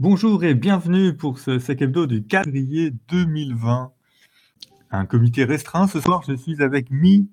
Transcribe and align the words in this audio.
Bonjour 0.00 0.44
et 0.44 0.54
bienvenue 0.54 1.16
pour 1.16 1.40
ce 1.40 1.58
Sec 1.58 1.82
Hebdo 1.82 2.06
du 2.06 2.24
4 2.24 2.44
février 2.44 2.92
2020. 3.08 3.92
Un 4.92 5.06
comité 5.06 5.42
restreint. 5.42 5.88
Ce 5.88 6.00
soir, 6.00 6.22
je 6.22 6.34
suis 6.34 6.62
avec 6.62 6.92
Mi. 6.92 7.28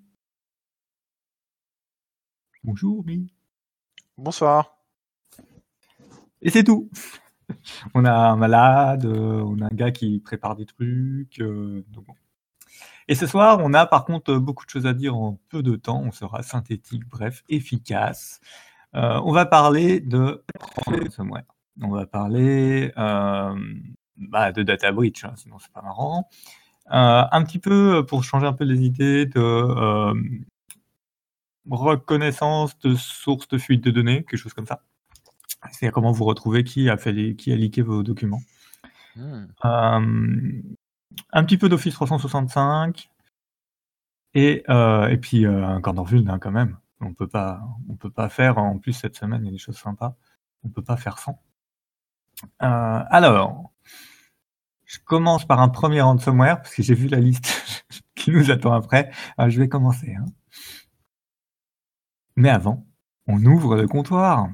Bonjour 2.63 3.05
Mi. 3.05 3.31
Bonsoir. 4.17 4.79
Et 6.41 6.49
c'est 6.49 6.63
tout. 6.63 6.89
On 7.93 8.03
a 8.03 8.11
un 8.11 8.35
malade, 8.35 9.05
on 9.05 9.61
a 9.61 9.65
un 9.65 9.75
gars 9.75 9.91
qui 9.91 10.17
prépare 10.19 10.55
des 10.55 10.65
trucs. 10.65 11.39
euh, 11.41 11.85
donc 11.89 12.05
bon. 12.05 12.15
Et 13.07 13.13
ce 13.13 13.27
soir, 13.27 13.59
on 13.61 13.75
a 13.75 13.85
par 13.85 14.05
contre 14.05 14.37
beaucoup 14.37 14.65
de 14.65 14.71
choses 14.71 14.87
à 14.87 14.95
dire 14.95 15.15
en 15.15 15.39
peu 15.49 15.61
de 15.61 15.75
temps. 15.75 16.01
On 16.03 16.11
sera 16.11 16.41
synthétique, 16.41 17.07
bref, 17.07 17.43
efficace. 17.47 18.39
Euh, 18.95 19.21
on 19.23 19.33
va 19.33 19.45
parler 19.45 19.99
de 19.99 20.43
ransomware. 20.87 21.54
On 21.81 21.89
va 21.89 22.05
parler 22.05 22.93
euh, 22.97 23.55
bah, 24.17 24.51
de 24.51 24.63
data 24.63 24.91
breach, 24.91 25.25
hein, 25.25 25.33
sinon 25.35 25.59
c'est 25.59 25.71
pas 25.71 25.81
marrant. 25.81 26.29
Euh, 26.91 27.23
un 27.31 27.43
petit 27.43 27.59
peu 27.59 28.05
pour 28.05 28.23
changer 28.23 28.45
un 28.45 28.53
peu 28.53 28.63
les 28.63 28.81
idées 28.83 29.25
de 29.25 29.39
euh, 29.39 30.13
reconnaissance 31.69 32.77
de 32.79 32.95
sources 32.95 33.47
de 33.47 33.57
fuite 33.57 33.83
de 33.83 33.91
données, 33.91 34.23
quelque 34.23 34.37
chose 34.37 34.53
comme 34.53 34.67
ça. 34.67 34.83
C'est 35.71 35.89
comment 35.89 36.11
vous 36.11 36.25
retrouvez 36.25 36.63
qui 36.63 36.89
a 36.89 36.97
fait 36.97 37.35
qui 37.35 37.51
a 37.51 37.55
leaké 37.55 37.81
vos 37.81 38.03
documents. 38.03 38.41
Hmm. 39.15 39.45
Euh, 39.65 40.61
un 41.31 41.43
petit 41.43 41.57
peu 41.57 41.69
d'Office 41.69 41.93
365 41.93 43.09
et, 44.33 44.63
euh, 44.69 45.07
et 45.07 45.17
puis 45.17 45.45
euh, 45.45 45.65
un 45.65 45.81
corner 45.81 46.03
vuln 46.03 46.29
hein, 46.29 46.39
quand 46.39 46.51
même. 46.51 46.77
On 47.01 47.13
peut 47.13 47.27
pas, 47.27 47.61
on 47.89 47.95
peut 47.95 48.09
pas 48.09 48.29
faire. 48.29 48.57
En 48.57 48.77
plus 48.77 48.93
cette 48.93 49.15
semaine, 49.15 49.41
il 49.43 49.45
y 49.45 49.49
a 49.49 49.51
des 49.51 49.57
choses 49.57 49.77
sympas. 49.77 50.15
On 50.63 50.69
peut 50.69 50.83
pas 50.83 50.97
faire 50.97 51.19
sans. 51.19 51.41
Euh, 52.61 53.03
alors, 53.09 53.71
je 54.85 54.99
commence 55.03 55.45
par 55.45 55.59
un 55.61 55.69
premier 55.69 56.01
ransomware 56.01 56.61
parce 56.61 56.75
que 56.75 56.83
j'ai 56.83 56.93
vu 56.95 57.07
la 57.07 57.19
liste 57.19 57.83
qui 58.15 58.31
nous 58.31 58.51
attend 58.51 58.73
après. 58.73 59.11
Alors, 59.37 59.49
je 59.49 59.59
vais 59.59 59.69
commencer. 59.69 60.15
hein. 60.15 60.25
Mais 62.35 62.49
avant, 62.49 62.85
on 63.27 63.43
ouvre 63.45 63.75
le 63.77 63.87
comptoir. 63.87 64.49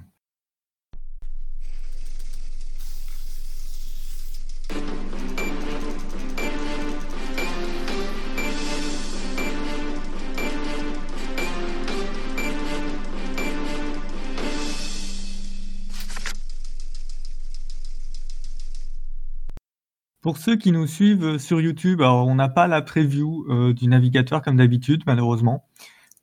Pour 20.21 20.37
ceux 20.37 20.55
qui 20.55 20.71
nous 20.71 20.85
suivent 20.87 21.37
sur 21.39 21.61
YouTube, 21.61 22.01
on 22.01 22.35
n'a 22.35 22.49
pas 22.49 22.67
la 22.67 22.81
preview 22.81 23.45
euh, 23.49 23.73
du 23.73 23.87
navigateur 23.87 24.41
comme 24.41 24.57
d'habitude, 24.57 25.03
malheureusement, 25.07 25.67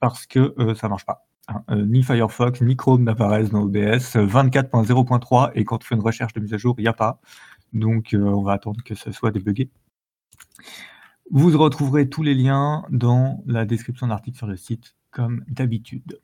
parce 0.00 0.26
que 0.26 0.54
euh, 0.58 0.74
ça 0.74 0.88
marche 0.88 1.04
pas. 1.04 1.26
hein. 1.48 1.64
Euh, 1.70 1.84
ni 1.84 2.02
Firefox, 2.04 2.60
ni 2.60 2.76
Chrome 2.76 3.02
n'apparaissent 3.04 3.50
dans 3.50 3.62
OBS. 3.62 4.16
euh, 4.16 4.26
24.0.3 4.26 5.50
et 5.54 5.64
quand 5.64 5.78
on 5.82 5.84
fait 5.84 5.94
une 5.96 6.00
recherche 6.02 6.32
de 6.32 6.40
mise 6.40 6.54
à 6.54 6.58
jour, 6.58 6.76
il 6.78 6.82
n'y 6.82 6.88
a 6.88 6.92
pas. 6.92 7.20
Donc 7.72 8.14
euh, 8.14 8.18
on 8.18 8.42
va 8.42 8.52
attendre 8.52 8.82
que 8.84 8.94
ça 8.94 9.12
soit 9.12 9.32
débugué. 9.32 9.68
Vous 11.30 11.56
retrouverez 11.58 12.08
tous 12.08 12.22
les 12.22 12.34
liens 12.34 12.84
dans 12.90 13.42
la 13.46 13.64
description 13.66 14.06
de 14.06 14.12
l'article 14.12 14.38
sur 14.38 14.46
le 14.46 14.56
site, 14.56 14.96
comme 15.10 15.44
d'habitude. 15.48 16.20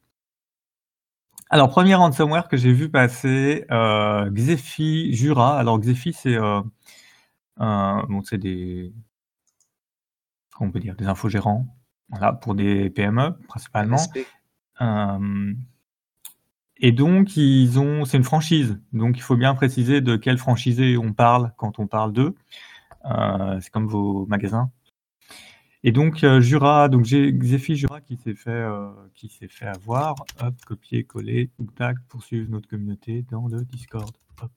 Alors, 1.51 1.69
premier 1.69 1.95
ransomware 1.95 2.49
que 2.49 2.57
j'ai 2.57 2.73
vu 2.73 2.89
passer, 2.89 3.65
euh, 3.71 4.31
Xefi 4.31 5.13
Jura. 5.15 5.59
Alors, 5.59 5.79
Xefi, 5.79 6.13
c'est 6.15 6.37
euh, 6.37 6.61
euh, 6.61 6.63
bon, 7.57 8.23
c'est 8.25 8.39
des, 8.39 8.93
on 10.61 10.71
peut 10.71 10.81
dire, 10.81 10.97
des 10.97 11.07
infogérants, 11.07 11.67
voilà, 12.09 12.33
pour 12.33 12.55
des 12.55 12.91
PME 12.91 13.37
principalement. 13.49 13.99
Euh, 14.81 15.55
et 16.77 16.93
donc, 16.93 17.37
ils 17.37 17.79
ont, 17.79 18.05
c'est 18.05 18.17
une 18.17 18.25
franchise. 18.25 18.81
Donc, 18.93 19.17
il 19.17 19.23
faut 19.23 19.37
bien 19.37 19.55
préciser 19.55 20.01
de 20.01 20.17
quelle 20.17 20.39
franchisé 20.39 20.97
on 20.97 21.13
parle 21.13 21.53
quand 21.57 21.79
on 21.79 21.87
parle 21.87 22.13
d'eux. 22.13 22.35
Euh, 23.07 23.61
c'est 23.61 23.71
comme 23.71 23.87
vos 23.87 24.27
magasins. 24.27 24.71
Et 25.83 25.93
donc, 25.93 26.25
euh, 26.25 26.41
Jura, 26.41 26.89
donc 26.89 27.05
Xefi 27.05 27.77
Jura 27.77 28.01
qui 28.01 28.17
s'est 28.17 28.35
fait, 28.35 28.51
euh, 28.51 28.91
qui 29.15 29.29
s'est 29.29 29.49
fait 29.49 29.67
avoir. 29.67 30.15
Hop, 30.41 30.55
copier, 30.67 31.05
coller, 31.05 31.51
tac, 31.77 31.97
poursuivre 32.09 32.51
notre 32.51 32.69
communauté 32.69 33.25
dans 33.31 33.47
le 33.49 33.65
Discord. 33.65 34.11
Hop. 34.43 34.51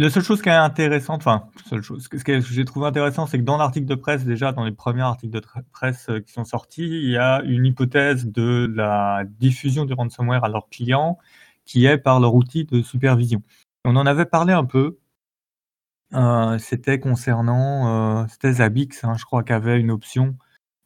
La 0.00 0.10
seule 0.10 0.22
chose 0.22 0.42
qui 0.42 0.48
est 0.48 0.52
intéressante, 0.52 1.22
enfin, 1.22 1.48
seule 1.68 1.82
chose, 1.82 2.04
ce 2.04 2.08
que 2.24 2.40
j'ai 2.40 2.64
trouvé 2.64 2.86
intéressant, 2.86 3.26
c'est 3.26 3.38
que 3.38 3.42
dans 3.44 3.56
l'article 3.56 3.86
de 3.86 3.96
presse, 3.96 4.24
déjà, 4.24 4.52
dans 4.52 4.64
les 4.64 4.70
premiers 4.70 5.02
articles 5.02 5.32
de 5.32 5.42
presse 5.72 6.08
euh, 6.08 6.20
qui 6.20 6.32
sont 6.32 6.44
sortis, 6.44 6.86
il 6.86 7.10
y 7.10 7.16
a 7.16 7.42
une 7.42 7.66
hypothèse 7.66 8.26
de 8.26 8.72
la 8.72 9.24
diffusion 9.26 9.84
du 9.86 9.94
ransomware 9.94 10.44
à 10.44 10.48
leurs 10.48 10.68
clients 10.68 11.18
qui 11.64 11.84
est 11.86 11.98
par 11.98 12.20
leur 12.20 12.34
outil 12.34 12.64
de 12.64 12.80
supervision. 12.80 13.42
On 13.84 13.96
en 13.96 14.06
avait 14.06 14.24
parlé 14.24 14.52
un 14.52 14.64
peu. 14.64 14.98
euh, 16.14 16.58
c'était 16.58 17.00
concernant, 17.00 18.22
euh, 18.22 18.26
c'était 18.28 18.52
Zabbix, 18.54 19.04
hein, 19.04 19.14
je 19.18 19.24
crois, 19.24 19.42
qui 19.42 19.52
avait 19.52 19.80
une 19.80 19.90
option. 19.90 20.36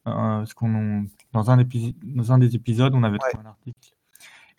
euh, 0.09 0.45
ce 0.47 0.55
qu'on, 0.55 1.07
dans, 1.33 1.51
un 1.51 1.59
dans 2.05 2.33
un 2.33 2.39
des 2.39 2.57
épisodes, 2.57 2.95
on 2.95 3.05
avait 3.05 3.19
Ouais. 3.23 3.31
trouvé 3.31 3.45
un 3.47 3.51
article. 3.51 3.92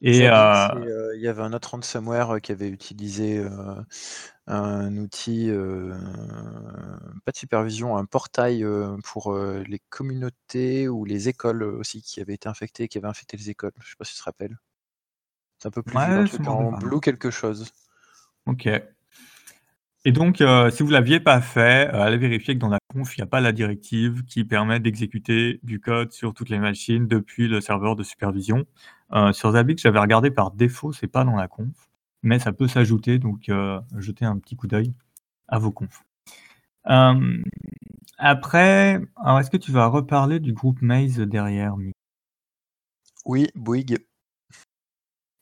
Et, 0.06 0.28
euh, 0.28 0.34
euh, 0.34 1.16
il 1.16 1.22
y 1.22 1.30
avait 1.30 1.44
un 1.44 1.54
autre 1.54 1.72
ransomware 1.72 2.36
euh, 2.36 2.40
qui 2.40 2.52
avait 2.52 2.68
utilisé 2.68 3.40
euh, 3.40 3.50
un 4.48 4.98
outil, 4.98 5.50
euh, 5.50 5.98
pas 7.24 7.32
de 7.32 7.38
supervision, 7.38 7.96
un 7.96 8.04
portail 8.04 8.66
pour 9.06 9.34
les 9.34 9.80
communautés 9.90 10.90
ou 10.90 11.06
les 11.06 11.30
écoles 11.30 11.64
aussi 11.64 12.02
qui 12.02 12.20
avaient 12.20 12.34
été 12.34 12.50
infectées, 12.50 12.90
qui 12.90 12.98
avaient 12.98 13.08
infecté 13.08 13.38
les 13.38 13.50
écoles. 13.50 13.72
Je 13.80 13.92
sais 13.92 13.96
pas 13.98 14.04
si 14.04 14.14
tu 14.14 14.20
te 14.20 14.26
rappelles. 14.26 14.58
C'est 15.60 15.70
un 15.70 15.72
peu 15.72 15.82
plus 15.82 15.96
ouais, 15.96 16.04
un 16.04 16.26
truc 16.26 16.48
en 16.50 16.74
blue 16.74 17.00
quelque 17.00 17.32
chose. 17.32 17.72
Ok. 18.46 18.68
Et 20.06 20.12
donc, 20.12 20.40
si 20.40 20.84
vous 20.84 20.90
ne 20.90 20.94
l'aviez 20.94 21.22
pas 21.22 21.40
fait, 21.40 21.88
allez 21.88 22.18
vérifier 22.18 22.56
que 22.56 22.60
dans 22.60 22.68
la 22.68 22.80
conf, 22.94 23.18
il 23.18 23.22
n'y 23.22 23.24
a 23.24 23.28
pas 23.28 23.42
la 23.42 23.52
directive 23.52 24.24
qui 24.26 24.46
permet 24.46 24.80
d'exécuter 24.80 25.60
du 25.64 25.80
code 25.80 26.12
sur 26.12 26.34
toutes 26.34 26.50
les 26.50 26.60
machines 26.60 27.08
depuis 27.08 27.48
le 27.48 27.62
serveur 27.62 27.96
de 27.96 28.04
supervision. 28.04 28.66
Euh, 29.14 29.34
sur 29.34 29.52
Zabbix, 29.52 29.82
j'avais 29.82 30.00
regardé 30.00 30.32
par 30.32 30.52
défaut, 30.52 30.94
c'est 30.94 31.08
pas 31.08 31.24
dans 31.24 31.36
la 31.36 31.48
conf, 31.48 31.90
mais 32.22 32.40
ça 32.40 32.54
peut 32.54 32.68
s'ajouter, 32.68 33.20
donc 33.20 33.50
euh, 33.50 33.80
jetez 33.98 34.26
un 34.26 34.38
petit 34.38 34.56
coup 34.56 34.68
d'œil 34.68 34.94
à 35.48 35.60
vos 35.60 35.72
confs. 35.72 36.04
Euh, 36.90 37.44
après, 38.18 39.02
alors 39.18 39.40
est-ce 39.40 39.50
que 39.50 39.58
tu 39.58 39.72
vas 39.72 39.88
reparler 39.88 40.40
du 40.40 40.54
groupe 40.54 40.82
Maze 40.82 41.20
derrière 41.20 41.76
Oui, 43.26 43.48
Bouygues. 43.56 43.98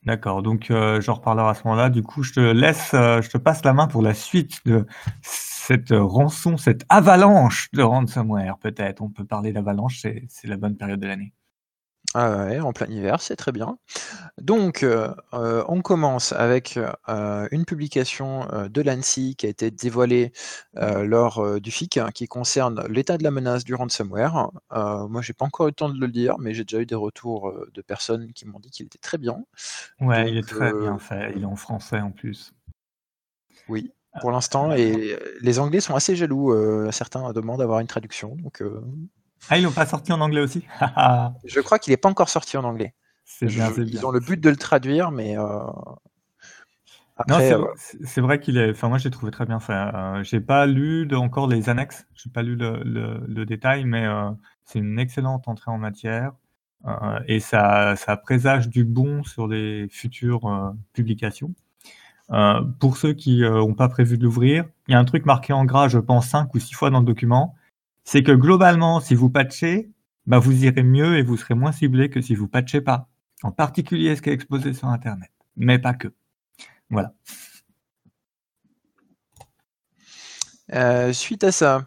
D'accord, 0.04 0.42
donc 0.42 0.70
euh, 0.72 1.00
j'en 1.00 1.14
reparlerai 1.14 1.50
à 1.50 1.54
ce 1.54 1.62
moment-là. 1.64 1.88
Du 1.88 2.02
coup, 2.02 2.24
je 2.24 2.32
te 2.32 2.40
laisse, 2.40 2.92
euh, 2.94 3.22
je 3.22 3.30
te 3.30 3.38
passe 3.38 3.64
la 3.64 3.72
main 3.72 3.86
pour 3.86 4.02
la 4.02 4.14
suite 4.14 4.60
de 4.66 4.84
cette 5.72 5.92
rançon, 5.92 6.56
cette 6.58 6.84
avalanche 6.90 7.68
de 7.72 7.82
ransomware, 7.82 8.58
peut-être. 8.58 9.00
On 9.00 9.08
peut 9.10 9.24
parler 9.24 9.52
d'avalanche, 9.52 10.00
c'est 10.00 10.28
la 10.44 10.56
bonne 10.56 10.76
période 10.76 11.00
de 11.00 11.06
l'année. 11.06 11.32
Ah 12.14 12.44
ouais, 12.44 12.60
en 12.60 12.74
plein 12.74 12.88
hiver, 12.88 13.22
c'est 13.22 13.36
très 13.36 13.52
bien. 13.52 13.78
Donc, 14.38 14.82
euh, 14.82 15.14
euh, 15.32 15.64
on 15.68 15.80
commence 15.80 16.32
avec 16.32 16.78
euh, 17.08 17.48
une 17.52 17.64
publication 17.64 18.46
euh, 18.52 18.68
de 18.68 18.82
l'ANSI 18.82 19.34
qui 19.34 19.46
a 19.46 19.48
été 19.48 19.70
dévoilée 19.70 20.32
euh, 20.76 21.04
lors 21.04 21.38
euh, 21.38 21.58
du 21.58 21.70
FIC 21.70 21.96
hein, 21.96 22.10
qui 22.12 22.26
concerne 22.26 22.86
l'état 22.88 23.16
de 23.16 23.22
la 23.24 23.30
menace 23.30 23.64
du 23.64 23.74
ransomware. 23.74 24.50
Euh, 24.72 25.08
moi, 25.08 25.22
j'ai 25.22 25.32
pas 25.32 25.46
encore 25.46 25.68
eu 25.68 25.70
le 25.70 25.74
temps 25.74 25.88
de 25.88 25.98
le 25.98 26.06
lire, 26.06 26.36
mais 26.38 26.52
j'ai 26.52 26.64
déjà 26.64 26.82
eu 26.82 26.86
des 26.86 26.94
retours 26.94 27.48
euh, 27.48 27.70
de 27.72 27.80
personnes 27.80 28.30
qui 28.34 28.46
m'ont 28.46 28.60
dit 28.60 28.70
qu'il 28.70 28.84
était 28.84 28.98
très 28.98 29.16
bien. 29.16 29.42
Ouais, 30.00 30.30
il 30.30 30.36
est 30.36 30.46
très 30.46 30.74
euh, 30.74 30.80
bien 30.80 30.98
fait. 30.98 31.32
Il 31.34 31.42
est 31.42 31.46
en 31.46 31.56
français 31.56 32.00
en 32.00 32.10
plus. 32.10 32.52
oui, 33.68 33.92
pour 34.20 34.30
l'instant, 34.30 34.72
et 34.72 35.16
les 35.40 35.58
Anglais 35.58 35.80
sont 35.80 35.94
assez 35.94 36.16
jaloux. 36.16 36.52
euh, 36.52 36.90
certains 36.92 37.32
demandent 37.32 37.58
d'avoir 37.58 37.80
une 37.80 37.86
traduction. 37.86 38.36
Donc, 38.36 38.60
euh, 38.62 38.80
Ah, 39.48 39.58
ils 39.58 39.64
l'ont 39.64 39.72
pas 39.72 39.86
sorti 39.86 40.12
en 40.12 40.20
anglais 40.20 40.40
aussi? 40.40 40.64
Je 41.44 41.60
crois 41.60 41.78
qu'il 41.78 41.92
n'est 41.92 41.96
pas 41.96 42.08
encore 42.08 42.28
sorti 42.28 42.56
en 42.56 42.64
anglais. 42.64 42.94
C'est 43.24 43.46
bien, 43.46 43.70
ils 43.78 44.04
ont 44.04 44.10
le 44.10 44.20
but 44.20 44.40
de 44.40 44.50
le 44.50 44.56
traduire, 44.56 45.10
mais 45.10 45.38
euh, 45.38 45.60
Non, 47.28 47.36
après, 47.36 47.48
c'est 47.48 48.20
euh, 48.20 48.22
vrai 48.22 48.40
qu'il 48.40 48.56
est. 48.58 48.70
Enfin, 48.70 48.88
moi, 48.88 48.98
j'ai 48.98 49.10
trouvé 49.10 49.30
très 49.30 49.46
bien 49.46 49.60
fait. 49.60 49.72
Euh, 49.72 50.22
j'ai 50.24 50.40
pas 50.40 50.66
lu 50.66 51.06
de- 51.06 51.16
encore 51.16 51.46
les 51.46 51.68
annexes. 51.68 52.06
J'ai 52.14 52.30
pas 52.30 52.42
lu 52.42 52.56
le, 52.56 52.82
le- 52.84 53.22
le 53.26 53.46
détail, 53.46 53.84
mais 53.84 54.04
euh, 54.06 54.30
c'est 54.64 54.78
une 54.80 54.98
excellente 54.98 55.46
entrée 55.48 55.70
en 55.70 55.78
matière 55.78 56.32
et 57.28 57.38
ça, 57.38 57.94
ça 57.94 58.16
présage 58.16 58.68
du 58.68 58.84
bon 58.84 59.22
sur 59.22 59.46
les 59.46 59.86
futures 59.88 60.74
publications. 60.92 61.54
Euh, 62.32 62.62
pour 62.80 62.96
ceux 62.96 63.12
qui 63.12 63.40
n'ont 63.40 63.74
pas 63.74 63.88
prévu 63.88 64.16
de 64.16 64.24
l'ouvrir, 64.24 64.64
il 64.88 64.92
y 64.92 64.94
a 64.94 64.98
un 64.98 65.04
truc 65.04 65.26
marqué 65.26 65.52
en 65.52 65.64
gras, 65.64 65.88
je 65.88 65.98
pense, 65.98 66.28
cinq 66.28 66.54
ou 66.54 66.58
six 66.58 66.74
fois 66.74 66.90
dans 66.90 67.00
le 67.00 67.06
document. 67.06 67.54
C'est 68.04 68.22
que 68.22 68.32
globalement, 68.32 69.00
si 69.00 69.14
vous 69.14 69.30
patchez, 69.30 69.90
bah, 70.26 70.38
vous 70.38 70.64
irez 70.64 70.82
mieux 70.82 71.18
et 71.18 71.22
vous 71.22 71.36
serez 71.36 71.54
moins 71.54 71.72
ciblé 71.72 72.10
que 72.10 72.20
si 72.20 72.34
vous 72.34 72.48
patchez 72.48 72.80
pas. 72.80 73.08
En 73.42 73.50
particulier 73.50 74.16
ce 74.16 74.22
qui 74.22 74.30
est 74.30 74.32
exposé 74.32 74.72
sur 74.72 74.88
Internet, 74.88 75.30
mais 75.56 75.78
pas 75.78 75.94
que. 75.94 76.08
Voilà. 76.90 77.12
suite 81.12 81.44
à 81.44 81.52
ça, 81.52 81.86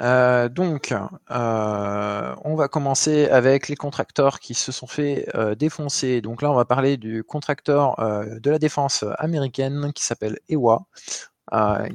euh, 0.00 0.48
donc, 0.48 0.92
euh, 0.92 2.34
on 2.44 2.54
va 2.54 2.68
commencer 2.68 3.28
avec 3.28 3.68
les 3.68 3.76
contracteurs 3.76 4.40
qui 4.40 4.54
se 4.54 4.72
sont 4.72 4.86
fait 4.86 5.28
euh, 5.34 5.54
défoncer. 5.54 6.20
Donc 6.20 6.42
là, 6.42 6.50
on 6.50 6.54
va 6.54 6.64
parler 6.64 6.96
du 6.96 7.24
contracteur 7.24 7.96
de 7.98 8.50
la 8.50 8.58
défense 8.58 9.04
américaine 9.18 9.92
qui 9.92 10.04
s'appelle 10.04 10.38
EWA, 10.48 10.86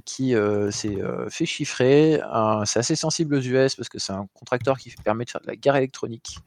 qui 0.05 0.35
s'est 0.71 0.97
fait 1.29 1.45
chiffrer. 1.45 2.21
c'est 2.65 2.79
assez 2.79 2.95
sensible 2.95 3.35
aux 3.35 3.41
US 3.41 3.75
parce 3.75 3.89
que 3.89 3.99
c'est 3.99 4.13
un 4.13 4.27
contracteur 4.33 4.77
qui 4.77 4.93
permet 5.03 5.25
de 5.25 5.29
faire 5.29 5.41
de 5.41 5.47
la 5.47 5.55
guerre 5.55 5.75
électronique. 5.75 6.39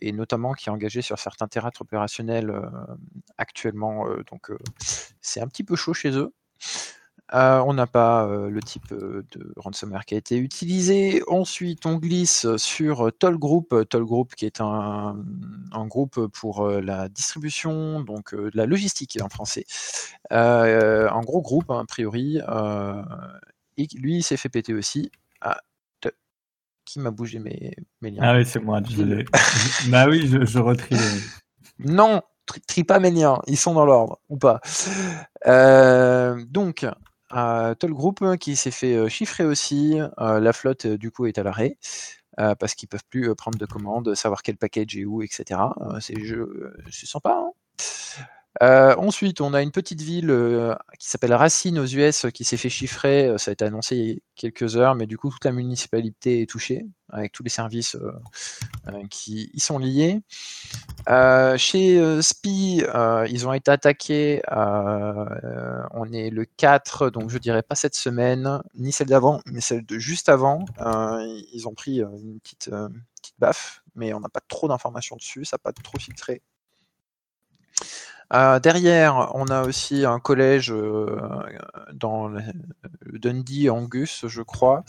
et 0.00 0.12
notamment 0.12 0.54
qui 0.54 0.68
est 0.68 0.72
engagé 0.72 1.02
sur 1.02 1.18
certains 1.18 1.48
théâtres 1.48 1.82
opérationnels 1.82 2.52
actuellement. 3.38 4.06
donc 4.30 4.50
c'est 5.20 5.40
un 5.40 5.48
petit 5.48 5.64
peu 5.64 5.76
chaud 5.76 5.94
chez 5.94 6.10
eux. 6.10 6.32
Euh, 7.32 7.62
on 7.64 7.74
n'a 7.74 7.86
pas 7.86 8.26
euh, 8.26 8.50
le 8.50 8.60
type 8.60 8.90
euh, 8.90 9.24
de 9.32 9.52
ransomware 9.56 10.04
qui 10.04 10.14
a 10.14 10.18
été 10.18 10.36
utilisé. 10.36 11.22
Ensuite, 11.28 11.86
on 11.86 11.96
glisse 11.96 12.46
sur 12.56 13.12
Toll 13.18 13.38
Group, 13.38 13.74
Toll 13.88 14.04
Group 14.04 14.34
qui 14.34 14.46
est 14.46 14.60
un, 14.60 15.16
groupe 15.86 16.26
pour 16.28 16.68
la 16.68 17.08
distribution, 17.08 18.00
donc 18.00 18.34
de 18.34 18.50
la 18.54 18.66
logistique 18.66 19.18
en 19.22 19.28
français. 19.28 19.64
un 20.30 21.20
gros 21.20 21.42
groupe, 21.42 21.70
hein, 21.70 21.80
a 21.80 21.84
priori. 21.84 22.38
et 23.76 23.86
lui, 23.94 24.16
il 24.16 24.22
s'est 24.22 24.36
fait 24.36 24.48
péter 24.48 24.74
aussi. 24.74 25.10
Ah, 25.40 25.60
qui 26.84 26.98
m'a 26.98 27.10
bougé 27.10 27.38
mes, 27.38 27.76
liens? 28.02 28.20
Ah 28.20 28.34
oui, 28.34 28.44
c'est 28.44 28.60
moi, 28.60 28.80
désolé. 28.80 29.24
bah 29.88 30.08
oui, 30.08 30.26
je, 30.26 30.44
je 30.44 30.58
retrie. 30.58 30.96
Non, 31.78 32.22
trie 32.66 32.84
pas 32.84 32.98
mes 32.98 33.10
liens, 33.10 33.40
ils 33.46 33.56
sont 33.56 33.74
dans 33.74 33.86
l'ordre, 33.86 34.18
ou 34.28 34.36
pas. 34.36 34.60
donc, 36.48 36.84
euh, 37.34 37.74
Toll 37.74 37.92
Group 37.92 38.22
hein, 38.22 38.36
qui 38.36 38.56
s'est 38.56 38.70
fait 38.70 39.08
chiffrer 39.08 39.44
aussi. 39.44 39.98
la 40.18 40.52
flotte, 40.52 40.86
du 40.86 41.10
coup, 41.10 41.26
est 41.26 41.38
à 41.38 41.42
l'arrêt. 41.42 41.76
parce 42.36 42.74
qu'ils 42.74 42.88
peuvent 42.88 43.04
plus 43.08 43.34
prendre 43.34 43.58
de 43.58 43.66
commandes, 43.66 44.14
savoir 44.14 44.42
quel 44.42 44.56
package 44.56 44.96
est 44.96 45.04
où, 45.04 45.22
etc. 45.22 45.60
c'est 46.00 47.06
sympa. 47.06 47.36
Hein 47.38 47.52
euh, 48.62 48.94
ensuite, 48.96 49.40
on 49.40 49.54
a 49.54 49.62
une 49.62 49.70
petite 49.70 50.02
ville 50.02 50.30
euh, 50.30 50.74
qui 50.98 51.08
s'appelle 51.08 51.32
Racine 51.32 51.78
aux 51.78 51.86
US 51.86 52.26
qui 52.34 52.44
s'est 52.44 52.56
fait 52.56 52.68
chiffrer. 52.68 53.28
Euh, 53.28 53.38
ça 53.38 53.50
a 53.50 53.52
été 53.52 53.64
annoncé 53.64 53.96
il 53.96 54.08
y 54.08 54.12
a 54.16 54.20
quelques 54.34 54.76
heures, 54.76 54.94
mais 54.96 55.06
du 55.06 55.16
coup, 55.16 55.30
toute 55.30 55.44
la 55.44 55.52
municipalité 55.52 56.42
est 56.42 56.50
touchée 56.50 56.86
avec 57.12 57.32
tous 57.32 57.42
les 57.42 57.50
services 57.50 57.96
qui 59.10 59.50
y 59.52 59.58
sont 59.58 59.78
liés. 59.78 60.20
chez 61.56 62.22
SPI, 62.22 62.84
ils 63.28 63.48
ont 63.48 63.52
été 63.52 63.70
attaqués. 63.70 64.42
on 64.48 66.12
est 66.12 66.30
le 66.30 66.44
4, 66.44 67.10
donc 67.10 67.30
je 67.30 67.38
dirais 67.38 67.62
pas 67.62 67.74
cette 67.74 67.96
semaine, 67.96 68.62
ni 68.76 68.92
celle 68.92 69.08
d'avant, 69.08 69.40
mais 69.46 69.60
celle 69.60 69.84
de 69.84 69.98
juste 69.98 70.28
avant. 70.28 70.64
ils 71.52 71.66
ont 71.66 71.74
pris 71.74 71.98
une 72.00 72.38
petite, 72.38 72.70
petite 73.20 73.34
baffe, 73.40 73.82
mais 73.96 74.12
on 74.14 74.20
n'a 74.20 74.28
pas 74.28 74.42
trop 74.46 74.68
d'informations 74.68 75.16
dessus, 75.16 75.44
ça 75.44 75.56
n'a 75.56 75.58
pas 75.58 75.72
trop 75.72 75.98
filtré. 75.98 76.42
Euh, 78.32 78.60
derrière, 78.60 79.32
on 79.34 79.46
a 79.46 79.62
aussi 79.64 80.04
un 80.04 80.20
collège 80.20 80.72
euh, 80.72 81.20
dans 81.92 82.30
Dundee, 83.06 83.70
Angus, 83.70 84.26
je 84.26 84.42
crois. 84.42 84.84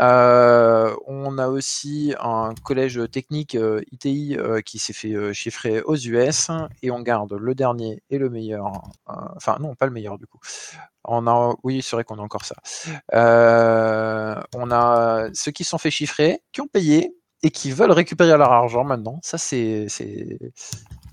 Euh, 0.00 0.94
on 1.06 1.36
a 1.36 1.48
aussi 1.48 2.14
un 2.18 2.54
collège 2.62 2.98
technique 3.10 3.58
ITI 3.92 4.38
qui 4.64 4.78
s'est 4.78 4.94
fait 4.94 5.34
chiffrer 5.34 5.82
aux 5.82 5.96
US 5.96 6.50
et 6.82 6.90
on 6.90 7.00
garde 7.00 7.34
le 7.34 7.54
dernier 7.54 8.02
et 8.08 8.18
le 8.18 8.30
meilleur. 8.30 8.72
enfin, 9.06 9.58
non, 9.60 9.74
pas 9.74 9.86
le 9.86 9.92
meilleur 9.92 10.18
du 10.18 10.26
coup. 10.26 10.40
On 11.04 11.26
a, 11.26 11.54
oui, 11.62 11.82
c'est 11.82 11.96
vrai 11.96 12.04
qu'on 12.04 12.18
a 12.18 12.22
encore 12.22 12.46
ça. 12.46 12.56
on 13.12 14.70
a 14.70 15.28
ceux 15.34 15.50
qui 15.52 15.64
sont 15.64 15.78
fait 15.78 15.90
chiffrer, 15.90 16.42
qui 16.52 16.62
ont 16.62 16.68
payé 16.68 17.14
et 17.42 17.50
qui 17.50 17.70
veulent 17.70 17.92
récupérer 17.92 18.38
leur 18.38 18.52
argent 18.52 18.84
maintenant. 18.84 19.20
Ça, 19.22 19.36
c'est 19.36 19.88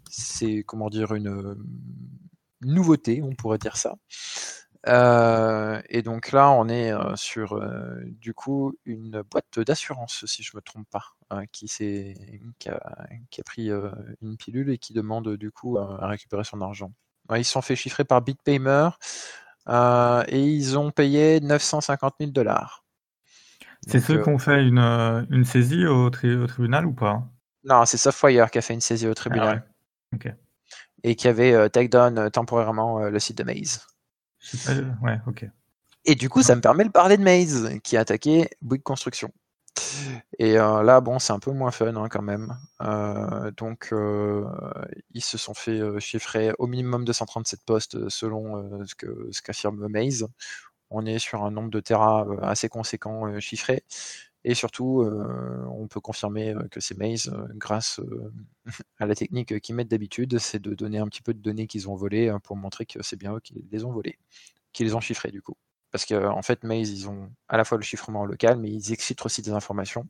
c'est 0.10 0.64
comment 0.66 0.90
dire 0.90 1.14
une, 1.14 1.56
nouveauté, 2.62 3.22
on 3.24 3.36
pourrait 3.36 3.58
dire 3.58 3.78
ça. 3.78 3.96
Euh, 4.88 5.82
et 5.90 6.02
donc 6.02 6.32
là, 6.32 6.52
on 6.52 6.70
est 6.70 6.94
euh, 6.94 7.16
sur 7.16 7.54
euh, 7.54 8.00
du 8.06 8.34
coup 8.34 8.76
une 8.86 9.24
boîte 9.30 9.60
d'assurance, 9.60 10.26
si 10.26 10.42
je 10.42 10.56
me 10.56 10.62
trompe 10.62 10.88
pas, 10.90 11.04
hein, 11.30 11.46
qui, 11.52 11.66
qui, 11.66 12.70
a, 12.70 13.08
qui, 13.30 13.42
a, 13.42 13.44
pris 13.44 13.70
une 14.22 14.38
pilule 14.38 14.70
et 14.70 14.78
qui 14.78 14.94
demande 14.94 15.36
du 15.36 15.52
coup 15.52 15.78
à 15.78 16.08
récupérer 16.08 16.44
son 16.44 16.62
argent. 16.62 16.94
ils 17.36 17.44
se 17.44 17.52
sont 17.52 17.62
fait 17.62 17.76
chiffrer 17.76 18.06
par 18.06 18.22
BitPaymer 18.22 18.90
et 19.68 20.44
ils 20.44 20.78
ont 20.78 20.92
payé 20.92 21.42
950 21.42 22.16
000 22.20 22.32
dollars. 22.32 22.86
C'est 23.88 24.02
ceux 24.02 24.22
qui 24.22 24.30
ont 24.30 24.40
fait 24.40 24.62
une, 24.66 24.80
une 25.30 25.46
saisie 25.46 25.86
au, 25.86 26.10
tribunal 26.10 26.86
ou 26.86 26.94
pas? 26.94 27.24
Non, 27.66 27.86
c'est 27.86 27.98
Softwire 27.98 28.50
qui 28.50 28.58
a 28.58 28.62
fait 28.62 28.74
une 28.74 28.82
saisie 28.82 29.08
au 29.08 29.14
tribunal. 29.14 29.64
Ah 29.66 29.69
et 31.04 31.16
qui 31.16 31.28
avait 31.28 31.54
euh, 31.54 31.70
take 31.70 31.90
down 31.90 32.18
euh, 32.18 32.30
temporairement 32.30 33.00
euh, 33.00 33.10
le 33.10 33.20
site 33.20 33.38
de 33.38 33.44
Maze. 33.44 33.86
ouais, 35.02 35.20
ok. 35.28 35.46
Et 36.06 36.16
du 36.16 36.30
coup, 36.30 36.42
ça 36.42 36.56
me 36.56 36.62
permet 36.62 36.86
de 36.86 36.90
parler 36.90 37.18
de 37.18 37.24
Maze, 37.24 37.70
qui 37.84 37.98
a 37.98 38.02
attaqué 38.02 38.50
Bouygues 38.62 38.84
Construction. 38.84 39.32
Et 40.40 40.54
là, 40.54 41.02
bon, 41.02 41.20
c'est 41.20 41.34
un 41.34 41.40
peu 41.40 41.52
moins 41.52 41.72
fun 41.72 41.96
hein, 41.96 42.08
quand 42.10 42.22
même. 42.22 42.58
donc, 43.58 43.94
ils 45.14 45.22
se 45.22 45.38
sont 45.38 45.54
fait 45.54 46.00
chiffrer 46.00 46.54
au 46.58 46.68
minimum 46.68 47.06
237 47.06 47.60
postes 47.66 48.10
selon 48.10 48.86
ce 48.86 48.96
que 48.96 49.28
ce 49.32 49.42
qu'affirme 49.42 49.88
Maze. 49.88 50.28
On 50.90 51.06
est 51.06 51.20
sur 51.20 51.44
un 51.44 51.52
nombre 51.52 51.70
de 51.70 51.82
terras 51.82 52.26
assez 52.42 52.70
conséquent 52.70 53.40
chiffré. 53.40 53.84
Et 54.46 54.56
surtout, 54.56 55.02
euh, 55.02 55.66
on 55.70 55.88
peut 55.88 56.00
confirmer 56.00 56.56
euh, 56.56 56.68
que 56.70 56.80
ces 56.80 56.96
mails, 56.96 57.20
euh, 57.28 57.46
grâce 57.56 58.00
à 59.00 59.06
la 59.06 59.16
technique 59.16 59.60
qu'ils 59.60 59.76
mettent 59.76 59.90
d'habitude, 59.90 60.40
c'est 60.40 60.60
de 60.60 60.74
donner 60.74 61.00
un 61.00 61.08
petit 61.08 61.22
peu 61.22 61.34
de 61.34 61.40
données 61.40 61.68
qu'ils 61.68 61.90
ont 61.90 61.96
volées 61.96 62.30
hein, 62.30 62.40
pour 62.42 62.56
montrer 62.56 62.86
que 62.86 63.04
c'est 63.04 63.18
bien 63.18 63.34
eux 63.34 63.42
qui 63.42 63.66
les 63.72 63.84
ont 63.84 63.92
volées, 63.92 64.18
qui 64.74 64.84
les 64.84 64.96
ont 64.96 65.02
chiffrées 65.02 65.32
du 65.32 65.42
coup. 65.42 65.56
Parce 65.92 66.06
qu'en 66.06 66.38
en 66.38 66.42
fait, 66.42 66.64
Maze, 66.64 66.92
ils 66.92 67.10
ont 67.10 67.32
à 67.50 67.58
la 67.58 67.66
fois 67.66 67.78
le 67.78 67.84
chiffrement 67.84 68.26
local, 68.26 68.58
mais 68.60 68.72
ils 68.72 68.94
excitent 68.94 69.26
aussi 69.26 69.42
des 69.42 69.52
informations. 69.52 70.08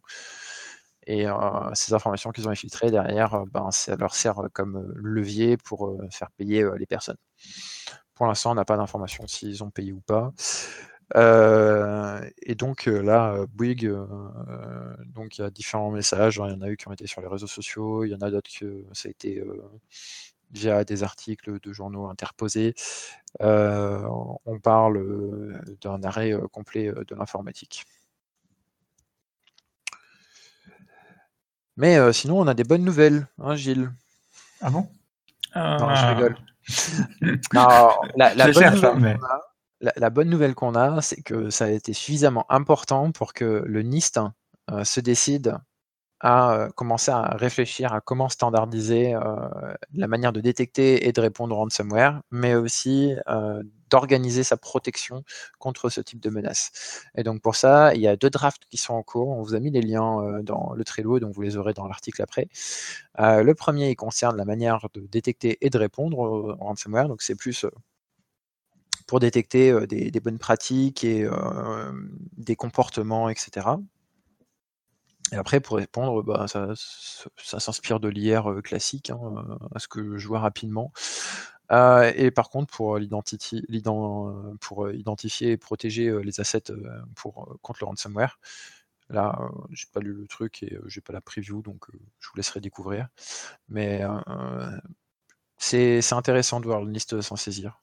Et 1.08 1.26
ces 1.74 1.94
informations 1.94 2.32
qu'ils 2.32 2.48
ont 2.48 2.52
infiltrées 2.52 2.92
derrière, 2.92 3.46
ben, 3.48 3.72
ça 3.72 3.96
leur 3.96 4.14
sert 4.14 4.44
comme 4.54 4.92
levier 4.96 5.58
pour 5.58 5.98
faire 6.12 6.30
payer 6.32 6.70
les 6.78 6.86
personnes. 6.86 7.18
Pour 8.14 8.28
l'instant, 8.28 8.52
on 8.52 8.56
n'a 8.56 8.66
pas 8.66 8.78
d'informations 8.78 9.26
s'ils 9.26 9.64
ont 9.64 9.72
payé 9.72 9.94
ou 9.94 10.02
pas. 10.02 10.34
Euh, 11.16 12.22
et 12.44 12.56
donc 12.56 12.88
euh, 12.88 13.02
là, 13.02 13.46
Bouygues, 13.54 13.86
euh, 13.86 14.06
donc 15.08 15.38
il 15.38 15.42
y 15.42 15.44
a 15.44 15.50
différents 15.50 15.92
messages. 15.92 16.36
Il 16.44 16.52
y 16.52 16.56
en 16.56 16.62
a 16.62 16.70
eu 16.70 16.78
qui 16.78 16.88
ont 16.88 16.94
été 16.94 17.08
sur 17.08 17.22
les 17.22 17.28
réseaux 17.28 17.48
sociaux, 17.48 18.04
il 18.04 18.10
y 18.10 18.16
en 18.16 18.22
a 18.22 18.30
d'autres 18.30 18.52
que 18.52 18.86
ça 18.94 19.08
a 19.08 19.12
été 19.12 19.44
via 20.52 20.84
des 20.84 21.04
articles 21.04 21.60
de 21.60 21.74
journaux 21.74 22.08
interposés. 22.08 22.76
on 23.40 24.60
parle 24.62 25.64
d'un 25.82 26.04
arrêt 26.04 26.34
complet 26.52 26.92
de 26.92 27.16
l'informatique. 27.16 27.86
Mais 31.78 32.12
sinon, 32.12 32.42
on 32.42 32.48
a 32.48 32.54
des 32.54 32.66
bonnes 32.66 32.84
nouvelles, 32.84 33.28
hein, 33.38 33.56
Gilles? 33.56 33.90
Ah 34.62 34.70
bon? 34.70 34.90
Non, 35.56 35.96
je 35.96 36.06
rigole. 36.08 36.38
non, 37.54 37.90
la, 38.16 38.36
la 38.36 38.52
bonne 38.52 38.74
nouvelle, 38.74 39.20
la, 39.82 40.10
bonne 40.10 40.30
nouvelle 40.30 40.56
qu'on 40.56 40.76
a, 40.76 41.02
c'est 41.02 41.22
que 41.22 41.50
ça 41.50 41.66
a 41.66 41.70
été 41.70 41.94
suffisamment 41.94 42.46
important 42.50 43.12
pour 43.12 43.34
que 43.34 43.64
le 43.66 43.82
NIST 43.82 44.20
euh, 44.72 44.84
se 44.84 45.00
décide 45.00 45.58
à 46.22 46.54
euh, 46.54 46.70
commencer 46.72 47.12
à 47.12 47.30
réfléchir 47.38 47.94
à 47.94 48.02
comment 48.02 48.28
standardiser 48.28 49.16
euh, 49.16 49.22
la 49.94 50.08
manière 50.08 50.34
de 50.34 50.42
détecter 50.42 51.08
et 51.08 51.14
de 51.14 51.22
répondre 51.22 51.56
au 51.56 51.60
ransomware, 51.60 52.22
mais 52.30 52.56
aussi 52.56 53.14
d'organiser 53.90 54.44
sa 54.44 54.58
protection 54.58 55.24
contre 55.60 55.90
ce 55.90 56.02
type 56.02 56.20
de 56.20 56.30
menaces. 56.30 57.06
Et 57.16 57.24
donc 57.24 57.42
pour 57.42 57.56
ça, 57.56 57.96
il 57.96 58.02
y 58.02 58.08
a 58.08 58.18
deux 58.18 58.30
drafts 58.30 58.66
qui 58.70 58.78
sont 58.78 58.94
en 58.94 59.02
cours. 59.02 59.30
On 59.30 59.42
vous 59.42 59.56
a 59.56 59.60
mis 59.60 59.72
les 59.72 59.82
liens 59.82 60.42
dans 60.44 60.74
le 60.74 60.84
Trello, 60.84 61.20
donc 61.20 61.34
vous 61.34 61.42
les 61.42 61.56
aurez 61.58 61.74
dans 61.74 61.88
l'article 61.88 62.22
après. 62.22 62.50
le 63.18 63.54
premier, 63.54 63.90
il 63.90 63.96
concerne 63.96 64.36
la 64.36 64.46
manière 64.46 64.88
de 64.94 65.08
détecter 65.08 65.58
et 65.62 65.70
de 65.70 65.78
répondre 65.78 66.20
au 66.20 66.56
ransomware. 66.56 67.08
Donc 67.08 67.22
c'est 67.22 67.36
plus 67.36 67.66
pour 69.10 69.20
détecter 69.20 69.88
des, 69.88 70.20
bonnes 70.20 70.38
pratiques 70.38 71.04
et 71.04 71.28
des 72.38 72.56
comportements, 72.56 73.28
etc. 73.28 73.68
Et 75.32 75.36
après, 75.36 75.60
pour 75.60 75.78
répondre, 75.78 76.22
bah, 76.22 76.46
ça, 76.48 76.76
s'inspire 77.60 78.00
de 78.00 78.08
l'IR 78.08 78.62
classique, 78.64 79.10
hein, 79.10 79.60
à 79.74 79.80
ce 79.80 79.88
que 79.88 80.20
je 80.20 80.28
vois 80.28 80.40
rapidement. 80.40 80.92
et 81.72 82.30
par 82.30 82.52
contre, 82.52 82.72
pour, 82.72 83.00
pour 84.62 84.92
identifier 84.92 85.52
et 85.52 85.58
protéger 85.58 86.16
les 86.24 86.40
assets 86.40 86.72
contre 87.64 87.80
le 87.82 87.86
ransomware, 87.88 88.40
là, 89.10 89.40
j'ai 89.72 89.88
pas 89.92 90.02
lu 90.02 90.14
le 90.14 90.28
truc 90.28 90.62
et 90.62 90.78
j'ai 90.86 91.02
pas 91.02 91.14
la 91.14 91.22
preview, 91.22 91.64
donc 91.64 91.86
je 92.20 92.30
vous 92.30 92.38
laisserai 92.38 92.60
découvrir. 92.62 93.08
Mais 93.70 94.04
C'est 95.58 96.14
intéressant 96.14 96.60
de 96.60 96.66
voir 96.66 96.82
une 96.84 96.94
liste 96.94 97.22
s'en 97.22 97.38
saisir. 97.38 97.80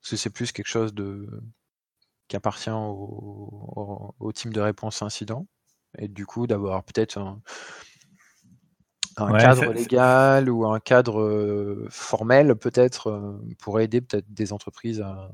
Parce 0.00 0.10
que 0.10 0.16
c'est 0.16 0.30
plus 0.30 0.52
quelque 0.52 0.68
chose 0.68 0.94
de 0.94 1.28
qui 2.28 2.36
appartient 2.36 2.70
au, 2.70 4.14
au, 4.20 4.32
team 4.32 4.52
de 4.52 4.60
réponse 4.60 5.02
à 5.02 5.06
incident. 5.06 5.46
Et 5.98 6.06
du 6.06 6.26
coup, 6.26 6.46
d'avoir 6.46 6.84
peut-être 6.84 7.18
un, 7.18 7.42
cadre 9.36 9.72
légal 9.72 10.48
ou 10.48 10.64
un 10.64 10.78
cadre 10.78 11.20
euh, 11.20 11.88
formel, 11.90 12.54
peut-être, 12.54 13.08
euh, 13.08 13.36
pour 13.58 13.80
aider 13.80 14.00
peut-être 14.00 14.32
des 14.32 14.52
entreprises 14.52 15.00
à, 15.00 15.32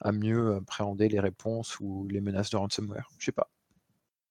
à 0.00 0.12
mieux 0.12 0.54
appréhender 0.54 1.08
les 1.08 1.18
réponses 1.18 1.80
ou 1.80 2.06
les 2.08 2.20
menaces 2.20 2.50
de 2.50 2.56
ransomware. 2.56 3.10
Je 3.18 3.26
sais 3.26 3.32
pas. 3.32 3.50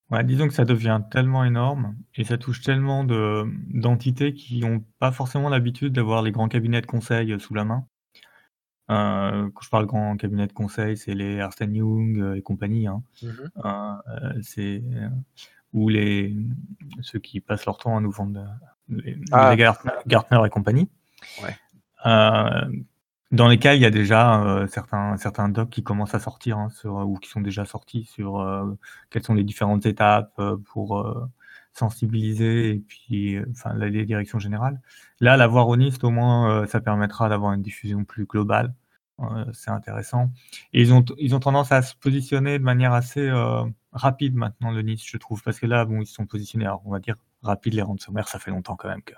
Ouais, 0.09 0.23
disons 0.23 0.47
que 0.47 0.53
ça 0.53 0.65
devient 0.65 1.01
tellement 1.11 1.43
énorme 1.43 1.95
et 2.15 2.23
ça 2.23 2.37
touche 2.37 2.61
tellement 2.61 3.03
de 3.03 3.45
d'entités 3.69 4.33
qui 4.33 4.59
n'ont 4.59 4.83
pas 4.99 5.11
forcément 5.11 5.49
l'habitude 5.49 5.93
d'avoir 5.93 6.21
les 6.21 6.31
grands 6.31 6.49
cabinets 6.49 6.81
de 6.81 6.85
conseil, 6.85 7.31
euh, 7.31 7.39
sous 7.39 7.53
la 7.53 7.65
main. 7.65 7.87
Euh, 8.93 9.49
quand 9.53 9.61
je 9.61 9.69
parle 9.69 9.85
grand 9.85 10.15
cabinet 10.17 10.47
de 10.47 10.53
conseil, 10.53 10.97
c'est 10.97 11.13
les 11.13 11.35
Ernst 11.35 11.61
Young, 11.61 12.19
euh, 12.19 12.35
et 12.35 12.41
compagnie, 12.41 12.87
hein. 12.87 13.03
Mmh 13.21 14.41
c'est, 14.41 14.83
ou 15.73 15.89
les 15.89 16.35
ceux 17.01 17.19
qui 17.19 17.39
passent 17.39 17.65
leur 17.65 17.77
temps 17.77 17.97
à 17.97 18.01
nous 18.01 18.11
vendre, 18.11 18.45
les 18.89 19.19
ah. 19.31 19.55
Gartner 19.55 20.41
et 20.45 20.49
compagnie. 20.49 20.89
Ouais 21.41 21.55
dans 23.33 23.47
lesquels 23.47 23.77
il 23.77 23.81
y 23.81 23.85
a 23.85 23.91
déjà 23.91 24.41
euh, 24.43 24.67
certains, 24.67 25.17
certains 25.17 25.49
docs 25.49 25.71
qui 25.71 25.83
commencent 25.83 26.13
à 26.13 26.19
sortir 26.19 26.59
hein, 26.59 26.69
sur, 26.69 26.93
ou 26.93 27.17
qui 27.17 27.29
sont 27.29 27.41
déjà 27.41 27.65
sortis 27.65 28.03
sur 28.05 28.39
euh, 28.39 28.77
quelles 29.09 29.23
sont 29.23 29.33
les 29.33 29.43
différentes 29.43 29.85
étapes 29.87 30.33
euh, 30.39 30.55
pour 30.71 31.03
sensibiliser 31.73 32.69
et 32.69 32.79
puis 32.79 33.39
enfin 33.49 33.73
les 33.73 34.05
directions 34.05 34.37
générales. 34.37 34.79
Là, 35.19 35.35
la 35.37 35.47
voix 35.47 35.65
au 35.65 36.09
moins, 36.11 36.67
ça 36.67 36.79
permettra 36.79 37.29
d'avoir 37.29 37.53
une 37.53 37.63
diffusion 37.63 38.03
plus 38.03 38.25
globale. 38.25 38.75
C'est 39.53 39.71
intéressant. 39.71 40.31
Et 40.73 40.81
ils 40.81 40.93
ont, 40.93 41.05
ils 41.17 41.35
ont 41.35 41.39
tendance 41.39 41.71
à 41.71 41.81
se 41.81 41.95
positionner 41.95 42.59
de 42.59 42.63
manière 42.63 42.93
assez 42.93 43.29
rapide 43.93 44.35
maintenant, 44.35 44.71
le 44.71 44.81
NIST, 44.81 45.07
je 45.07 45.17
trouve, 45.17 45.41
parce 45.43 45.59
que 45.59 45.65
là, 45.65 45.85
bon, 45.85 46.01
ils 46.01 46.07
se 46.07 46.13
sont 46.13 46.25
positionnés, 46.25 46.65
alors 46.65 46.81
on 46.85 46.91
va 46.91 46.99
dire 46.99 47.15
rapide, 47.43 47.73
les 47.73 47.81
ransomware, 47.81 48.27
ça 48.27 48.39
fait 48.39 48.51
longtemps 48.51 48.75
quand 48.75 48.89
même 48.89 49.03
que 49.03 49.13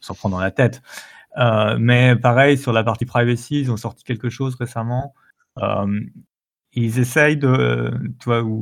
s'en 0.00 0.14
prend 0.14 0.28
dans 0.28 0.40
la 0.40 0.50
tête. 0.50 0.82
Euh, 1.38 1.76
mais 1.78 2.16
pareil, 2.16 2.58
sur 2.58 2.72
la 2.72 2.84
partie 2.84 3.06
privacy, 3.06 3.60
ils 3.60 3.70
ont 3.70 3.76
sorti 3.76 4.04
quelque 4.04 4.30
chose 4.30 4.54
récemment. 4.54 5.14
Euh, 5.58 6.00
ils 6.72 6.98
essayent 7.00 7.36
de, 7.36 7.90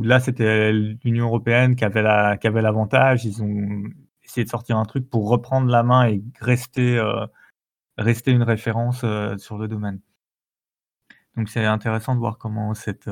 là 0.02 0.20
c'était 0.20 0.72
l'Union 0.72 1.26
européenne 1.26 1.76
qui 1.76 1.84
avait 1.84 2.02
la, 2.02 2.38
l'avantage. 2.42 3.24
Ils 3.24 3.42
ont 3.42 3.84
essayé 4.24 4.44
de 4.44 4.50
sortir 4.50 4.78
un 4.78 4.84
truc 4.84 5.08
pour 5.10 5.28
reprendre 5.28 5.68
la 5.70 5.82
main 5.82 6.08
et 6.08 6.22
rester, 6.40 6.98
euh, 6.98 7.26
rester 7.98 8.30
une 8.32 8.42
référence 8.42 9.04
sur 9.38 9.58
le 9.58 9.68
domaine. 9.68 10.00
Donc 11.38 11.48
c'est 11.48 11.64
intéressant 11.64 12.14
de 12.14 12.20
voir 12.20 12.36
comment 12.36 12.74
cet 12.74 13.08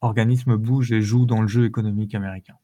organisme 0.00 0.56
bouge 0.56 0.92
et 0.92 1.02
joue 1.02 1.26
dans 1.26 1.42
le 1.42 1.48
jeu 1.48 1.66
économique 1.66 2.14
américain. 2.14 2.54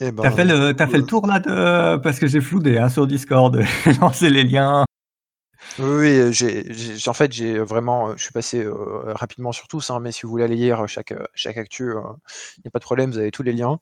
Eh 0.00 0.10
ben, 0.10 0.22
t'as 0.22 0.30
fait, 0.30 0.44
le, 0.44 0.74
fait 0.74 0.98
le 0.98 1.04
tour 1.04 1.26
là 1.26 1.38
de... 1.38 1.98
Parce 1.98 2.18
que 2.18 2.26
j'ai 2.26 2.40
floudé 2.40 2.78
hein, 2.78 2.88
sur 2.88 3.06
Discord, 3.06 3.60
j'ai 3.84 3.92
lancé 3.94 4.30
les 4.30 4.42
liens. 4.42 4.84
Oui, 5.78 6.32
j'ai, 6.32 6.66
en 7.06 7.12
fait, 7.14 7.32
j'ai 7.32 7.58
vraiment, 7.58 8.10
euh, 8.10 8.14
je 8.16 8.24
suis 8.24 8.32
passé 8.32 8.62
euh, 8.62 9.14
rapidement 9.14 9.52
sur 9.52 9.68
tous, 9.68 9.90
hein, 9.90 10.00
mais 10.00 10.12
si 10.12 10.22
vous 10.22 10.30
voulez 10.30 10.44
aller 10.44 10.56
lire 10.56 10.86
chaque, 10.86 11.14
chaque 11.34 11.56
actu, 11.56 11.92
il 11.92 12.60
n'y 12.64 12.68
a 12.68 12.70
pas 12.70 12.78
de 12.78 12.84
problème, 12.84 13.10
vous 13.10 13.18
avez 13.18 13.30
tous 13.30 13.42
les 13.42 13.52
liens, 13.52 13.80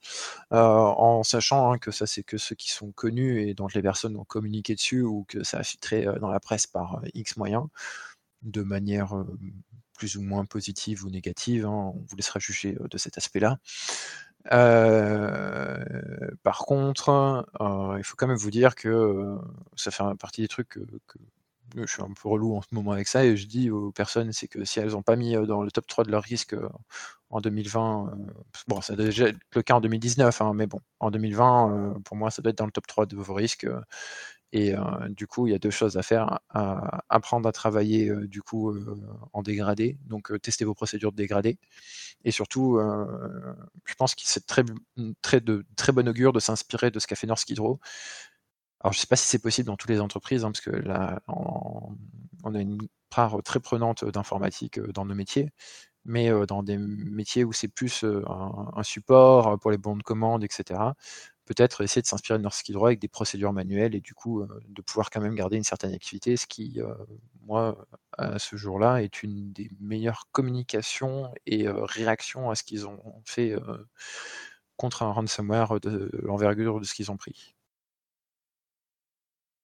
euh, 0.53 0.59
en 0.59 1.23
sachant 1.25 1.73
hein, 1.73 1.79
que 1.79 1.91
ça, 1.91 2.07
c'est 2.07 2.23
que 2.23 2.39
ceux 2.39 2.55
qui 2.55 2.71
sont 2.71 2.93
connus 2.93 3.43
et 3.49 3.55
dont 3.55 3.67
les 3.75 3.83
personnes 3.83 4.17
ont 4.17 4.25
communiqué 4.25 4.75
dessus 4.75 5.03
ou 5.03 5.25
que 5.29 5.43
ça 5.43 5.59
a 5.59 5.63
filtré 5.65 6.07
dans 6.21 6.31
la 6.31 6.39
presse 6.41 6.67
par 6.67 7.03
X 7.15 7.37
moyens, 7.37 7.65
de 8.43 8.63
manière 8.63 9.15
plus 9.99 10.17
ou 10.17 10.23
moins 10.23 10.45
positive 10.45 11.05
ou 11.05 11.11
négative, 11.11 11.67
on 11.67 11.93
vous 12.09 12.17
laissera 12.17 12.41
juger 12.41 12.77
de 12.91 12.99
cet 12.99 13.19
aspect-là. 13.19 13.59
Euh, 14.53 15.85
par 16.43 16.61
contre, 16.61 17.47
euh, 17.61 17.97
il 17.99 18.05
faut 18.05 18.17
quand 18.17 18.27
même 18.27 18.37
vous 18.37 18.51
dire 18.51 18.75
que 18.75 18.89
euh, 18.89 19.37
ça 19.77 19.91
fait 19.91 20.03
partie 20.19 20.43
des 20.43 20.49
trucs 20.49 20.69
que, 20.69 20.81
je 21.77 21.87
suis 21.87 22.03
un 22.03 22.13
peu 22.13 22.29
relou 22.29 22.57
en 22.57 22.63
ce 22.63 22.69
moment 22.73 22.93
avec 22.93 23.09
ça 23.09 23.25
et 23.25 23.37
je 23.37 23.47
dis 23.47 23.71
aux 23.71 23.93
personnes, 23.93 24.33
c'est 24.33 24.49
que 24.49 24.65
si 24.65 24.81
elles 24.81 24.91
n'ont 24.93 25.03
pas 25.03 25.17
mis 25.17 25.35
dans 25.47 25.63
le 25.63 25.71
top 25.71 25.87
3 25.87 26.05
de 26.05 26.11
leur 26.11 26.23
risque 26.23 26.55
en 27.31 27.41
2020, 27.41 28.13
bon, 28.69 28.81
ça 28.81 28.95
a 28.95 28.97
déjà 28.97 29.27
le 29.55 29.63
cas 29.63 29.75
en 29.75 29.81
2019, 29.81 30.41
hein, 30.43 30.53
mais 30.55 30.67
bon, 30.67 30.81
en 31.01 31.11
2020, 31.11 32.01
pour 32.05 32.17
moi, 32.17 32.31
ça 32.31 32.43
doit 32.43 32.51
être 32.51 32.59
dans 32.59 32.67
le 32.67 32.73
top 32.73 32.87
3 32.87 33.07
de 33.07 33.17
vos 33.17 33.35
risques. 33.35 33.67
Et 34.53 34.75
du 35.11 35.29
coup, 35.29 35.47
il 35.47 35.53
y 35.53 35.55
a 35.55 35.61
deux 35.61 35.71
choses 35.71 35.97
à 35.97 36.03
faire. 36.03 36.41
apprendre 37.09 37.49
à 37.49 37.53
travailler 37.53 38.13
du 38.27 38.43
coup 38.43 38.75
en 39.33 39.43
dégradé, 39.43 39.97
donc 40.07 40.33
tester 40.43 40.65
vos 40.65 40.75
procédures 40.75 41.13
de 41.13 41.17
dégradé. 41.17 41.59
Et 42.25 42.33
surtout, 42.33 42.81
je 43.85 43.95
pense 43.95 44.15
que 44.17 44.23
c'est 44.25 44.47
très, 44.47 44.65
très, 45.23 45.41
de 45.41 45.65
très 45.77 45.93
bon 45.93 46.09
augure 46.09 46.33
de 46.33 46.41
s'inspirer 46.41 46.91
de 46.91 46.99
ce 46.99 47.07
qu'a 47.07 47.17
fait 47.17 47.29
Norsk 47.29 47.49
Hydro. 47.51 47.79
Alors, 48.81 48.93
je 48.93 48.99
ne 48.99 49.01
sais 49.01 49.07
pas 49.07 49.17
si 49.17 49.27
c'est 49.27 49.39
possible 49.39 49.67
dans 49.67 49.77
toutes 49.77 49.91
les 49.91 50.01
entreprises, 50.01 50.45
hein, 50.45 50.53
parce 50.53 50.63
que 50.63 50.71
là, 50.71 51.21
on, 51.29 52.55
a 52.55 52.61
une 52.61 52.79
part 53.11 53.43
très 53.45 53.61
prenante 53.61 54.05
d'informatique 54.05 54.81
dans 54.81 55.05
nos 55.05 55.15
métiers, 55.15 55.51
mais 56.05 56.31
dans 56.47 56.63
des 56.63 56.79
métiers 56.79 57.45
où 57.45 57.53
c'est 57.53 57.69
plus 57.69 58.05
un, 58.05 58.71
un, 58.75 58.83
support 58.83 59.59
pour 59.61 59.71
les 59.71 59.79
bons 59.79 59.97
de 59.97 60.03
commande, 60.03 60.45
etc 60.45 60.93
peut-être 61.51 61.83
essayer 61.83 62.01
de 62.01 62.07
s'inspirer 62.07 62.39
de 62.39 62.45
Norsk 62.45 62.69
Hydro 62.69 62.87
avec 62.87 63.01
des 63.01 63.09
procédures 63.09 63.53
manuelles 63.53 63.97
et 63.97 64.01
du 64.01 64.15
coup 64.15 64.41
euh, 64.41 64.47
de 64.69 64.83
pouvoir 64.83 65.11
quand 65.11 65.21
même 65.21 65.35
garder 65.35 65.57
une 65.57 65.65
certaine 65.65 65.93
activité, 65.93 66.37
ce 66.37 66.47
qui, 66.47 66.81
euh, 66.81 66.95
moi, 67.43 67.89
à 68.17 68.39
ce 68.39 68.55
jour-là, 68.55 69.03
est 69.03 69.25
une 69.25 69.53
des 69.53 69.69
meilleures 69.81 70.29
communications 70.31 71.33
et 71.47 71.67
euh, 71.67 71.85
réactions 71.85 72.51
à 72.51 72.55
ce 72.55 72.63
qu'ils 72.63 72.87
ont 72.87 73.01
fait 73.25 73.57
contre 74.77 75.03
un 75.03 75.11
ransomware 75.11 75.81
de 75.81 76.09
l'envergure 76.23 76.79
de 76.79 76.85
ce 76.85 76.95
qu'ils 76.95 77.11
ont 77.11 77.17
pris. 77.17 77.57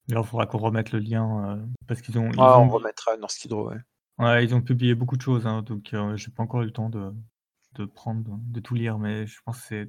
Il 0.09 0.25
faudra 0.25 0.47
qu'on 0.47 0.59
remette 0.59 0.93
le 0.93 0.99
lien 0.99 1.61
parce 1.87 2.01
qu'ils 2.01 2.19
ont. 2.19 2.31
ah, 2.39 2.59
on 2.59 2.69
remettra 2.69 3.13
Hydro, 3.45 3.71
ouais. 3.71 3.79
Ouais, 4.19 4.45
ils 4.45 4.55
ont 4.55 4.63
publié 4.63 4.95
beaucoup 4.95 5.17
de 5.17 5.23
choses, 5.23 5.47
hein, 5.47 5.63
donc 5.63 5.95
j'ai 6.15 6.31
pas 6.31 6.43
encore 6.43 6.63
eu 6.63 6.67
le 6.67 6.73
temps 6.73 6.89
de, 6.89 7.13
de 7.75 7.85
prendre, 7.85 8.39
de 8.43 8.61
tout 8.61 8.75
lire, 8.75 8.99
mais 8.99 9.27
je 9.27 9.41
pense 9.45 9.61
que 9.61 9.67
c'est 9.67 9.89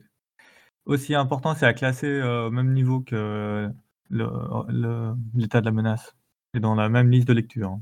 aussi 0.86 1.16
important, 1.16 1.54
c'est 1.54 1.66
à 1.66 1.74
classer 1.74 2.08
euh, 2.08 2.48
au 2.48 2.52
même 2.52 2.74
niveau 2.74 3.02
que 3.02 3.70
l'état 4.10 5.62
de 5.62 5.66
la 5.66 5.72
menace 5.72 6.16
et 6.54 6.60
dans 6.60 6.76
la 6.76 6.90
même 6.90 7.12
liste 7.12 7.28
de 7.28 7.34
lecture. 7.34 7.80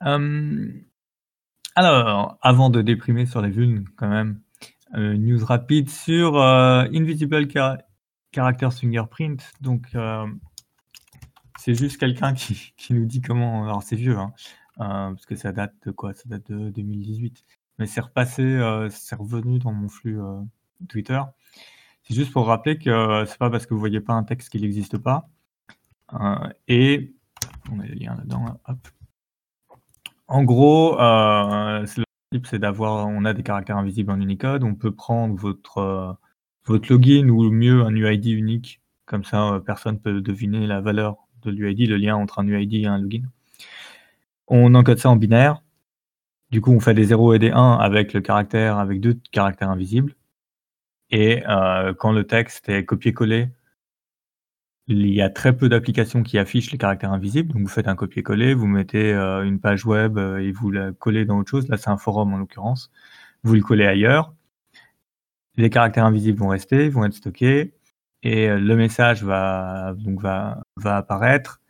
Hum, 0.00 0.84
alors, 1.74 2.38
avant 2.42 2.70
de 2.70 2.82
déprimer 2.82 3.26
sur 3.26 3.40
les 3.40 3.50
vulnes, 3.50 3.88
quand 3.96 4.08
même, 4.08 4.40
euh, 4.94 5.16
news 5.16 5.44
rapide 5.44 5.88
sur 5.88 6.36
euh, 6.36 6.84
Invisible 6.92 7.48
Character 8.34 8.68
Fingerprint. 8.70 9.52
Donc, 9.60 9.96
c'est 11.58 11.74
juste 11.74 11.98
quelqu'un 11.98 12.34
qui, 12.34 12.74
nous 12.90 13.06
dit 13.06 13.20
comment. 13.20 13.64
Alors, 13.64 13.82
c'est 13.82 13.96
vieux, 13.96 14.18
hein, 14.18 14.32
parce 14.76 15.26
que 15.26 15.36
ça 15.36 15.52
date 15.52 15.74
de 15.86 15.90
quoi? 15.92 16.14
Ça 16.14 16.24
date 16.26 16.50
de 16.50 16.70
2018 16.70 17.44
mais 17.78 17.86
c'est 17.86 18.00
repassé, 18.00 18.42
euh, 18.42 18.88
c'est 18.90 19.16
revenu 19.16 19.58
dans 19.58 19.72
mon 19.72 19.88
flux 19.88 20.20
euh, 20.20 20.40
Twitter. 20.88 21.20
C'est 22.02 22.14
juste 22.14 22.32
pour 22.32 22.46
rappeler 22.46 22.78
que 22.78 22.90
euh, 22.90 23.26
c'est 23.26 23.38
pas 23.38 23.50
parce 23.50 23.66
que 23.66 23.74
vous 23.74 23.80
voyez 23.80 24.00
pas 24.00 24.12
un 24.12 24.24
texte 24.24 24.50
qu'il 24.50 24.62
n'existe 24.62 24.98
pas. 24.98 25.28
et 26.68 27.14
on 27.72 27.80
a 27.80 27.86
le 27.86 27.94
lien 27.94 28.14
là-dedans. 28.14 28.60
En 30.28 30.44
gros, 30.44 30.96
le 30.96 32.04
principe 32.30 32.46
c'est 32.46 32.58
d'avoir, 32.58 33.06
on 33.08 33.24
a 33.24 33.32
des 33.32 33.42
caractères 33.42 33.78
invisibles 33.78 34.12
en 34.12 34.20
Unicode. 34.20 34.64
On 34.64 34.74
peut 34.74 34.92
prendre 34.92 35.34
votre 35.34 36.18
votre 36.66 36.90
login 36.92 37.28
ou 37.28 37.50
mieux 37.50 37.82
un 37.82 37.94
UID 37.94 38.26
unique. 38.26 38.80
Comme 39.06 39.24
ça, 39.24 39.60
personne 39.66 40.00
peut 40.00 40.20
deviner 40.20 40.66
la 40.66 40.80
valeur 40.80 41.16
de 41.42 41.50
l'UID, 41.50 41.88
le 41.88 41.96
lien 41.96 42.16
entre 42.16 42.38
un 42.38 42.46
UID 42.46 42.74
et 42.74 42.86
un 42.86 42.98
login. 42.98 43.24
On 44.48 44.74
encode 44.74 44.98
ça 44.98 45.10
en 45.10 45.16
binaire. 45.16 45.62
Du 46.50 46.60
coup, 46.60 46.72
on 46.72 46.80
fait 46.80 46.94
des 46.94 47.04
0 47.04 47.34
et 47.34 47.38
des 47.38 47.50
1 47.50 47.78
avec 47.78 48.12
le 48.12 48.20
caractère, 48.20 48.78
avec 48.78 49.00
deux 49.00 49.18
caractères 49.32 49.70
invisibles. 49.70 50.14
Et 51.10 51.42
euh, 51.48 51.94
quand 51.94 52.12
le 52.12 52.26
texte 52.26 52.68
est 52.68 52.84
copié-collé, 52.84 53.48
il 54.86 55.06
y 55.08 55.22
a 55.22 55.30
très 55.30 55.56
peu 55.56 55.68
d'applications 55.68 56.22
qui 56.22 56.38
affichent 56.38 56.70
les 56.70 56.78
caractères 56.78 57.12
invisibles. 57.12 57.52
Donc 57.52 57.62
vous 57.62 57.68
faites 57.68 57.88
un 57.88 57.96
copier-coller, 57.96 58.54
vous 58.54 58.66
mettez 58.66 59.12
euh, 59.12 59.42
une 59.44 59.60
page 59.60 59.86
web 59.86 60.18
euh, 60.18 60.38
et 60.38 60.52
vous 60.52 60.70
la 60.70 60.92
collez 60.92 61.24
dans 61.24 61.38
autre 61.38 61.50
chose. 61.50 61.68
Là, 61.68 61.76
c'est 61.78 61.90
un 61.90 61.96
forum 61.96 62.34
en 62.34 62.38
l'occurrence. 62.38 62.90
Vous 63.42 63.54
le 63.54 63.62
collez 63.62 63.86
ailleurs. 63.86 64.34
Les 65.56 65.70
caractères 65.70 66.04
invisibles 66.04 66.38
vont 66.38 66.48
rester, 66.48 66.88
vont 66.88 67.04
être 67.04 67.14
stockés 67.14 67.74
et 68.22 68.48
le 68.48 68.76
message 68.76 69.22
va 69.22 69.94
donc 69.96 70.20
va, 70.20 70.62
va 70.76 70.96
apparaître 70.96 71.60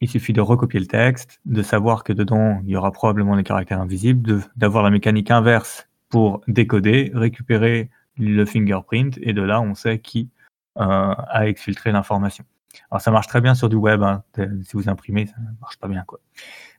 il 0.00 0.08
suffit 0.08 0.32
de 0.32 0.40
recopier 0.40 0.80
le 0.80 0.86
texte, 0.86 1.40
de 1.44 1.62
savoir 1.62 2.04
que 2.04 2.12
dedans, 2.12 2.60
il 2.64 2.70
y 2.70 2.76
aura 2.76 2.90
probablement 2.90 3.34
les 3.34 3.44
caractères 3.44 3.80
invisibles, 3.80 4.42
d'avoir 4.56 4.82
la 4.82 4.90
mécanique 4.90 5.30
inverse 5.30 5.88
pour 6.08 6.40
décoder, 6.48 7.10
récupérer 7.14 7.90
le 8.18 8.44
fingerprint, 8.44 9.18
et 9.20 9.32
de 9.32 9.42
là, 9.42 9.60
on 9.60 9.74
sait 9.74 9.98
qui 9.98 10.28
à 10.76 11.46
exfiltrer 11.46 11.92
l'information. 11.92 12.44
Alors 12.90 13.02
ça 13.02 13.10
marche 13.10 13.26
très 13.26 13.42
bien 13.42 13.54
sur 13.54 13.68
du 13.68 13.76
web, 13.76 14.02
hein. 14.02 14.22
si 14.62 14.70
vous 14.74 14.88
imprimez, 14.88 15.26
ça 15.26 15.34
marche 15.60 15.76
pas 15.76 15.88
bien. 15.88 16.04
Quoi. 16.06 16.20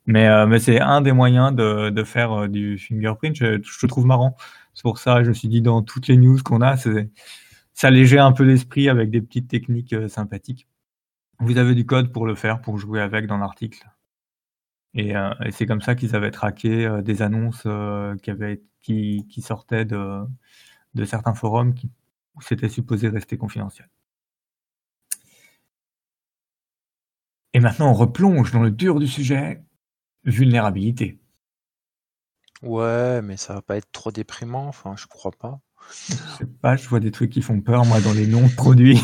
Mais, 0.07 0.47
mais 0.47 0.57
c'est 0.57 0.79
un 0.79 1.01
des 1.01 1.11
moyens 1.11 1.53
de, 1.53 1.91
de 1.91 2.03
faire 2.03 2.49
du 2.49 2.79
fingerprint, 2.79 3.35
je, 3.35 3.61
je 3.61 3.85
trouve 3.85 4.05
marrant. 4.07 4.35
C'est 4.73 4.83
pour 4.83 4.99
ça, 4.99 5.23
je 5.23 5.29
me 5.29 5.33
suis 5.33 5.47
dit, 5.47 5.61
dans 5.61 5.81
toutes 5.81 6.07
les 6.07 6.17
news 6.17 6.39
qu'on 6.43 6.61
a, 6.61 6.77
c'est 6.77 7.09
s'alléger 7.73 8.19
un 8.19 8.31
peu 8.31 8.43
l'esprit 8.43 8.89
avec 8.89 9.09
des 9.11 9.21
petites 9.21 9.47
techniques 9.47 9.95
sympathiques. 10.09 10.67
Vous 11.39 11.57
avez 11.57 11.75
du 11.75 11.85
code 11.85 12.11
pour 12.11 12.25
le 12.25 12.35
faire, 12.35 12.61
pour 12.61 12.77
jouer 12.77 13.01
avec 13.01 13.27
dans 13.27 13.37
l'article. 13.37 13.87
Et, 14.93 15.11
et 15.11 15.51
c'est 15.51 15.65
comme 15.65 15.81
ça 15.81 15.95
qu'ils 15.95 16.15
avaient 16.15 16.31
traqué 16.31 17.01
des 17.03 17.21
annonces 17.21 17.65
qui, 18.81 19.41
sortaient 19.41 19.85
de, 19.85 20.25
certains 21.05 21.33
forums 21.33 21.73
où 22.35 22.41
c'était 22.41 22.69
supposé 22.69 23.09
rester 23.09 23.37
confidentiel. 23.37 23.89
Et 27.53 27.59
maintenant, 27.59 27.91
on 27.91 27.93
replonge 27.93 28.51
dans 28.51 28.61
le 28.61 28.71
dur 28.71 28.99
du 28.99 29.07
sujet, 29.07 29.61
vulnérabilité. 30.23 31.20
Ouais, 32.61 33.21
mais 33.21 33.37
ça 33.37 33.55
va 33.55 33.61
pas 33.61 33.77
être 33.77 33.91
trop 33.91 34.11
déprimant, 34.11 34.67
enfin, 34.67 34.95
je 34.97 35.07
crois 35.07 35.31
pas. 35.31 35.59
Je 36.09 36.13
sais 36.37 36.45
pas, 36.61 36.75
je 36.75 36.87
vois 36.87 36.99
des 36.99 37.11
trucs 37.11 37.31
qui 37.31 37.41
font 37.41 37.59
peur, 37.61 37.85
moi, 37.85 37.99
dans 38.01 38.13
les 38.13 38.27
noms 38.27 38.47
de 38.47 38.55
produits. 38.55 39.01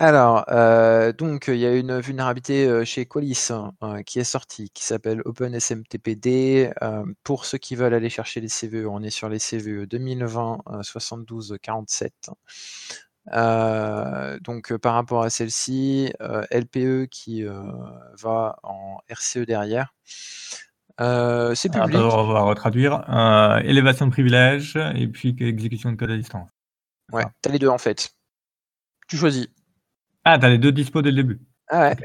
Alors, 0.00 0.44
euh, 0.48 1.12
donc, 1.12 1.48
il 1.48 1.56
y 1.56 1.66
a 1.66 1.74
une 1.74 1.98
vulnérabilité 1.98 2.68
euh, 2.68 2.84
chez 2.84 3.04
Qualys 3.04 3.50
hein, 3.50 4.02
qui 4.04 4.20
est 4.20 4.24
sortie, 4.24 4.70
qui 4.70 4.84
s'appelle 4.84 5.22
OpenSMTPD. 5.24 6.70
Euh, 6.82 7.04
pour 7.24 7.44
ceux 7.44 7.58
qui 7.58 7.74
veulent 7.74 7.94
aller 7.94 8.08
chercher 8.08 8.40
les 8.40 8.48
CVE, 8.48 8.86
on 8.88 9.02
est 9.02 9.10
sur 9.10 9.28
les 9.28 9.40
CVE 9.40 9.86
2020 9.86 10.58
72 10.82 11.56
47. 11.60 12.12
donc, 14.40 14.76
par 14.76 14.94
rapport 14.94 15.22
à 15.24 15.30
celle-ci, 15.30 16.12
LPE 16.52 17.08
qui 17.10 17.42
va 17.42 18.56
en 18.62 18.98
RCE 19.08 19.46
derrière. 19.46 19.94
C'est 20.98 21.72
public. 21.72 21.96
on 21.96 22.32
va 22.32 22.40
retraduire. 22.42 23.04
élévation 23.64 24.06
de 24.06 24.10
privilèges 24.12 24.76
et 24.94 25.06
puis 25.08 25.36
exécution 25.40 25.92
de 25.92 25.96
code 25.96 26.10
à 26.10 26.16
distance. 26.16 26.48
Ouais, 27.12 27.24
t'as 27.42 27.50
les 27.50 27.58
deux 27.58 27.68
en 27.68 27.78
fait. 27.78 28.10
Tu 29.08 29.16
choisis. 29.16 29.48
Ah, 30.24 30.38
t'as 30.38 30.48
les 30.48 30.58
deux 30.58 30.72
dispo 30.72 31.00
dès 31.00 31.10
le 31.10 31.16
début. 31.16 31.40
Ah 31.68 31.80
ouais. 31.80 31.96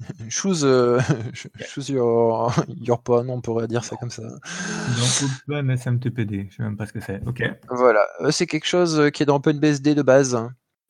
Choose, 0.28 0.64
euh, 0.64 0.98
choose 1.68 1.88
your, 1.88 2.52
your 2.80 3.00
pawn, 3.00 3.30
on 3.30 3.40
pourrait 3.40 3.68
dire 3.68 3.84
ça 3.84 3.96
comme 3.96 4.10
ça. 4.10 4.22
Donc 4.22 5.30
Open 5.48 5.76
SMTPD, 5.76 6.48
je 6.50 6.56
sais 6.56 6.62
même 6.62 6.76
pas 6.76 6.86
ce 6.86 6.92
que 6.92 7.00
c'est. 7.00 7.22
Ok. 7.26 7.42
Voilà, 7.70 8.04
euh, 8.20 8.32
c'est 8.32 8.46
quelque 8.46 8.66
chose 8.66 8.98
euh, 8.98 9.10
qui 9.10 9.22
est 9.22 9.26
dans 9.26 9.36
OpenBSD 9.36 9.94
de 9.94 10.02
base. 10.02 10.36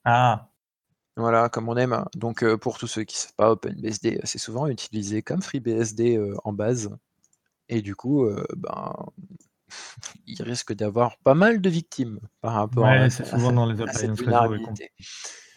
Ah. 0.04 0.48
Voilà, 1.16 1.50
comme 1.50 1.68
on 1.68 1.76
aime. 1.76 2.04
Donc 2.16 2.44
pour 2.56 2.78
tous 2.78 2.86
ceux 2.86 3.04
qui 3.04 3.16
ne 3.16 3.20
savent 3.20 3.34
pas, 3.36 3.50
OpenBSD, 3.52 4.20
c'est 4.24 4.38
souvent 4.38 4.66
utilisé 4.66 5.22
comme 5.22 5.42
FreeBSD 5.42 6.18
en 6.42 6.52
base. 6.52 6.90
Et 7.68 7.83
du 7.83 7.94
coup, 7.97 8.28
ben, 8.56 8.92
il 10.26 10.42
risque 10.42 10.73
d'avoir 10.73 11.16
pas 11.18 11.35
mal 11.35 11.61
de 11.61 11.71
victimes 11.71 12.21
par 12.40 12.54
rapport 12.54 12.85
ouais, 12.85 12.99
à, 12.99 13.11
c'est 13.11 13.25
souvent 13.26 13.52
dans 13.52 13.66
les 13.66 13.76
cette 13.92 14.12
vulnérabilité. 14.12 14.92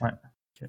Ouais. 0.02 0.12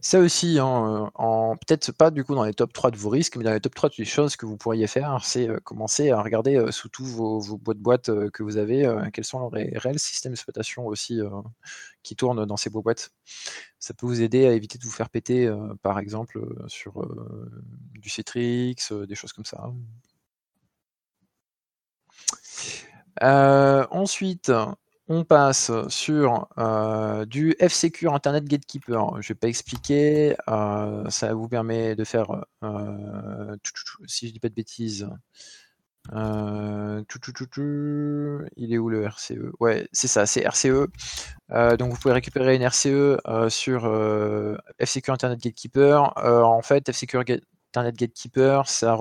Ça 0.02 0.20
aussi, 0.20 0.58
hein, 0.58 1.06
euh, 1.06 1.10
en 1.14 1.56
peut-être 1.56 1.92
pas 1.92 2.10
du 2.10 2.22
coup 2.22 2.34
dans 2.34 2.44
les 2.44 2.52
top 2.52 2.72
3 2.74 2.90
de 2.90 2.96
vos 2.98 3.08
risques, 3.08 3.36
mais 3.36 3.44
dans 3.44 3.54
les 3.54 3.60
top 3.60 3.74
3 3.74 3.90
des 3.96 4.04
choses 4.04 4.36
que 4.36 4.44
vous 4.44 4.58
pourriez 4.58 4.86
faire, 4.86 5.24
c'est 5.24 5.48
euh, 5.48 5.60
commencer 5.60 6.10
à 6.10 6.20
regarder 6.20 6.56
euh, 6.56 6.70
sous 6.70 6.90
tous 6.90 7.06
vos, 7.06 7.40
vos 7.40 7.56
boîtes 7.56 7.78
boîtes 7.78 8.30
que 8.30 8.42
vous 8.42 8.58
avez, 8.58 8.86
quels 9.14 9.24
sont 9.24 9.48
les 9.50 9.78
réels 9.78 9.98
systèmes 9.98 10.32
d'exploitation 10.32 10.86
aussi 10.86 11.20
qui 12.02 12.16
tournent 12.16 12.44
dans 12.44 12.56
ces 12.56 12.68
boîtes. 12.68 13.10
Ça 13.78 13.94
peut 13.94 14.06
vous 14.06 14.20
aider 14.20 14.46
à 14.46 14.52
éviter 14.52 14.78
de 14.78 14.84
vous 14.84 14.90
faire 14.90 15.08
péter, 15.08 15.50
par 15.82 15.98
exemple, 15.98 16.38
sur 16.66 17.08
du 17.94 18.10
Citrix, 18.10 18.76
des 19.06 19.14
choses 19.14 19.32
comme 19.32 19.44
ça. 19.46 19.70
Ensuite, 23.20 24.50
on 25.08 25.24
passe 25.24 25.72
sur 25.88 26.48
euh, 26.58 27.24
du 27.24 27.56
F-Secure 27.66 28.14
Internet 28.14 28.44
Gatekeeper. 28.44 29.22
Je 29.22 29.32
ne 29.32 29.34
vais 29.34 29.34
pas 29.34 29.48
expliquer. 29.48 30.36
Euh, 30.48 31.08
ça 31.08 31.32
vous 31.32 31.48
permet 31.48 31.96
de 31.96 32.04
faire, 32.04 32.44
euh, 32.62 33.56
si 34.06 34.26
je 34.26 34.30
ne 34.30 34.34
dis 34.34 34.40
pas 34.40 34.50
de 34.50 34.54
bêtises, 34.54 35.08
il 38.56 38.72
est 38.72 38.78
où 38.78 38.88
le 38.88 39.04
RCE 39.04 39.52
Ouais, 39.60 39.88
c'est 39.92 40.08
ça, 40.08 40.26
c'est 40.26 40.46
RCE. 40.46 40.88
donc 41.78 41.92
vous 41.92 41.98
pouvez 41.98 42.14
récupérer 42.14 42.56
une 42.56 42.62
RCE 42.62 43.18
sur 43.48 43.82
F-Secure 44.84 45.14
Internet 45.14 45.40
Gatekeeper. 45.40 46.12
en 46.16 46.62
fait, 46.62 46.90
F-Secure 46.92 47.24
Internet 47.70 47.96
Gatekeeper, 47.96 48.68
ça 48.68 48.94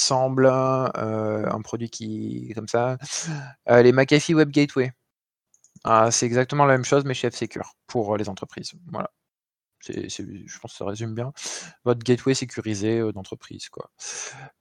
ressemble 0.00 0.46
à 0.46 0.92
un 0.96 1.60
produit 1.62 1.90
qui 1.90 2.52
comme 2.54 2.68
ça. 2.68 2.98
les 3.68 3.92
McAfee 3.92 4.34
Web 4.34 4.50
Gateway. 4.50 4.92
Ah, 5.84 6.10
c'est 6.10 6.26
exactement 6.26 6.66
la 6.66 6.74
même 6.74 6.84
chose, 6.84 7.04
mais 7.04 7.14
chez 7.14 7.30
F-Secure, 7.30 7.74
pour 7.86 8.14
euh, 8.14 8.18
les 8.18 8.28
entreprises. 8.28 8.72
Voilà. 8.92 9.10
je 9.88 10.58
pense 10.60 10.72
que 10.72 10.76
ça 10.78 10.84
résume 10.84 11.14
bien. 11.14 11.32
Votre 11.84 12.00
gateway 12.00 12.34
sécurisé 12.34 12.98
euh, 13.00 13.12
d'entreprise. 13.12 13.70
quoi. 13.70 13.90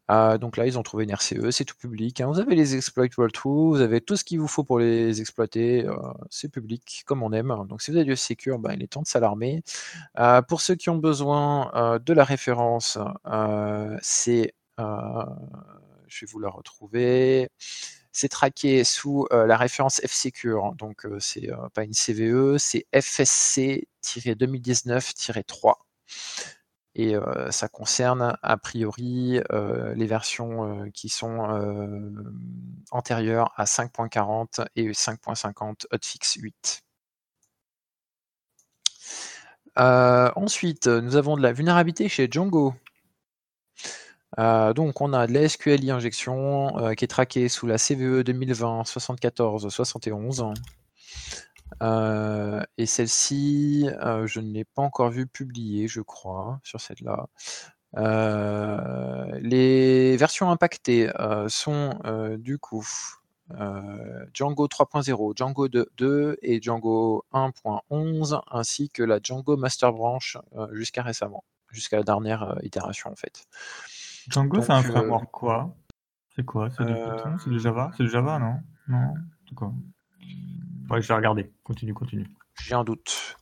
Ah, 0.08 0.38
donc 0.38 0.56
là, 0.58 0.66
ils 0.66 0.80
ont 0.80 0.84
trouvé 0.84 1.04
une 1.04 1.12
RCE, 1.12 1.52
c'est 1.52 1.66
tout 1.66 1.76
public. 1.78 2.22
Hein. 2.22 2.28
Vous 2.28 2.40
avez 2.40 2.56
les 2.56 2.76
exploits 2.76 3.08
World2, 3.08 3.70
vous 3.70 3.82
avez 3.82 4.02
tout 4.02 4.16
ce 4.16 4.24
qu'il 4.24 4.40
vous 4.40 4.48
faut 4.48 4.64
pour 4.64 4.80
les 4.80 5.20
exploiter. 5.20 5.86
Euh, 5.86 5.96
c'est 6.30 6.50
public, 6.50 7.04
comme 7.06 7.22
on 7.22 7.34
aime. 7.34 7.54
Donc 7.68 7.82
si 7.82 7.92
vous 7.92 7.98
avez 7.98 8.06
du 8.06 8.16
F-Secure, 8.16 8.60
ben, 8.60 8.74
il 8.74 8.84
est 8.84 8.88
temps 8.88 9.02
de 9.02 9.08
s'alarmer. 9.08 9.64
pour 10.48 10.62
ceux 10.62 10.76
qui 10.76 10.90
ont 10.90 10.98
besoin 10.98 12.00
de 12.00 12.14
la 12.14 12.24
référence, 12.24 12.98
c'est... 14.02 14.54
je 16.08 16.26
vais 16.26 16.32
vous 16.32 16.40
la 16.40 16.50
retrouver 16.50 17.50
c'est 18.12 18.30
traqué 18.30 18.84
sous 18.84 19.28
la 19.32 19.58
référence 19.58 20.02
F-Secure, 20.06 20.66
hein. 20.66 20.76
donc 20.78 21.08
c'est 21.20 21.50
pas 21.74 21.84
une 21.84 21.94
CVE, 21.94 22.58
c'est 22.58 22.86
FSC-2019-3. 22.94 25.76
Et 26.96 27.16
ça 27.52 27.68
concerne 27.70 28.36
a 28.42 28.58
priori 28.58 29.40
les 29.96 30.06
versions 30.06 30.90
qui 30.94 31.10
sont 31.10 31.40
antérieures 32.92 33.54
à 33.56 33.66
5.40 33.66 34.66
et 34.76 34.92
5.50 34.92 35.86
hotfix 35.92 36.36
8. 36.36 36.84
ensuite, 39.78 40.88
nous 40.88 41.16
avons 41.16 41.38
de 41.38 41.42
la 41.42 41.54
vulnérabilité 41.54 42.10
chez 42.10 42.28
Django. 42.30 42.74
Euh, 44.40 44.74
donc 44.74 45.02
on 45.02 45.12
a 45.14 45.28
de 45.28 45.34
la 45.34 45.50
SQLI 45.50 45.92
injection 45.92 46.78
euh, 46.78 46.94
qui 46.94 47.04
est 47.04 47.10
traquée 47.10 47.50
sous 47.50 47.68
la 47.68 47.78
CVE 47.78 48.24
2020 48.24 48.86
74 48.86 49.70
71. 49.70 50.54
et 52.78 52.86
celle-ci, 52.86 53.90
euh, 54.02 54.28
je 54.28 54.40
ne 54.40 54.52
l'ai 54.54 54.64
pas 54.64 54.82
encore 54.82 55.10
vue 55.10 55.28
publiée, 55.28 55.88
je 55.88 56.02
crois, 56.02 56.60
sur 56.64 56.80
celle-là. 56.80 57.28
les 59.42 60.16
versions 60.18 60.52
impactées 60.52 61.10
sont 61.48 62.00
du 62.38 62.60
coup 62.60 62.88
Django 64.34 64.68
3.0, 64.68 65.36
Django 65.36 65.68
2, 65.68 66.38
et 66.42 66.62
Django 66.62 67.26
1.11, 67.34 68.42
ainsi 68.52 68.90
que 68.90 69.04
la 69.04 69.20
Django 69.22 69.58
Master 69.58 69.92
Branch 69.92 70.38
jusqu'à 70.72 71.02
récemment, 71.02 71.44
jusqu'à 71.72 71.98
la 71.98 72.04
dernière 72.04 72.58
itération 72.64 73.12
en 73.12 73.16
fait. 73.16 73.48
Django, 74.28 74.62
c'est 74.62 74.72
un 74.72 74.80
euh, 74.80 74.84
framework 74.84 75.32
quoi? 75.32 75.76
C'est 76.36 76.46
quoi? 76.46 76.70
C'est 76.72 76.86
du 76.86 76.94
Python? 76.94 77.38
C'est 77.44 77.50
du 77.50 77.60
Java? 77.60 77.92
C'est 77.96 78.04
du 78.04 78.10
Java, 78.10 78.40
non? 78.40 78.60
Non? 78.88 79.14
C'est 79.48 79.56
quoi? 79.56 79.74
Ouais, 80.90 81.02
je 81.02 81.08
vais 81.08 81.14
regarder. 81.14 81.52
Continue, 81.64 81.94
continue. 81.94 82.28
J'ai 82.62 82.76
un 82.76 82.84
doute. 82.84 83.38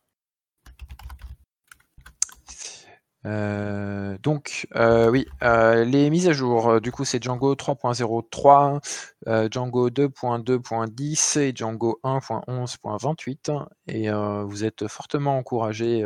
Euh, 3.25 4.17
donc, 4.23 4.67
euh, 4.75 5.09
oui, 5.09 5.25
les 5.41 6.09
mises 6.09 6.27
à 6.27 6.33
jour, 6.33 6.79
du 6.79 6.91
coup, 6.91 7.03
c'est 7.03 7.21
Django 7.21 7.55
3.03, 7.55 9.49
Django 9.51 9.89
2.2.10 9.89 11.39
et 11.39 11.53
Django 11.53 11.99
1.11.28. 12.03 13.65
Et 13.87 14.09
vous 14.45 14.63
êtes 14.63 14.87
fortement 14.87 15.37
encouragé 15.37 16.05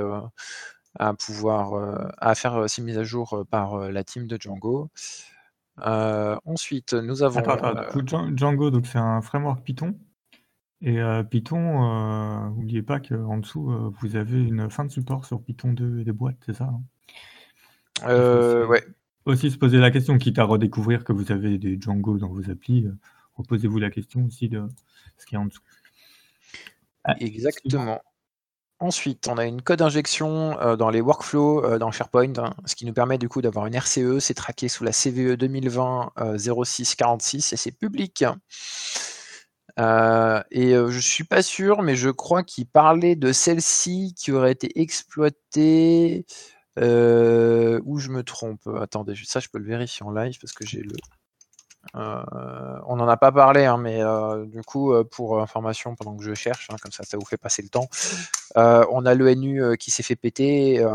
à 0.99 1.13
pouvoir 1.13 1.73
euh, 1.73 2.07
à 2.17 2.35
faire 2.35 2.55
euh, 2.55 2.67
ces 2.67 2.81
mises 2.81 2.97
à 2.97 3.03
jour 3.03 3.33
euh, 3.33 3.43
par 3.43 3.91
la 3.91 4.03
team 4.03 4.27
de 4.27 4.37
Django. 4.39 4.89
ensuite, 5.77 6.93
nous 6.93 7.23
avons. 7.23 7.41
Django, 8.35 8.71
donc 8.71 8.87
c'est 8.87 8.99
un 8.99 9.21
framework 9.21 9.63
Python. 9.63 9.97
Et 10.83 10.99
Python, 11.29 12.49
n'oubliez 12.55 12.81
pas 12.81 12.99
qu'en 12.99 13.37
dessous, 13.37 13.71
vous 13.99 14.15
avez 14.15 14.41
une 14.41 14.67
fin 14.71 14.83
de 14.83 14.89
support 14.89 15.25
sur 15.25 15.43
Python 15.43 15.73
2 15.73 15.99
et 15.99 16.03
des 16.03 16.11
boîtes, 16.11 16.37
c'est 16.43 16.53
ça 16.55 16.73
hein? 18.03 18.65
Ouais. 18.65 18.83
Aussi 19.25 19.51
se 19.51 19.59
poser 19.59 19.77
la 19.77 19.91
question, 19.91 20.17
quitte 20.17 20.39
à 20.39 20.43
redécouvrir 20.43 21.03
que 21.03 21.13
vous 21.13 21.31
avez 21.31 21.59
des 21.59 21.79
Django 21.79 22.17
dans 22.17 22.29
vos 22.29 22.49
applis, 22.49 22.87
reposez-vous 23.35 23.77
la 23.77 23.91
question 23.91 24.25
aussi 24.25 24.49
de 24.49 24.67
ce 25.19 25.27
qu'il 25.27 25.35
y 25.35 25.37
a 25.37 25.41
en 25.41 25.45
dessous. 25.45 25.61
Ah, 27.03 27.13
Exactement. 27.19 28.01
Ensuite, 28.81 29.27
on 29.27 29.37
a 29.37 29.45
une 29.45 29.61
code 29.61 29.83
injection 29.83 30.57
dans 30.75 30.89
les 30.89 31.01
workflows 31.01 31.77
dans 31.77 31.91
SharePoint, 31.91 32.33
hein, 32.37 32.55
ce 32.65 32.75
qui 32.75 32.87
nous 32.87 32.93
permet 32.93 33.19
du 33.19 33.29
coup 33.29 33.39
d'avoir 33.39 33.67
une 33.67 33.75
RCE. 33.75 34.17
C'est 34.19 34.33
traqué 34.33 34.69
sous 34.69 34.83
la 34.83 34.91
CVE 34.91 35.37
2020 35.37 36.13
0646 36.35 37.53
et 37.53 37.57
c'est 37.57 37.71
public. 37.71 38.25
et 39.77 40.73
je 40.73 40.99
suis 40.99 41.23
pas 41.23 41.43
sûr, 41.43 41.83
mais 41.83 41.95
je 41.95 42.09
crois 42.09 42.41
qu'il 42.41 42.65
parlait 42.65 43.15
de 43.15 43.31
celle-ci 43.31 44.15
qui 44.17 44.31
aurait 44.31 44.51
été 44.51 44.81
exploitée. 44.81 46.25
ou 46.77 47.99
je 47.99 48.09
me 48.09 48.23
trompe 48.23 48.67
Attendez, 48.81 49.13
ça 49.25 49.39
je 49.39 49.49
peux 49.49 49.59
le 49.59 49.67
vérifier 49.67 50.03
en 50.03 50.11
live 50.11 50.39
parce 50.41 50.53
que 50.53 50.65
j'ai 50.65 50.81
le. 50.81 50.95
Euh, 51.95 52.79
on 52.85 52.95
n'en 52.95 53.07
a 53.07 53.17
pas 53.17 53.31
parlé, 53.31 53.65
hein, 53.65 53.77
mais 53.77 54.01
euh, 54.01 54.45
du 54.45 54.61
coup, 54.61 54.93
euh, 54.93 55.03
pour 55.03 55.41
information, 55.41 55.95
pendant 55.95 56.15
que 56.15 56.23
je 56.23 56.33
cherche, 56.33 56.69
hein, 56.71 56.75
comme 56.81 56.91
ça, 56.91 57.03
ça 57.03 57.17
vous 57.17 57.25
fait 57.25 57.37
passer 57.37 57.61
le 57.61 57.69
temps, 57.69 57.89
on 58.55 59.05
a 59.05 59.13
l'ENU 59.13 59.77
qui 59.77 59.91
s'est 59.91 60.03
fait 60.03 60.15
péter 60.15 60.85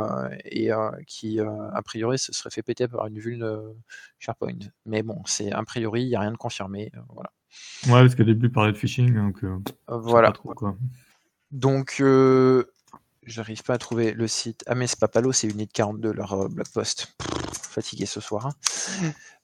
et 0.45 0.71
qui, 1.07 1.41
a 1.41 1.83
priori, 1.83 2.19
se 2.19 2.33
serait 2.33 2.51
fait 2.51 2.63
péter 2.63 2.89
par 2.89 3.07
une 3.07 3.19
vulne 3.19 3.75
SharePoint. 4.19 4.59
Mais 4.85 5.03
bon, 5.03 5.23
c'est 5.27 5.53
a 5.53 5.63
priori, 5.65 6.03
il 6.03 6.09
n'y 6.09 6.17
a 6.17 6.21
rien 6.21 6.33
de 6.33 6.37
confirmé. 6.37 6.93
voilà. 7.11 7.31
Ouais, 7.87 8.03
parce 8.03 8.15
qu'au 8.15 8.25
début, 8.25 8.47
il 8.47 8.53
parlait 8.53 8.73
de 8.73 8.77
phishing, 8.77 9.15
donc 9.15 9.45
voilà. 9.89 10.33
Donc, 11.53 12.03
j'arrive 13.23 13.63
pas 13.63 13.75
à 13.75 13.79
trouver 13.79 14.13
le 14.13 14.29
site. 14.29 14.65
Ah, 14.67 14.75
mais 14.75 14.87
c'est 14.87 15.01
pas 15.01 15.09
Palo, 15.09 15.33
c'est 15.33 15.49
Unit 15.49 15.69
42, 15.69 16.13
leur 16.13 16.49
blog 16.49 16.67
post. 16.73 17.15
fatigué 17.53 18.07
ce 18.07 18.21
soir. 18.21 18.51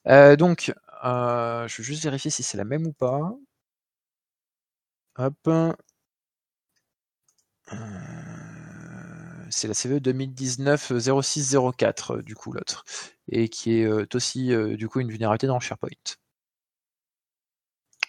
Hein. 0.05 0.35
donc, 0.35 0.73
euh, 1.03 1.67
je 1.67 1.77
vais 1.77 1.83
juste 1.83 2.03
vérifier 2.03 2.31
si 2.31 2.43
c'est 2.43 2.57
la 2.57 2.65
même 2.65 2.85
ou 2.87 2.93
pas. 2.93 3.33
Hop. 5.17 5.47
Euh, 5.47 5.73
c'est 9.49 9.67
la 9.67 9.73
CVE 9.73 9.99
2019-0604, 9.99 12.21
du 12.21 12.35
coup, 12.35 12.51
l'autre. 12.51 12.83
Et 13.29 13.49
qui 13.49 13.79
est 13.79 13.85
euh, 13.85 14.05
aussi, 14.13 14.51
du 14.77 14.87
coup, 14.89 14.99
une 14.99 15.09
vulnérabilité 15.09 15.47
dans 15.47 15.59
SharePoint. 15.59 15.89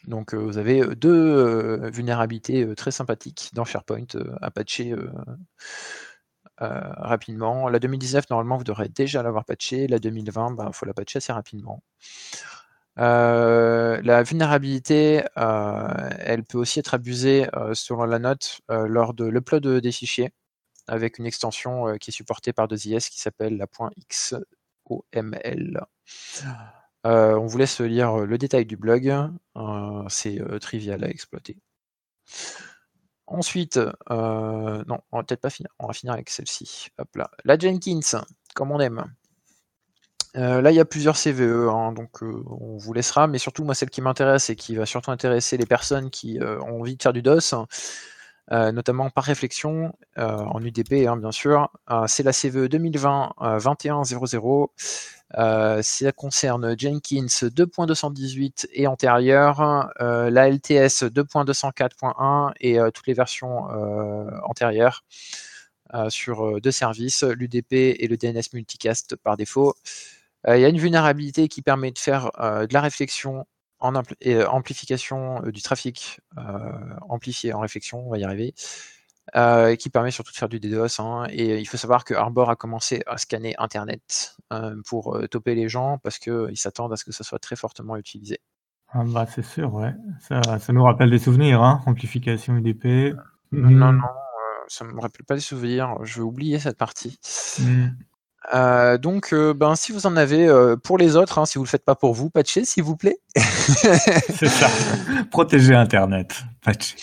Donc, 0.06 0.34
vous 0.34 0.58
avez 0.58 0.84
deux 0.96 1.88
vulnérabilités 1.90 2.74
très 2.74 2.90
sympathiques 2.90 3.50
dans 3.54 3.64
SharePoint 3.64 4.06
à 4.42 4.50
patcher 4.50 4.94
rapidement. 6.58 7.68
La 7.68 7.78
2019, 7.78 8.28
normalement, 8.30 8.56
vous 8.58 8.64
devrez 8.64 8.88
déjà 8.88 9.22
l'avoir 9.22 9.44
patché. 9.46 9.86
La 9.86 9.98
2020, 9.98 10.50
il 10.50 10.56
ben, 10.56 10.72
faut 10.72 10.86
la 10.86 10.94
patcher 10.94 11.18
assez 11.18 11.32
rapidement. 11.32 11.82
Euh, 12.98 14.00
la 14.02 14.22
vulnérabilité, 14.22 15.24
euh, 15.36 16.10
elle 16.20 16.44
peut 16.44 16.58
aussi 16.58 16.78
être 16.78 16.94
abusée, 16.94 17.48
euh, 17.56 17.74
selon 17.74 18.04
la 18.04 18.18
note, 18.18 18.60
lors 18.68 19.14
de 19.14 19.24
l'upload 19.24 19.66
des 19.66 19.92
fichiers, 19.92 20.32
avec 20.88 21.18
une 21.18 21.26
extension, 21.26 21.96
qui 21.98 22.10
est 22.10 22.12
supportée 22.12 22.52
par 22.52 22.68
2IS 22.68 23.10
qui 23.10 23.20
s'appelle 23.20 23.56
la 23.56 23.66
.xoml. 23.66 24.44
on 27.04 27.46
vous 27.46 27.58
laisse 27.58 27.80
lire, 27.80 28.16
le 28.18 28.38
détail 28.38 28.66
du 28.66 28.76
blog, 28.76 29.12
c'est, 30.08 30.40
trivial 30.60 31.04
à 31.04 31.08
exploiter. 31.08 31.58
Ensuite, 33.26 33.76
non, 33.78 34.98
on 35.12 35.16
va 35.18 35.24
peut-être 35.24 35.40
pas 35.40 35.50
finir, 35.50 35.70
on 35.78 35.86
va 35.86 35.94
finir 35.94 36.12
avec 36.14 36.30
celle-ci. 36.30 36.88
Hop 36.98 37.16
là. 37.16 37.30
La 37.44 37.58
Jenkins, 37.58 38.24
comme 38.54 38.70
on 38.70 38.80
aime. 38.80 39.04
Euh, 40.36 40.60
là, 40.60 40.72
il 40.72 40.74
y 40.74 40.80
a 40.80 40.84
plusieurs 40.84 41.16
CVE, 41.16 41.68
hein, 41.68 41.92
donc 41.92 42.22
euh, 42.22 42.42
on 42.60 42.76
vous 42.76 42.92
laissera, 42.92 43.28
mais 43.28 43.38
surtout, 43.38 43.64
moi, 43.64 43.74
celle 43.74 43.90
qui 43.90 44.02
m'intéresse 44.02 44.50
et 44.50 44.56
qui 44.56 44.74
va 44.74 44.84
surtout 44.84 45.12
intéresser 45.12 45.56
les 45.56 45.66
personnes 45.66 46.10
qui 46.10 46.40
euh, 46.40 46.60
ont 46.62 46.80
envie 46.80 46.96
de 46.96 47.02
faire 47.02 47.12
du 47.12 47.22
DOS, 47.22 47.54
notamment 48.50 49.10
par 49.10 49.24
réflexion, 49.24 49.94
en 50.16 50.62
UDP, 50.62 51.06
hein, 51.08 51.16
bien 51.16 51.32
sûr, 51.32 51.70
c'est 52.06 52.22
la 52.22 52.32
CVE 52.32 52.66
2020-2100. 52.66 54.68
ça 55.82 56.12
concerne 56.12 56.78
Jenkins 56.78 57.24
2.218 57.24 58.66
et 58.74 58.86
antérieure, 58.86 59.88
la 59.98 60.50
LTS 60.50 61.04
2.204.1 61.04 62.52
et 62.60 62.78
toutes 62.92 63.06
les 63.06 63.14
versions 63.14 63.64
antérieures. 64.44 65.04
sur 66.10 66.60
deux 66.60 66.70
services, 66.70 67.22
l'UDP 67.22 67.72
et 67.72 68.06
le 68.08 68.18
DNS 68.18 68.42
multicast 68.52 69.16
par 69.16 69.38
défaut. 69.38 69.74
Euh, 70.48 70.56
il 70.56 70.60
y 70.60 70.64
a 70.64 70.68
une 70.68 70.78
vulnérabilité 70.78 71.48
qui 71.48 71.62
permet 71.62 71.90
de 71.90 71.98
faire 71.98 72.30
euh, 72.40 72.66
de 72.66 72.74
la 72.74 72.80
réflexion 72.80 73.46
en 73.80 73.94
euh, 73.94 74.46
amplification 74.46 75.40
du 75.42 75.60
trafic 75.60 76.20
amplifié 77.08 77.52
en 77.52 77.60
réflexion, 77.60 78.06
on 78.06 78.10
va 78.10 78.18
y 78.18 78.24
arriver, 78.24 78.54
qui 79.78 79.90
permet 79.90 80.10
surtout 80.10 80.32
de 80.32 80.36
faire 80.36 80.48
du 80.48 80.58
DDoS. 80.58 81.00
Hein, 81.00 81.26
et 81.28 81.58
il 81.58 81.66
faut 81.66 81.76
savoir 81.76 82.04
que 82.04 82.14
Arbor 82.14 82.48
a 82.48 82.56
commencé 82.56 83.02
à 83.06 83.18
scanner 83.18 83.54
Internet 83.58 84.36
pour 84.86 85.18
toper 85.30 85.54
les 85.54 85.68
gens 85.68 85.98
parce 85.98 86.18
qu'ils 86.18 86.56
s'attendent 86.56 86.94
à 86.94 86.96
ce 86.96 87.04
que 87.04 87.12
ça 87.12 87.24
soit 87.24 87.38
très 87.38 87.56
fortement 87.56 87.96
utilisé. 87.96 88.38
Ah 88.88 89.02
bah 89.04 89.26
c'est 89.26 89.44
sûr, 89.44 89.74
ouais. 89.74 89.92
Ça, 90.20 90.72
nous 90.72 90.84
rappelle 90.84 91.10
des 91.10 91.18
souvenirs, 91.18 91.60
hein 91.62 91.82
amplification 91.84 92.54
UDP. 92.56 93.14
Non, 93.52 93.70
non, 93.70 93.92
mmh. 93.92 94.02
ça 94.68 94.84
ne 94.86 94.92
me 94.92 95.00
rappelle 95.00 95.26
pas 95.26 95.34
des 95.34 95.40
souvenirs. 95.40 95.96
Je 96.02 96.14
vais 96.14 96.22
oublier 96.22 96.58
cette 96.58 96.78
partie. 96.78 97.18
Mmh. 97.58 97.88
Euh, 98.52 98.98
donc, 98.98 99.32
euh, 99.32 99.54
ben, 99.54 99.74
si 99.74 99.92
vous 99.92 100.06
en 100.06 100.16
avez 100.16 100.46
euh, 100.46 100.76
pour 100.76 100.98
les 100.98 101.16
autres, 101.16 101.38
hein, 101.38 101.46
si 101.46 101.58
vous 101.58 101.64
le 101.64 101.68
faites 101.68 101.84
pas 101.84 101.94
pour 101.94 102.12
vous, 102.12 102.28
patchez, 102.30 102.64
s'il 102.64 102.82
vous 102.82 102.96
plaît. 102.96 103.18
C'est 103.36 104.48
ça. 104.48 104.68
Protégez 105.30 105.74
Internet. 105.74 106.42
Patchez. 106.62 106.96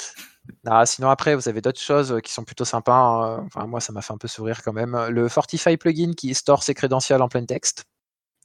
Ah, 0.65 0.85
sinon, 0.85 1.09
après, 1.09 1.35
vous 1.35 1.49
avez 1.49 1.61
d'autres 1.61 1.79
choses 1.79 2.19
qui 2.23 2.31
sont 2.31 2.43
plutôt 2.43 2.65
sympas. 2.65 2.93
Hein. 2.93 3.43
Enfin, 3.47 3.65
moi, 3.65 3.79
ça 3.79 3.93
m'a 3.93 4.01
fait 4.01 4.13
un 4.13 4.17
peu 4.17 4.27
sourire 4.27 4.61
quand 4.63 4.73
même. 4.73 4.97
Le 5.09 5.27
Fortify 5.27 5.77
plugin 5.77 6.13
qui 6.15 6.33
store 6.35 6.61
ses 6.63 6.73
crédentials 6.73 7.21
en 7.21 7.29
plein 7.29 7.45
texte. 7.45 7.85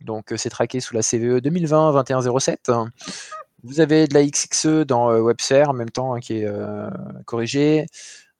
Donc, 0.03 0.33
c'est 0.37 0.51
traqué 0.51 0.81
sous 0.81 0.95
la 0.95 1.03
CVE 1.03 1.41
2020-2107. 1.41 2.89
Vous 3.63 3.81
avez 3.81 4.07
de 4.07 4.15
la 4.15 4.25
XXE 4.25 4.87
dans 4.87 5.11
WebSphere 5.11 5.71
en 5.71 5.73
même 5.73 5.91
temps 5.91 6.15
hein, 6.15 6.21
qui 6.21 6.35
est 6.35 6.49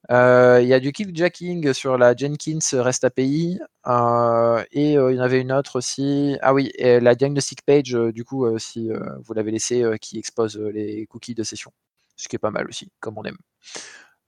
Euh, 0.09 0.59
il 0.61 0.67
y 0.67 0.73
a 0.73 0.79
du 0.79 0.91
killJacking 0.91 1.73
sur 1.73 1.97
la 1.97 2.15
Jenkins 2.15 2.59
REST 2.73 3.03
API. 3.03 3.59
Euh, 3.87 4.63
et 4.71 4.97
euh, 4.97 5.11
il 5.11 5.17
y 5.17 5.19
en 5.19 5.23
avait 5.23 5.41
une 5.41 5.51
autre 5.51 5.77
aussi. 5.77 6.37
Ah 6.41 6.53
oui, 6.53 6.71
la 6.79 7.15
diagnostic 7.15 7.61
page, 7.63 7.91
du 7.91 8.23
coup, 8.23 8.57
si 8.59 8.89
vous 9.23 9.33
l'avez 9.33 9.51
laissé, 9.51 9.83
qui 10.01 10.17
expose 10.17 10.57
les 10.57 11.05
cookies 11.07 11.35
de 11.35 11.43
session. 11.43 11.71
Ce 12.15 12.27
qui 12.27 12.35
est 12.35 12.39
pas 12.39 12.51
mal 12.51 12.67
aussi, 12.67 12.89
comme 12.99 13.17
on 13.17 13.23
aime. 13.23 13.37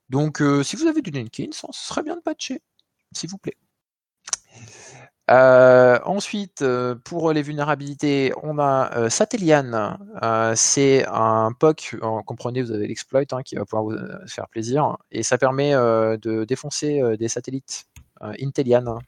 Donc, 0.09 0.41
si 0.63 0.75
vous 0.75 0.87
avez 0.87 1.01
du 1.01 1.11
Jenkins, 1.13 1.51
ce 1.51 1.67
serait 1.71 2.03
bien 2.03 2.15
de 2.15 2.21
patcher, 2.21 2.61
s'il 3.13 3.29
vous 3.29 3.37
plaît. 3.37 3.57
Euh, 5.29 5.99
ensuite, 6.05 6.63
euh, 6.63 6.95
pour 6.95 7.31
les 7.33 7.43
vulnérabilités, 7.43 8.33
on 8.41 8.57
a 8.57 8.91
euh, 8.97 9.09
Satellian. 9.09 9.97
c'est 10.55 11.05
un 11.07 11.51
POC, 11.53 11.97
comprenez, 12.25 12.63
vous 12.63 12.71
avez 12.71 12.87
l'exploit 12.87 13.21
hein, 13.31 13.43
qui 13.43 13.55
va 13.55 13.65
pouvoir 13.65 13.83
vous 13.83 14.27
faire 14.27 14.47
plaisir. 14.49 14.97
Et 15.11 15.23
ça 15.23 15.37
permet 15.37 15.73
de 15.73 16.45
défoncer 16.45 17.01
des 17.17 17.27
satellites 17.27 17.87
Intellian. 18.21 18.99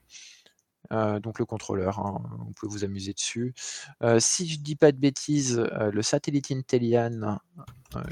donc 0.92 1.40
le 1.40 1.46
contrôleur, 1.46 2.00
hein, 2.00 2.22
vous 2.40 2.52
pouvez 2.54 2.72
vous 2.72 2.84
amuser 2.84 3.14
dessus. 3.14 3.54
si 4.20 4.48
je 4.48 4.60
dis 4.60 4.76
pas 4.76 4.92
de 4.92 4.98
bêtises, 4.98 5.58
le 5.60 6.02
satellite 6.02 6.52
Intellian, 6.52 7.40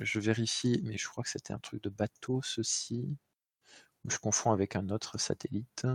je 0.02 0.20
vérifie, 0.20 0.82
mais 0.84 0.98
je 0.98 1.08
crois 1.08 1.24
que 1.24 1.30
c'était 1.30 1.54
un 1.54 1.60
truc 1.60 1.84
de 1.84 1.90
bateau, 1.90 2.42
ceci. 2.44 3.18
Je 4.08 4.18
confonds 4.18 4.52
avec 4.52 4.76
un 4.76 4.90
autre 4.90 5.20
satellite. 5.20 5.86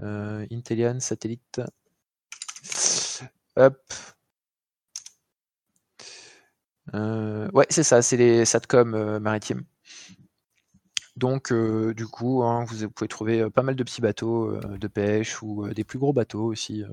Euh, 0.00 0.46
Intellian, 0.52 1.00
satellite. 1.00 1.60
Hop. 3.56 3.76
Euh, 6.94 7.50
ouais, 7.52 7.66
c'est 7.70 7.82
ça, 7.82 8.02
c'est 8.02 8.16
les 8.16 8.44
SATCOM 8.44 8.94
euh, 8.94 9.20
maritimes. 9.20 9.64
Donc, 11.16 11.50
du 11.50 12.06
coup, 12.06 12.42
hein, 12.42 12.66
vous 12.66 12.90
pouvez 12.90 13.08
trouver 13.08 13.48
pas 13.48 13.62
mal 13.62 13.74
de 13.74 13.82
petits 13.82 14.02
bateaux 14.02 14.60
de 14.60 14.86
pêche 14.86 15.42
ou 15.42 15.66
des 15.72 15.82
plus 15.82 15.98
gros 15.98 16.12
bateaux 16.12 16.44
aussi, 16.44 16.84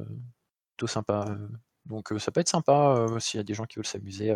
plutôt 0.71 0.87
sympa. 0.87 1.37
Donc, 1.85 2.13
ça 2.19 2.31
peut 2.31 2.39
être 2.39 2.47
sympa 2.47 3.05
s'il 3.19 3.37
y 3.37 3.41
a 3.41 3.43
des 3.43 3.53
gens 3.53 3.65
qui 3.65 3.75
veulent 3.75 3.85
s'amuser, 3.85 4.33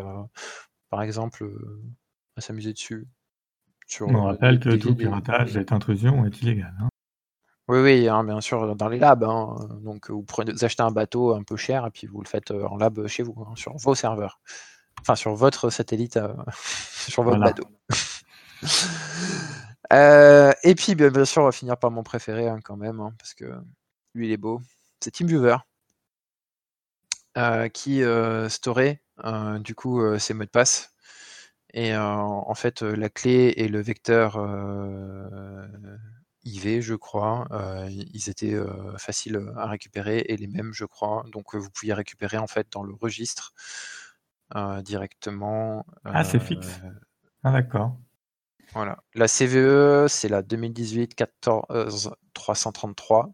par 0.89 1.01
exemple, 1.03 1.49
à 2.35 2.41
s'amuser 2.41 2.73
dessus. 2.73 3.07
On 4.01 4.25
rappelle 4.25 4.59
que 4.59 4.75
tout 4.75 4.93
piratage 4.93 5.55
et 5.55 5.65
intrusion 5.71 6.25
est 6.25 6.41
illégal. 6.41 6.75
Hein. 6.81 6.89
Oui, 7.69 7.79
oui, 7.79 8.07
hein, 8.07 8.23
bien 8.23 8.39
sûr, 8.39 8.75
dans 8.75 8.87
les 8.87 8.97
labs. 8.97 9.23
Hein, 9.23 9.55
donc, 9.81 10.09
vous, 10.09 10.23
prenez, 10.23 10.53
achetez 10.63 10.83
un 10.83 10.91
bateau 10.91 11.35
un 11.35 11.43
peu 11.43 11.57
cher 11.57 11.85
et 11.85 11.91
puis 11.91 12.07
vous 12.07 12.21
le 12.21 12.27
faites 12.27 12.51
euh, 12.51 12.65
en 12.65 12.77
lab 12.77 13.07
chez 13.07 13.23
vous, 13.23 13.35
hein, 13.41 13.53
sur 13.55 13.75
vos 13.75 13.93
serveurs. 13.93 14.39
Enfin, 15.01 15.15
sur 15.15 15.35
votre 15.35 15.69
satellite, 15.69 16.15
euh, 16.17 16.33
sur 17.09 17.23
votre 17.23 17.39
bateau. 17.39 17.65
Euh, 19.93 20.51
et 20.63 20.75
puis, 20.75 20.95
bien, 20.95 21.23
sûr, 21.23 21.43
on 21.43 21.45
va 21.45 21.53
finir 21.53 21.77
par 21.77 21.91
mon 21.91 22.03
préféré 22.03 22.49
quand 22.65 22.75
même, 22.75 22.97
parce 23.17 23.33
que 23.33 23.45
lui, 24.13 24.27
il 24.27 24.33
est 24.33 24.37
beau. 24.37 24.59
C'est 24.99 25.11
TeamViewer, 25.11 25.55
qui 27.71 28.01
storait 28.49 29.01
du 29.61 29.75
coup 29.75 30.19
ses 30.19 30.33
mots 30.33 30.43
de 30.43 30.49
passe. 30.49 30.93
Et 31.73 31.95
en 31.95 32.53
fait, 32.53 32.81
la 32.81 33.07
clé 33.07 33.53
et 33.55 33.69
le 33.69 33.79
vecteur 33.79 34.37
IV, 36.43 36.81
je 36.81 36.95
crois. 36.95 37.47
ils 37.89 38.29
étaient 38.29 38.55
faciles 38.97 39.41
à 39.57 39.67
récupérer 39.67 40.19
et 40.27 40.37
les 40.37 40.47
mêmes, 40.47 40.73
je 40.73 40.85
crois. 40.85 41.23
Donc 41.31 41.55
vous 41.55 41.69
pouviez 41.69 41.93
récupérer 41.93 42.37
en 42.37 42.47
fait 42.47 42.67
dans 42.71 42.83
le 42.83 42.93
registre 42.93 43.53
directement. 44.83 45.85
Ah, 46.05 46.23
c'est 46.23 46.39
fixe. 46.39 46.79
Ah, 47.43 47.51
d'accord. 47.51 47.97
Voilà. 48.73 49.03
La 49.15 49.27
CVE, 49.27 50.07
c'est 50.07 50.29
la 50.29 50.41
2018 50.41 51.15
14 51.15 52.11
333. 52.33 53.31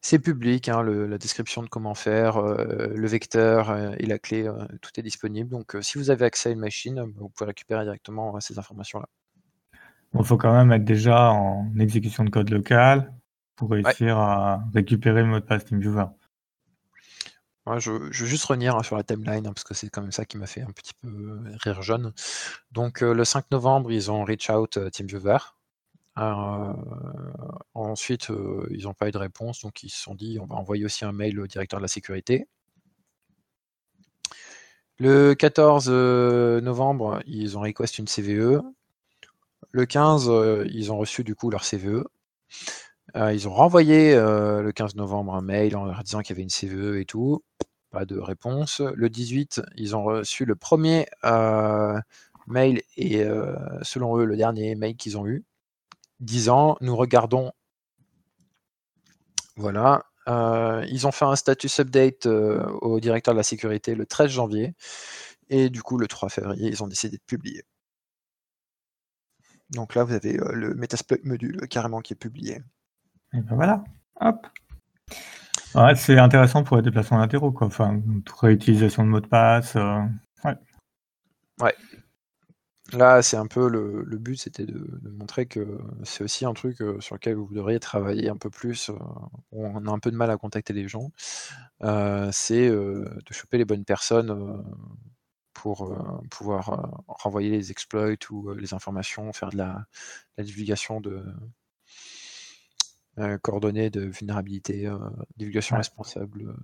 C'est 0.00 0.18
public, 0.18 0.68
hein, 0.68 0.82
la 0.82 1.16
description 1.16 1.62
de 1.62 1.68
comment 1.68 1.94
faire, 1.94 2.36
euh, 2.36 2.88
le 2.88 3.06
vecteur 3.06 3.70
euh, 3.70 3.94
et 3.98 4.06
la 4.06 4.18
clé, 4.18 4.46
euh, 4.48 4.66
tout 4.80 4.90
est 4.98 5.02
disponible. 5.02 5.50
Donc 5.50 5.76
si 5.80 5.96
vous 5.96 6.10
avez 6.10 6.24
accès 6.24 6.48
à 6.48 6.52
une 6.52 6.58
machine, 6.58 7.00
vous 7.16 7.28
pouvez 7.28 7.46
récupérer 7.46 7.84
directement 7.84 8.38
ces 8.40 8.58
informations-là. 8.58 9.08
Il 10.14 10.24
faut 10.24 10.36
quand 10.36 10.52
même 10.52 10.72
être 10.72 10.84
déjà 10.84 11.30
en 11.30 11.72
exécution 11.78 12.24
de 12.24 12.30
code 12.30 12.50
local 12.50 13.12
pour 13.56 13.70
réussir 13.70 14.18
à 14.18 14.62
récupérer 14.74 15.22
le 15.22 15.28
mot 15.28 15.40
de 15.40 15.44
passe 15.44 15.64
TeamViewer. 15.64 16.06
je, 17.78 17.90
veux 17.90 18.12
juste 18.12 18.44
revenir 18.44 18.76
hein, 18.76 18.82
sur 18.82 18.96
la 18.96 19.04
timeline, 19.04 19.46
hein, 19.46 19.52
parce 19.52 19.64
que 19.64 19.74
c'est 19.74 19.88
quand 19.88 20.02
même 20.02 20.12
ça 20.12 20.24
qui 20.24 20.36
m'a 20.36 20.46
fait 20.46 20.62
un 20.62 20.70
petit 20.72 20.94
peu 21.00 21.40
rire 21.60 21.82
jaune. 21.82 22.12
Donc 22.72 23.00
le 23.00 23.24
5 23.24 23.50
novembre, 23.50 23.90
ils 23.90 24.10
ont 24.10 24.24
reach 24.24 24.50
out 24.50 24.78
TeamViewer 24.92 25.38
euh, 26.18 26.74
ensuite, 27.74 28.30
euh, 28.30 28.66
ils 28.70 28.84
n'ont 28.84 28.94
pas 28.94 29.08
eu 29.08 29.12
de 29.12 29.18
réponse, 29.18 29.62
donc 29.62 29.82
ils 29.82 29.90
se 29.90 30.02
sont 30.02 30.14
dit 30.14 30.38
on 30.40 30.46
va 30.46 30.56
envoyer 30.56 30.84
aussi 30.84 31.04
un 31.04 31.12
mail 31.12 31.40
au 31.40 31.46
directeur 31.46 31.78
de 31.78 31.82
la 31.82 31.88
sécurité. 31.88 32.48
Le 34.98 35.34
14 35.34 35.86
euh, 35.88 36.60
novembre, 36.60 37.22
ils 37.26 37.56
ont 37.58 37.62
request 37.62 37.98
une 37.98 38.06
CVE. 38.06 38.62
Le 39.70 39.86
15, 39.86 40.30
ils 40.70 40.92
ont 40.92 40.98
reçu 40.98 41.24
du 41.24 41.34
coup 41.34 41.50
leur 41.50 41.62
CVE. 41.64 42.04
ils 43.14 43.48
ont 43.48 43.54
renvoyé 43.54 44.14
le 44.14 44.70
15 44.74 44.96
novembre 44.96 45.34
un 45.34 45.42
mail 45.42 45.76
en 45.76 45.84
leur 45.84 46.02
disant 46.02 46.20
qu'il 46.20 46.36
y 46.36 46.38
avait 46.38 46.42
une 46.42 46.50
CVE 46.50 46.96
et 46.96 47.04
tout. 47.04 47.42
Pas 47.90 48.04
de 48.04 48.18
réponse. 48.18 48.80
Le 48.80 49.08
18, 49.08 49.62
ils 49.76 49.96
ont 49.96 50.04
reçu 50.04 50.44
le 50.44 50.56
premier 50.56 51.06
mail 52.46 52.82
et 52.96 53.24
selon 53.82 54.18
eux 54.18 54.24
le 54.24 54.36
dernier 54.36 54.74
mail 54.74 54.96
qu'ils 54.96 55.16
ont 55.16 55.26
eu 55.26 55.44
disant 56.22 56.76
nous 56.80 56.96
regardons. 56.96 57.52
Voilà. 59.56 60.04
Euh, 60.28 60.84
ils 60.88 61.06
ont 61.06 61.12
fait 61.12 61.24
un 61.24 61.36
status 61.36 61.80
update 61.80 62.26
euh, 62.26 62.64
au 62.80 63.00
directeur 63.00 63.34
de 63.34 63.38
la 63.38 63.42
sécurité 63.42 63.94
le 63.94 64.06
13 64.06 64.30
janvier. 64.30 64.74
Et 65.50 65.68
du 65.70 65.82
coup, 65.82 65.98
le 65.98 66.08
3 66.08 66.28
février, 66.30 66.68
ils 66.68 66.82
ont 66.82 66.88
décidé 66.88 67.16
de 67.18 67.22
publier. 67.26 67.64
Donc 69.72 69.94
là, 69.94 70.04
vous 70.04 70.14
avez 70.14 70.38
euh, 70.38 70.52
le 70.52 70.74
Metasploit 70.74 71.18
module 71.24 71.66
carrément 71.68 72.00
qui 72.00 72.12
est 72.12 72.16
publié. 72.16 72.60
Et 73.34 73.40
ben 73.40 73.54
voilà. 73.54 73.84
Hop. 74.20 74.46
c'est 75.96 76.18
intéressant 76.18 76.64
pour 76.64 76.76
les 76.76 76.82
déplacements 76.82 77.18
latéraux, 77.18 77.52
quoi. 77.52 77.66
Enfin, 77.66 78.00
réutilisation 78.40 79.04
de 79.04 79.08
mots 79.08 79.20
de 79.20 79.26
passe. 79.26 79.74
ouais. 79.74 80.54
Ouais. 81.60 81.74
Là, 82.92 83.22
c'est 83.22 83.38
un 83.38 83.46
peu 83.46 83.68
le, 83.70 84.18
but, 84.18 84.36
c'était 84.36 84.66
de, 84.66 84.84
montrer 85.10 85.46
que 85.46 85.78
c'est 86.02 86.24
aussi 86.24 86.44
un 86.44 86.52
truc 86.52 86.82
euh, 86.82 87.00
sur 87.00 87.14
lequel 87.14 87.36
vous 87.36 87.48
devriez 87.52 87.80
travailler 87.80 88.28
un 88.28 88.36
peu 88.36 88.50
plus. 88.50 88.90
Euh, 88.90 88.94
on 89.50 89.86
a 89.86 89.90
un 89.90 89.98
peu 89.98 90.10
de 90.10 90.16
mal 90.16 90.30
à 90.30 90.36
contacter 90.36 90.74
les 90.74 90.88
gens. 90.88 91.10
Euh, 91.82 92.28
c'est 92.32 92.68
de 92.68 93.22
choper 93.30 93.58
les 93.58 93.64
bonnes 93.64 93.84
personnes 93.84 94.62
pour 95.62 95.96
pouvoir 96.28 97.04
renvoyer 97.06 97.50
les 97.50 97.70
exploits 97.70 98.16
ou 98.30 98.52
les 98.52 98.74
informations, 98.74 99.32
faire 99.32 99.50
de 99.50 99.58
la, 99.58 99.86
divulgation 100.38 101.00
de 101.00 101.24
coordonnées 103.42 103.88
de 103.88 104.00
vulnérabilité, 104.00 104.90
divulgation 105.36 105.76
responsable 105.76 106.56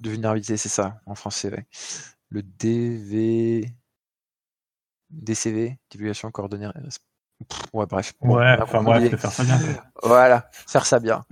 de 0.00 0.10
vulnérabilité, 0.10 0.56
c'est 0.56 0.68
ça 0.68 1.00
en 1.06 1.14
français. 1.14 1.66
Le 2.30 2.42
DV. 2.42 3.72
DCV, 5.10 5.78
divulgation 5.88 6.32
coordonnée. 6.32 6.68
ouais, 7.72 7.86
bref. 7.86 8.14
ouais, 8.22 8.56
enfin 8.60 8.82
bref, 8.82 9.14
faire 9.20 9.30
ça 9.30 9.44
bien. 9.44 9.60
voilà, 10.02 10.50
faire 10.50 10.84
ça 10.84 10.98
bien. 10.98 11.24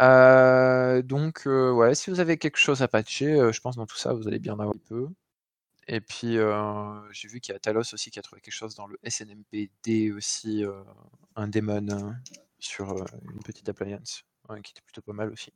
Euh, 0.00 1.02
donc, 1.02 1.46
euh, 1.46 1.72
ouais, 1.72 1.94
si 1.94 2.10
vous 2.10 2.20
avez 2.20 2.36
quelque 2.36 2.58
chose 2.58 2.82
à 2.82 2.88
patcher, 2.88 3.32
euh, 3.32 3.52
je 3.52 3.60
pense 3.60 3.76
dans 3.76 3.86
tout 3.86 3.96
ça, 3.96 4.12
vous 4.12 4.28
allez 4.28 4.38
bien 4.38 4.52
avoir 4.52 4.68
un 4.68 4.80
peu. 4.88 5.08
Et 5.88 6.00
puis, 6.00 6.36
j'ai 7.12 7.28
vu 7.28 7.40
qu'il 7.40 7.52
y 7.52 7.56
a 7.56 7.58
Talos 7.58 7.92
aussi 7.92 8.10
qui 8.10 8.18
a 8.18 8.22
trouvé 8.22 8.40
quelque 8.40 8.54
chose 8.54 8.74
dans 8.74 8.86
le 8.86 8.98
SNMPD 9.08 10.12
aussi, 10.12 10.64
un 11.36 11.48
daemon 11.48 11.86
hein, 11.90 12.16
sur 12.58 12.92
une 13.32 13.42
petite 13.44 13.68
appliance, 13.68 14.24
qui 14.62 14.72
était 14.72 14.82
plutôt 14.82 15.02
pas 15.02 15.12
mal 15.12 15.30
aussi. 15.30 15.52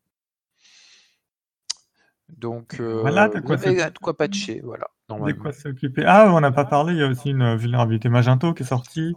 Donc, 2.29 2.81
voilà, 2.81 3.29
de 3.29 3.41
quoi, 3.41 3.57
quoi 4.01 4.17
patcher, 4.17 4.61
voilà. 4.63 4.89
De 5.09 5.33
quoi 5.33 5.53
s'occuper. 5.53 6.05
Ah, 6.07 6.33
on 6.33 6.41
n'a 6.41 6.53
pas 6.53 6.65
parlé, 6.65 6.93
il 6.93 7.01
y 7.01 7.03
a 7.03 7.09
aussi 7.09 7.31
une 7.31 7.57
vulnérabilité 7.57 8.09
Magento 8.09 8.55
qui 8.55 8.63
est 8.63 8.67
sortie. 8.67 9.17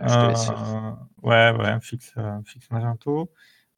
Euh, 0.00 0.92
ouais, 1.22 1.52
ouais, 1.52 1.80
fixe, 1.80 2.12
euh, 2.16 2.40
fixe 2.44 2.70
Magento. 2.70 3.30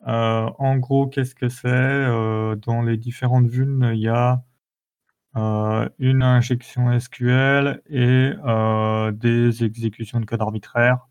Euh, 0.06 0.50
en 0.58 0.76
gros, 0.76 1.06
qu'est-ce 1.06 1.34
que 1.34 1.48
c'est? 1.48 2.56
Dans 2.66 2.82
les 2.82 2.96
différentes 2.96 3.46
vulnes, 3.46 3.90
il 3.94 4.00
y 4.00 4.08
a 4.08 4.42
une 5.36 6.22
injection 6.22 6.98
SQL 6.98 7.82
et 7.90 8.32
des 9.12 9.64
exécutions 9.64 10.20
de 10.20 10.26
code 10.26 10.40
arbitraire. 10.40 11.08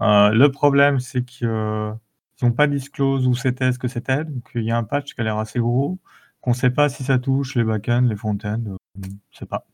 le 0.00 0.46
problème, 0.48 1.00
c'est 1.00 1.24
qu'ils 1.24 1.48
n'ont 1.48 2.52
pas 2.52 2.66
disclose 2.66 3.26
où 3.26 3.34
c'était, 3.34 3.72
ce 3.72 3.78
que 3.78 3.88
c'était. 3.88 4.24
Donc, 4.24 4.50
il 4.54 4.62
y 4.62 4.70
a 4.70 4.76
un 4.78 4.84
patch 4.84 5.14
qui 5.14 5.20
a 5.20 5.24
l'air 5.24 5.38
assez 5.38 5.58
gros 5.60 5.98
qu'on 6.40 6.50
ne 6.50 6.56
sait 6.56 6.70
pas 6.70 6.88
si 6.88 7.04
ça 7.04 7.18
touche 7.18 7.54
les 7.56 7.64
backends, 7.64 8.02
les 8.02 8.16
frontends, 8.16 8.62
euh, 8.66 8.76
on 8.96 9.00
ne 9.00 9.06
sait 9.32 9.46
pas. 9.46 9.66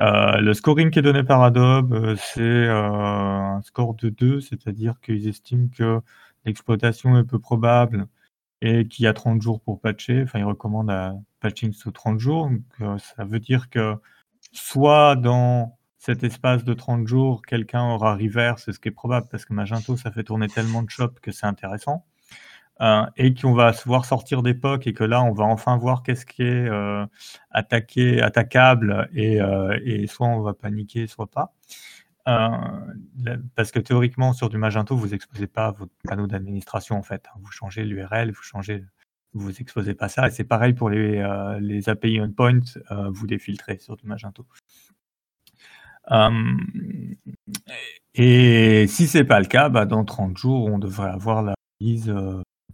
Euh, 0.00 0.40
le 0.40 0.54
scoring 0.54 0.90
qui 0.90 0.98
est 0.98 1.02
donné 1.02 1.24
par 1.24 1.42
Adobe, 1.42 1.92
euh, 1.94 2.16
c'est 2.16 2.68
un 2.68 3.60
score 3.62 3.94
de 3.94 4.10
2, 4.10 4.40
c'est-à-dire 4.40 5.00
qu'ils 5.00 5.28
estiment 5.28 5.68
que 5.68 6.00
l'exploitation 6.44 7.18
est 7.18 7.24
peu 7.24 7.38
probable 7.38 8.06
et 8.60 8.86
qu'il 8.88 9.04
y 9.04 9.08
a 9.08 9.14
30 9.14 9.40
jours 9.42 9.60
pour 9.60 9.80
patcher. 9.80 10.22
Enfin, 10.22 10.38
ils 10.40 10.44
recommandent 10.44 10.90
à 10.90 11.14
patching 11.42 11.72
sous 11.72 11.90
30 11.90 12.18
jours. 12.18 12.50
Donc, 12.78 13.00
ça 13.00 13.24
veut 13.24 13.40
dire 13.40 13.68
que 13.68 13.96
soit 14.52 15.16
dans 15.16 15.76
cet 15.98 16.24
espace 16.24 16.64
de 16.64 16.74
30 16.74 17.06
jours, 17.06 17.42
quelqu'un 17.42 17.84
aura 17.84 18.14
reverse, 18.14 18.70
ce 18.72 18.78
qui 18.78 18.88
est 18.88 18.92
probable 18.92 19.28
parce 19.30 19.44
que 19.44 19.52
Magento, 19.52 19.96
ça 19.96 20.10
fait 20.10 20.24
tourner 20.24 20.48
tellement 20.48 20.82
de 20.82 20.90
shops 20.90 21.20
que 21.20 21.30
c'est 21.30 21.46
intéressant. 21.46 22.04
Euh, 22.80 23.06
et 23.16 23.34
qu'on 23.34 23.52
va 23.52 23.72
se 23.72 23.84
voir 23.84 24.04
sortir 24.04 24.42
d'époque 24.42 24.88
et 24.88 24.92
que 24.92 25.04
là, 25.04 25.22
on 25.22 25.32
va 25.32 25.44
enfin 25.44 25.76
voir 25.76 26.02
qu'est-ce 26.02 26.26
qui 26.26 26.42
est 26.42 26.68
euh, 26.68 27.06
attaqué, 27.52 28.20
attaquable 28.20 29.08
et, 29.12 29.40
euh, 29.40 30.06
soit 30.08 30.26
on 30.26 30.40
va 30.40 30.54
paniquer, 30.54 31.06
soit 31.06 31.28
pas. 31.30 31.52
parce 33.54 33.70
que 33.70 33.78
théoriquement, 33.78 34.32
sur 34.32 34.48
du 34.48 34.58
Magento, 34.58 34.96
vous 34.96 35.14
exposez 35.14 35.46
pas 35.46 35.70
votre 35.70 35.92
panneau 36.02 36.26
d'administration 36.26 36.96
en 36.96 37.02
fait. 37.02 37.26
Vous 37.40 37.52
changez 37.52 37.84
l'URL, 37.84 38.32
vous 38.32 38.42
changez, 38.42 38.84
vous 39.34 39.60
exposez 39.60 39.94
pas 39.94 40.08
ça. 40.08 40.28
Et 40.28 40.30
c'est 40.30 40.44
pareil 40.44 40.74
pour 40.74 40.90
les, 40.90 41.24
les 41.60 41.88
API 41.88 42.20
endpoint, 42.20 42.60
vous 43.08 43.26
les 43.26 43.38
filtrez 43.38 43.78
sur 43.78 43.96
du 43.96 44.06
Magento. 44.06 44.44
et 48.14 48.86
si 48.88 49.06
c'est 49.06 49.24
pas 49.24 49.40
le 49.40 49.46
cas, 49.46 49.68
bah, 49.68 49.86
dans 49.86 50.04
30 50.04 50.36
jours, 50.36 50.66
on 50.66 50.78
devrait 50.78 51.10
avoir 51.10 51.42
la 51.42 51.54
mise 51.80 52.12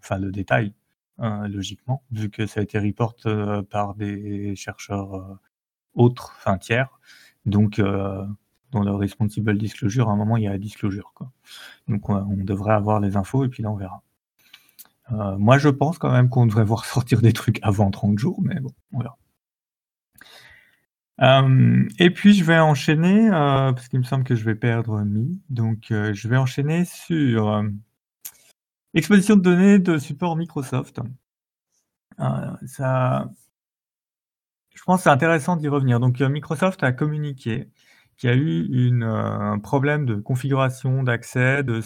enfin 0.03 0.19
le 0.19 0.31
détail, 0.31 0.73
hein, 1.19 1.49
logiquement, 1.49 2.03
vu 2.11 2.31
que 2.31 2.47
ça 2.47 2.61
a 2.61 2.63
été 2.63 2.79
report 2.79 3.17
euh, 3.27 3.63
par 3.63 3.95
des 3.95 4.57
chercheurs 4.57 5.15
euh, 5.15 5.35
autres, 5.95 6.35
enfin 6.39 6.59
tiers. 6.59 7.01
Donc, 7.47 7.79
euh, 7.79 8.25
dans 8.73 8.83
le 8.83 8.95
responsible 8.95 9.57
disclosure, 9.57 10.09
à 10.09 10.13
un 10.13 10.17
moment, 10.17 10.37
il 10.37 10.45
y 10.45 10.47
a 10.47 10.51
la 10.51 10.59
disclosure. 10.59 11.13
Quoi. 11.15 11.33
Donc, 11.89 12.09
on, 12.11 12.37
devrait 12.45 12.75
avoir 12.75 13.01
les 13.01 13.17
infos 13.17 13.45
et 13.45 13.49
puis 13.49 13.63
là, 13.63 13.71
on 13.71 13.77
verra. 13.77 14.03
Moi, 15.11 15.59
je 15.59 15.69
pense 15.69 15.99
quand 15.99 16.13
même 16.13 16.29
qu'on 16.29 16.47
devrait 16.47 16.65
voir 16.65 16.85
sortir 16.87 17.21
des 17.21 17.33
trucs 17.33 17.61
avant 17.63 17.91
30 17.91 18.19
jours, 18.19 18.41
mais 18.43 18.61
bon, 18.61 18.71
on 18.93 19.01
verra. 19.01 19.19
et 21.99 22.11
puis 22.11 22.35
je 22.35 22.45
vais 22.45 22.59
enchaîner, 22.59 23.29
parce 23.31 23.89
qu'il 23.89 23.99
me 23.99 24.05
semble 24.05 24.25
que 24.25 24.35
je 24.35 24.45
vais 24.45 24.55
perdre 24.55 25.03
Mi, 25.03 25.41
donc 25.51 25.87
je 25.91 26.29
vais 26.29 26.37
enchaîner 26.37 26.85
sur 26.85 27.63
Exposition 28.95 29.37
de 29.37 29.43
données 29.43 29.79
de 29.79 29.99
support 29.99 30.35
Microsoft. 30.37 31.01
Euh, 32.21 32.25
ça, 32.67 33.31
je 34.75 34.83
pense 34.83 35.01
que 35.01 35.03
c'est 35.05 35.11
intéressant 35.11 35.57
d'y 35.57 35.69
revenir. 35.69 36.01
Donc, 36.01 36.21
euh, 36.21 36.29
Microsoft 36.29 36.83
a 36.83 36.93
communiqué 36.93 37.69
qu'il 38.17 38.31
y 38.31 38.33
a 38.33 38.37
eu 38.37 39.03
euh, 39.03 39.07
un 39.07 39.59
problème 39.59 40.07
de 40.07 40.17
configuration 40.17 41.03
d'accès 41.03 41.63
de 41.63 41.81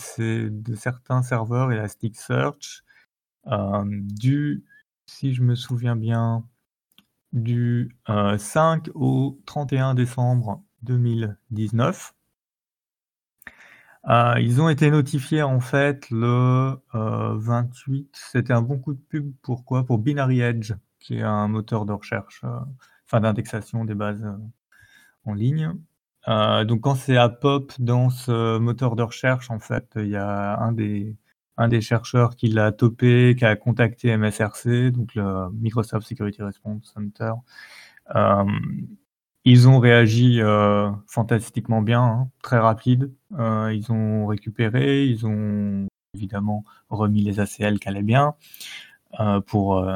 certains 0.75 1.23
serveurs 1.23 1.73
Elasticsearch 1.73 2.85
du, 3.47 4.65
si 5.07 5.35
je 5.35 5.43
me 5.43 5.55
souviens 5.55 5.97
bien, 5.97 6.45
du 7.33 7.97
5 8.07 8.91
au 8.95 9.41
31 9.47 9.95
décembre 9.95 10.63
2019. 10.83 12.15
Euh, 14.09 14.35
ils 14.41 14.61
ont 14.61 14.69
été 14.69 14.91
notifiés 14.91 15.43
en 15.43 15.61
fait 15.61 16.11
le 16.11 16.77
28. 16.93 18.11
C'était 18.13 18.53
un 18.53 18.63
bon 18.63 18.79
coup 18.79 18.95
de 18.95 19.01
pub. 19.01 19.33
Pourquoi? 19.43 19.87
Pour 19.87 19.99
Binary 19.99 20.41
Edge, 20.41 20.73
qui 20.99 21.19
est 21.19 21.23
un 21.23 21.49
moteur 21.49 21.87
de 21.87 21.93
recherche, 21.93 22.43
enfin 23.07 23.21
d'indexation 23.21 23.85
des 23.85 23.95
bases 23.95 24.27
en 25.25 25.35
ligne. 25.35 25.73
donc 26.27 26.83
quand 26.83 26.97
c'est 26.97 27.17
à 27.17 27.29
pop 27.29 27.73
dans 27.79 28.11
ce 28.11 28.59
moteur 28.59 28.97
de 28.97 29.03
recherche, 29.03 29.51
en 29.51 29.61
fait, 29.61 29.93
il 29.97 30.09
y 30.09 30.17
a 30.17 30.59
un 30.59 30.73
des 30.73 31.17
des 31.69 31.81
chercheurs 31.81 32.37
qui 32.37 32.49
l'a 32.49 32.73
topé, 32.73 33.35
qui 33.39 33.45
a 33.45 33.57
contacté 33.57 34.17
MSRC, 34.17 34.91
donc 34.91 35.15
le 35.15 35.51
Microsoft 35.53 36.07
Security 36.07 36.43
Response 36.43 36.93
Center. 36.95 37.33
Euh, 38.15 38.45
ils 39.45 39.69
ont 39.69 39.79
réagi 39.81 40.41
euh, 40.41 40.91
fantastiquement 41.07 41.83
bien, 41.83 42.03
hein, 42.03 42.31
très 42.43 42.59
rapide. 42.59 43.13
Euh, 43.39 43.73
ils 43.75 43.91
ont 43.91 44.27
récupéré, 44.27 45.05
ils 45.07 45.27
ont 45.27 45.87
évidemment 46.15 46.65
remis 46.91 47.23
les 47.23 47.41
ACL 47.41 47.79
qui 47.79 47.89
allaient 47.89 48.03
bien 48.03 48.35
pour 49.47 49.87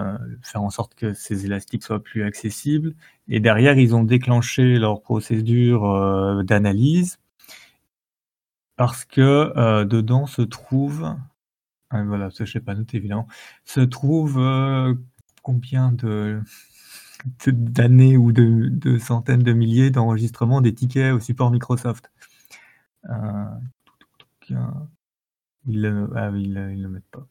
faire 0.43 0.63
en 0.63 0.69
sorte 0.69 0.95
que 0.95 1.15
ces 1.15 1.47
élastiques 1.47 1.83
soient 1.83 2.03
plus 2.03 2.23
accessibles. 2.23 2.95
Et 3.29 3.41
derrière, 3.41 3.79
ils 3.79 3.95
ont 3.95 4.05
déclenché 4.05 4.79
leur 4.79 5.01
procédure 5.01 6.45
d'analyse 6.45 7.19
parce 8.77 9.07
que 9.07 9.85
dedans 9.85 10.27
se 10.27 10.43
trouve 10.43 11.17
ah, 11.97 12.05
voilà, 12.05 12.31
ça 12.31 12.45
je 12.45 12.53
sais 12.53 12.61
pas 12.61 12.75
noté 12.75 12.97
évidemment. 12.97 13.29
Se 13.65 13.81
trouve, 13.81 14.39
euh, 14.39 14.95
combien 15.43 15.93
de 15.93 16.41
d'années 17.47 18.17
ou 18.17 18.31
de 18.33 18.99
centaines 18.99 19.43
de 19.43 19.53
milliers 19.53 19.91
d'enregistrements 19.91 20.61
des 20.61 20.75
tickets 20.75 21.13
au 21.13 21.21
support 21.21 21.51
Microsoft? 21.51 22.11
Euh, 23.09 23.45
ils 25.67 25.83
le 25.83 26.09
ah 26.15 26.31
ils 26.35 26.53
le 26.53 26.89
mettent 26.89 27.11
pas. 27.11 27.27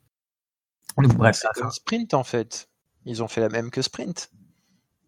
bref, 0.97 1.37
C'est 1.41 1.61
comme 1.61 1.71
Sprint 1.71 2.13
en 2.13 2.23
fait. 2.23 2.69
Ils 3.05 3.21
ont 3.23 3.27
fait 3.27 3.41
la 3.41 3.49
même 3.49 3.69
que 3.69 3.81
Sprint. 3.81 4.31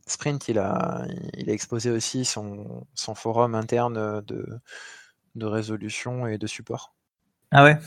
Sprint, 0.06 0.48
il 0.48 0.60
a 0.60 1.06
il 1.34 1.50
a 1.50 1.54
exposé 1.54 1.90
aussi 1.90 2.26
son 2.26 2.86
son 2.94 3.16
forum 3.16 3.56
interne, 3.56 4.22
de 4.22 4.60
de 5.36 5.46
résolution 5.46 6.28
et 6.28 6.38
de 6.38 6.48
support. 6.48 6.94
Ah 7.52 7.64
ouais? 7.64 7.78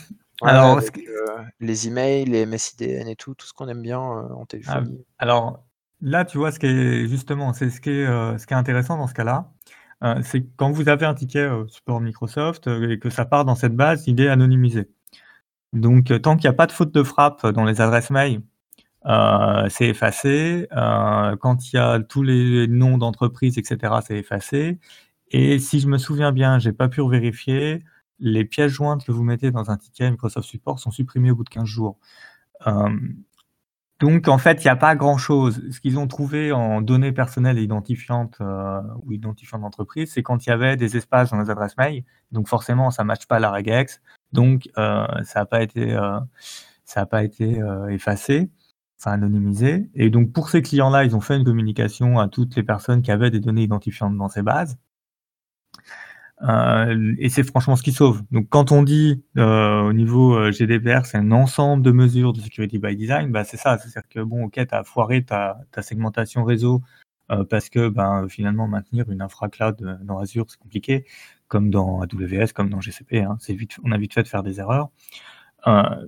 Alors, 0.42 0.78
euh, 0.78 1.42
les 1.60 1.88
emails, 1.88 2.24
les 2.24 2.46
MSIDN 2.46 3.08
et 3.08 3.16
tout, 3.16 3.34
tout 3.34 3.46
ce 3.46 3.52
qu'on 3.52 3.68
aime 3.68 3.82
bien 3.82 4.00
euh, 4.00 4.32
en 4.34 4.46
téléphonie. 4.46 5.04
Ah, 5.18 5.22
alors 5.22 5.64
là, 6.00 6.24
tu 6.24 6.38
vois, 6.38 6.52
ce 6.52 6.58
qui 6.58 6.66
est 6.66 7.06
justement, 7.08 7.52
c'est 7.52 7.70
ce 7.70 7.80
qui 7.80 7.90
est, 7.90 8.06
euh, 8.06 8.38
ce 8.38 8.46
qui 8.46 8.54
est 8.54 8.56
intéressant 8.56 8.96
dans 8.96 9.06
ce 9.06 9.14
cas-là, 9.14 9.50
c'est 10.22 10.46
quand 10.56 10.70
vous 10.70 10.88
avez 10.88 11.04
un 11.04 11.12
ticket 11.12 11.46
support 11.68 12.00
Microsoft 12.00 12.68
et 12.68 12.98
que 12.98 13.10
ça 13.10 13.26
part 13.26 13.44
dans 13.44 13.54
cette 13.54 13.76
base, 13.76 14.04
il 14.06 14.18
est 14.22 14.28
anonymisé. 14.28 14.88
Donc, 15.74 16.06
tant 16.22 16.36
qu'il 16.36 16.48
n'y 16.48 16.54
a 16.54 16.56
pas 16.56 16.66
de 16.66 16.72
faute 16.72 16.92
de 16.94 17.02
frappe 17.02 17.46
dans 17.48 17.66
les 17.66 17.82
adresses 17.82 18.08
mail, 18.08 18.40
c'est 19.68 19.88
effacé. 19.88 20.68
quand 20.70 21.70
il 21.70 21.76
y 21.76 21.78
a 21.78 22.00
tous 22.00 22.22
les 22.22 22.66
noms 22.66 22.96
d'entreprises, 22.96 23.58
etc., 23.58 23.96
c'est 24.06 24.16
effacé. 24.16 24.78
Et 25.30 25.58
si 25.58 25.80
je 25.80 25.86
me 25.86 25.98
souviens 25.98 26.32
bien, 26.32 26.58
j'ai 26.58 26.72
pas 26.72 26.88
pu 26.88 27.06
vérifier, 27.06 27.80
les 28.20 28.44
pièces 28.44 28.72
jointes 28.72 29.04
que 29.04 29.12
vous 29.12 29.24
mettez 29.24 29.50
dans 29.50 29.70
un 29.70 29.76
ticket 29.76 30.10
Microsoft 30.10 30.48
Support 30.48 30.78
sont 30.78 30.90
supprimées 30.90 31.30
au 31.30 31.36
bout 31.36 31.44
de 31.44 31.48
15 31.48 31.64
jours. 31.64 31.98
Euh, 32.66 32.88
donc, 33.98 34.28
en 34.28 34.38
fait, 34.38 34.62
il 34.62 34.66
n'y 34.66 34.70
a 34.70 34.76
pas 34.76 34.96
grand-chose. 34.96 35.62
Ce 35.70 35.80
qu'ils 35.80 35.98
ont 35.98 36.06
trouvé 36.06 36.52
en 36.52 36.80
données 36.80 37.12
personnelles 37.12 37.58
identifiantes 37.58 38.38
euh, 38.40 38.80
ou 39.02 39.12
identifiantes 39.12 39.60
d'entreprise, 39.60 40.12
c'est 40.12 40.22
quand 40.22 40.46
il 40.46 40.50
y 40.50 40.52
avait 40.52 40.76
des 40.76 40.96
espaces 40.96 41.30
dans 41.30 41.40
les 41.40 41.50
adresses 41.50 41.76
mail. 41.76 42.04
Donc, 42.32 42.48
forcément, 42.48 42.90
ça 42.90 43.02
ne 43.02 43.08
matche 43.08 43.26
pas 43.26 43.38
la 43.38 43.50
regex. 43.50 44.00
Donc, 44.32 44.70
euh, 44.78 45.06
ça 45.24 45.40
n'a 45.40 45.46
pas 45.46 45.62
été, 45.62 45.98
ça 46.84 47.04
pas 47.04 47.24
été 47.24 47.60
effacé, 47.90 48.50
enfin 48.98 49.12
anonymisé. 49.12 49.90
Et 49.94 50.08
donc, 50.08 50.32
pour 50.32 50.48
ces 50.48 50.62
clients-là, 50.62 51.04
ils 51.04 51.14
ont 51.14 51.20
fait 51.20 51.36
une 51.36 51.44
communication 51.44 52.18
à 52.18 52.28
toutes 52.28 52.56
les 52.56 52.62
personnes 52.62 53.02
qui 53.02 53.10
avaient 53.10 53.30
des 53.30 53.40
données 53.40 53.64
identifiantes 53.64 54.16
dans 54.16 54.28
ces 54.28 54.42
bases. 54.42 54.78
Euh, 56.42 57.14
et 57.18 57.28
c'est 57.28 57.42
franchement 57.42 57.76
ce 57.76 57.82
qui 57.82 57.92
sauve. 57.92 58.22
Donc 58.30 58.48
quand 58.48 58.72
on 58.72 58.82
dit 58.82 59.22
euh, 59.36 59.82
au 59.82 59.92
niveau 59.92 60.34
euh, 60.34 60.52
GDPR, 60.52 61.04
c'est 61.04 61.18
un 61.18 61.32
ensemble 61.32 61.82
de 61.82 61.90
mesures 61.90 62.32
de 62.32 62.40
security 62.40 62.78
by 62.78 62.96
design, 62.96 63.30
bah 63.30 63.44
c'est 63.44 63.58
ça. 63.58 63.76
C'est-à-dire 63.78 64.08
que 64.08 64.20
bon, 64.20 64.44
ok, 64.44 64.54
tu 64.54 64.74
as 64.74 64.84
foiré 64.84 65.22
ta, 65.24 65.58
ta 65.72 65.82
segmentation 65.82 66.44
réseau 66.44 66.82
parce 67.48 67.68
que 67.68 67.88
ben, 67.88 68.26
finalement 68.28 68.66
maintenir 68.66 69.08
une 69.08 69.22
infra 69.22 69.48
cloud 69.48 70.00
dans 70.02 70.18
Azure, 70.18 70.46
c'est 70.48 70.58
compliqué, 70.58 71.06
comme 71.46 71.70
dans 71.70 72.00
AWS, 72.00 72.48
comme 72.52 72.70
dans 72.70 72.80
GCP. 72.80 73.18
Hein, 73.18 73.38
on 73.84 73.92
a 73.92 73.98
vite 73.98 74.14
fait 74.14 74.24
de 74.24 74.28
faire 74.28 74.42
des 74.42 74.58
erreurs. 74.58 74.90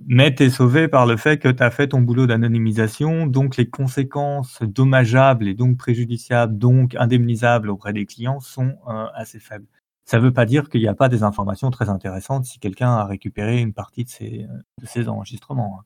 mais 0.05 0.35
tu 0.35 0.43
es 0.43 0.49
sauvé 0.49 0.89
par 0.89 1.05
le 1.05 1.15
fait 1.15 1.37
que 1.37 1.47
tu 1.47 1.63
as 1.63 1.71
fait 1.71 1.87
ton 1.87 2.01
boulot 2.01 2.27
d'anonymisation, 2.27 3.25
donc 3.25 3.55
les 3.55 3.69
conséquences 3.69 4.61
dommageables 4.63 5.47
et 5.47 5.53
donc 5.53 5.77
préjudiciables, 5.77 6.57
donc 6.57 6.93
indemnisables 6.95 7.69
auprès 7.69 7.93
des 7.93 8.05
clients 8.05 8.41
sont 8.41 8.75
assez 9.15 9.39
faibles. 9.39 9.67
Ça 10.05 10.17
ne 10.17 10.23
veut 10.23 10.33
pas 10.33 10.45
dire 10.45 10.69
qu'il 10.69 10.81
n'y 10.81 10.87
a 10.87 10.95
pas 10.95 11.09
des 11.09 11.23
informations 11.23 11.71
très 11.71 11.89
intéressantes 11.89 12.45
si 12.45 12.59
quelqu'un 12.59 12.91
a 12.91 13.05
récupéré 13.05 13.59
une 13.59 13.73
partie 13.73 14.03
de 14.03 15.01
de 15.01 15.09
enregistrements. 15.09 15.79
Hein. 15.79 15.85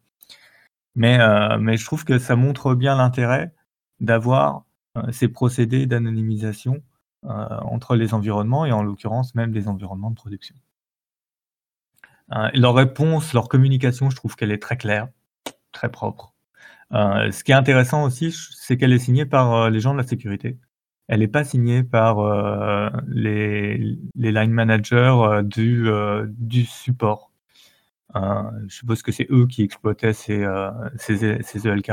Mais, 0.97 1.19
euh, 1.19 1.59
mais 1.59 1.77
je 1.77 1.85
trouve 1.85 2.05
que 2.05 2.17
ça 2.17 2.35
montre 2.35 2.73
bien 2.73 2.95
l'intérêt 2.95 3.53
d'avoir 3.99 4.65
euh, 4.97 5.11
ces 5.11 5.27
procédés 5.27 5.85
d'anonymisation 5.85 6.81
euh, 7.25 7.29
entre 7.61 7.95
les 7.95 8.15
environnements 8.15 8.65
et 8.65 8.71
en 8.71 8.81
l'occurrence 8.81 9.35
même 9.35 9.51
des 9.51 9.67
environnements 9.67 10.09
de 10.09 10.15
production. 10.15 10.55
leur 12.53 12.73
réponse, 12.73 13.33
leur 13.33 13.47
communication, 13.47 14.09
je 14.09 14.15
trouve 14.15 14.35
qu'elle 14.35 14.51
est 14.51 14.61
très 14.61 14.77
claire, 14.77 15.07
très 15.71 15.89
propre. 15.91 16.33
ce 16.91 17.43
qui 17.43 17.51
est 17.51 17.55
intéressant 17.55 18.03
aussi, 18.03 18.31
c'est 18.31 18.77
qu'elle 18.77 18.93
est 18.93 18.99
signée 18.99 19.25
par 19.25 19.69
les 19.69 19.79
gens 19.79 19.93
de 19.93 19.99
la 19.99 20.07
sécurité 20.07 20.57
elle 21.07 21.21
n'est 21.21 21.27
pas 21.27 21.43
signée 21.43 21.83
par 21.83 22.19
euh, 22.19 22.89
les, 23.07 23.77
line 24.15 24.51
managers 24.51 24.95
euh, 24.95 25.41
du, 25.41 25.87
euh, 25.87 26.25
du 26.29 26.65
support. 26.65 27.31
je 28.13 28.75
suppose 28.75 29.01
que 29.01 29.11
c'est 29.11 29.27
eux 29.31 29.47
qui 29.47 29.63
exploitaient 29.63 30.13
ces, 30.13 30.45
ces, 30.97 31.67
ELK. 31.67 31.91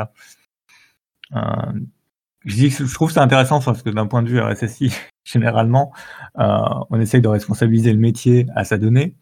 je, 2.44 2.56
dis, 2.56 2.70
je 2.70 2.94
trouve 2.94 3.12
ça 3.12 3.22
intéressant 3.22 3.60
parce 3.60 3.82
que 3.82 3.90
d'un 3.90 4.06
point 4.06 4.22
de 4.22 4.28
vue 4.28 4.40
RSSI, 4.40 4.92
généralement, 5.24 5.92
on 6.34 7.00
essaye 7.00 7.20
de 7.20 7.28
responsabiliser 7.28 7.92
le 7.92 8.00
métier 8.00 8.46
à 8.54 8.64
sa 8.64 8.78
donnée. 8.78 9.16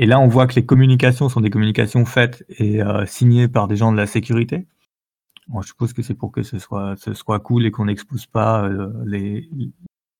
Et 0.00 0.06
là, 0.06 0.20
on 0.20 0.28
voit 0.28 0.46
que 0.46 0.54
les 0.54 0.64
communications 0.64 1.28
sont 1.28 1.40
des 1.40 1.50
communications 1.50 2.04
faites 2.04 2.44
et 2.50 2.80
signées 3.06 3.48
par 3.48 3.68
des 3.68 3.76
gens 3.76 3.90
de 3.92 3.96
la 3.96 4.06
sécurité 4.06 4.66
je 5.60 5.66
suppose 5.68 5.92
que 5.92 6.02
c'est 6.02 6.14
pour 6.14 6.32
que 6.32 6.42
ce 6.42 6.58
soit, 6.58 7.40
cool 7.40 7.66
et 7.66 7.70
qu'on 7.70 7.86
n'expose 7.86 8.26
pas 8.26 8.64
euh, 8.64 8.92
les, 9.04 9.48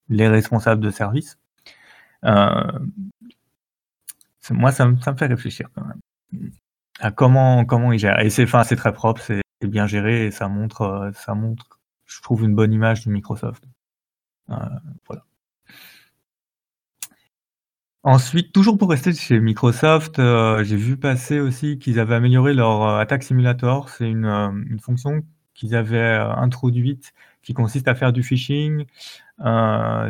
les 0.08 0.28
responsables 0.28 0.82
de 0.82 0.90
service. 0.90 1.38
Euh, 2.24 2.78
moi, 4.50 4.72
ça 4.72 4.86
me, 4.86 4.96
fait 4.96 5.26
réfléchir 5.26 5.68
quand 5.74 5.84
même 5.84 6.50
à 7.00 7.10
comment, 7.10 7.64
comment 7.64 7.92
ils 7.92 7.98
gèrent. 7.98 8.20
Et 8.20 8.30
c'est 8.30 8.46
très 8.46 8.92
propre, 8.92 9.20
c'est 9.20 9.42
bien 9.62 9.86
géré 9.86 10.26
et 10.26 10.30
ça 10.30 10.48
montre, 10.48 10.82
euh, 10.82 11.12
ça 11.12 11.34
montre, 11.34 11.78
je 12.06 12.20
trouve, 12.22 12.44
une 12.44 12.54
bonne 12.54 12.72
image 12.72 13.04
de 13.04 13.10
Microsoft. 13.10 13.64
voilà. 14.48 15.24
Ensuite, 18.08 18.54
toujours 18.54 18.78
pour 18.78 18.88
rester 18.88 19.12
chez 19.12 19.38
Microsoft, 19.38 20.18
euh, 20.18 20.64
j'ai 20.64 20.76
vu 20.76 20.96
passer 20.96 21.40
aussi 21.40 21.78
qu'ils 21.78 22.00
avaient 22.00 22.14
amélioré 22.14 22.54
leur 22.54 22.82
euh, 22.82 22.98
Attack 23.00 23.22
Simulator. 23.22 23.90
C'est 23.90 24.08
une, 24.08 24.24
euh, 24.24 24.78
fonction 24.80 25.20
qu'ils 25.52 25.76
avaient 25.76 26.16
introduite 26.16 27.12
qui 27.42 27.52
consiste 27.52 27.86
à 27.86 27.94
faire 27.94 28.14
du 28.14 28.22
phishing 28.22 28.86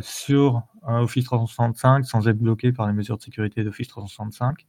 sur 0.00 0.62
Office 0.86 1.24
365 1.24 2.04
sans 2.04 2.28
être 2.28 2.38
bloqué 2.38 2.70
par 2.72 2.86
les 2.86 2.92
mesures 2.92 3.16
de 3.18 3.22
sécurité 3.22 3.64
d'Office 3.64 3.88
365. 3.88 4.64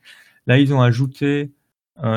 Là, 0.47 0.57
ils 0.57 0.73
ont 0.73 0.81
ajouté 0.81 1.51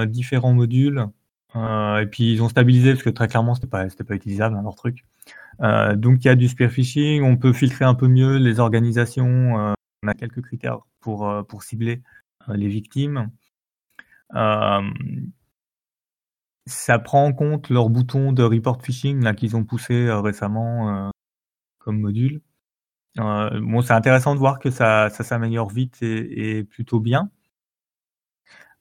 différents 0.07 0.55
modules 0.55 1.09
et 1.55 2.07
puis 2.11 2.33
ils 2.33 2.43
ont 2.43 2.49
stabilisé 2.49 2.93
parce 2.93 3.03
que 3.03 3.11
très 3.11 3.29
clairement, 3.29 3.55
c'était 3.55 3.67
pas, 3.67 3.85
pas 3.87 4.15
utilisable 4.15 4.57
hein, 4.57 4.63
leur 4.63 4.77
truc. 4.77 5.05
donc 5.61 6.25
il 6.25 6.29
y 6.29 6.31
a 6.31 6.37
du 6.37 6.49
spear 6.49 6.71
phishing, 6.71 7.23
on 7.23 7.37
peut 7.37 7.53
filtrer 7.53 7.85
un 7.85 7.95
peu 7.95 8.09
mieux 8.09 8.39
les 8.39 8.61
organisations 8.61 9.75
on 10.03 10.09
a 10.09 10.15
quelques 10.15 10.43
critères 10.43 10.81
pour, 11.03 11.29
euh, 11.29 11.43
pour 11.43 11.63
cibler 11.63 12.03
euh, 12.49 12.57
les 12.57 12.69
victimes. 12.69 13.31
Euh, 14.35 14.91
ça 16.67 16.99
prend 16.99 17.27
en 17.27 17.33
compte 17.33 17.69
leur 17.69 17.91
bouton 17.91 18.33
de 18.33 18.43
report 18.43 18.83
phishing 18.83 19.35
qu'ils 19.35 19.57
ont 19.57 19.65
poussé 19.65 20.11
récemment 20.11 21.11
comme 21.79 21.99
module. 22.01 22.41
bon, 23.17 23.83
c'est 23.83 23.93
intéressant 23.93 24.35
de 24.35 24.39
voir 24.39 24.61
que 24.61 24.71
ça, 24.71 25.11
ça 25.11 25.25
s'améliore 25.25 25.71
vite 25.71 25.99
et, 26.03 26.65
plutôt 26.65 27.01
bien. 27.01 27.31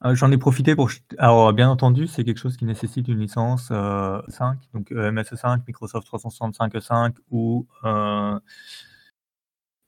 J'en 0.04 0.30
ai 0.32 0.38
profité 0.38 0.76
pour. 0.76 0.90
Alors, 1.18 1.52
bien 1.52 1.68
entendu, 1.70 2.06
c'est 2.06 2.24
quelque 2.24 2.38
chose 2.38 2.56
qui 2.56 2.64
nécessite 2.64 3.08
une 3.08 3.18
licence 3.18 3.72
5, 4.28 4.58
donc 4.74 4.90
MS5, 4.92 5.62
Microsoft 5.66 6.06
365 6.06 6.80
5 6.80 7.16
ou 7.30 7.66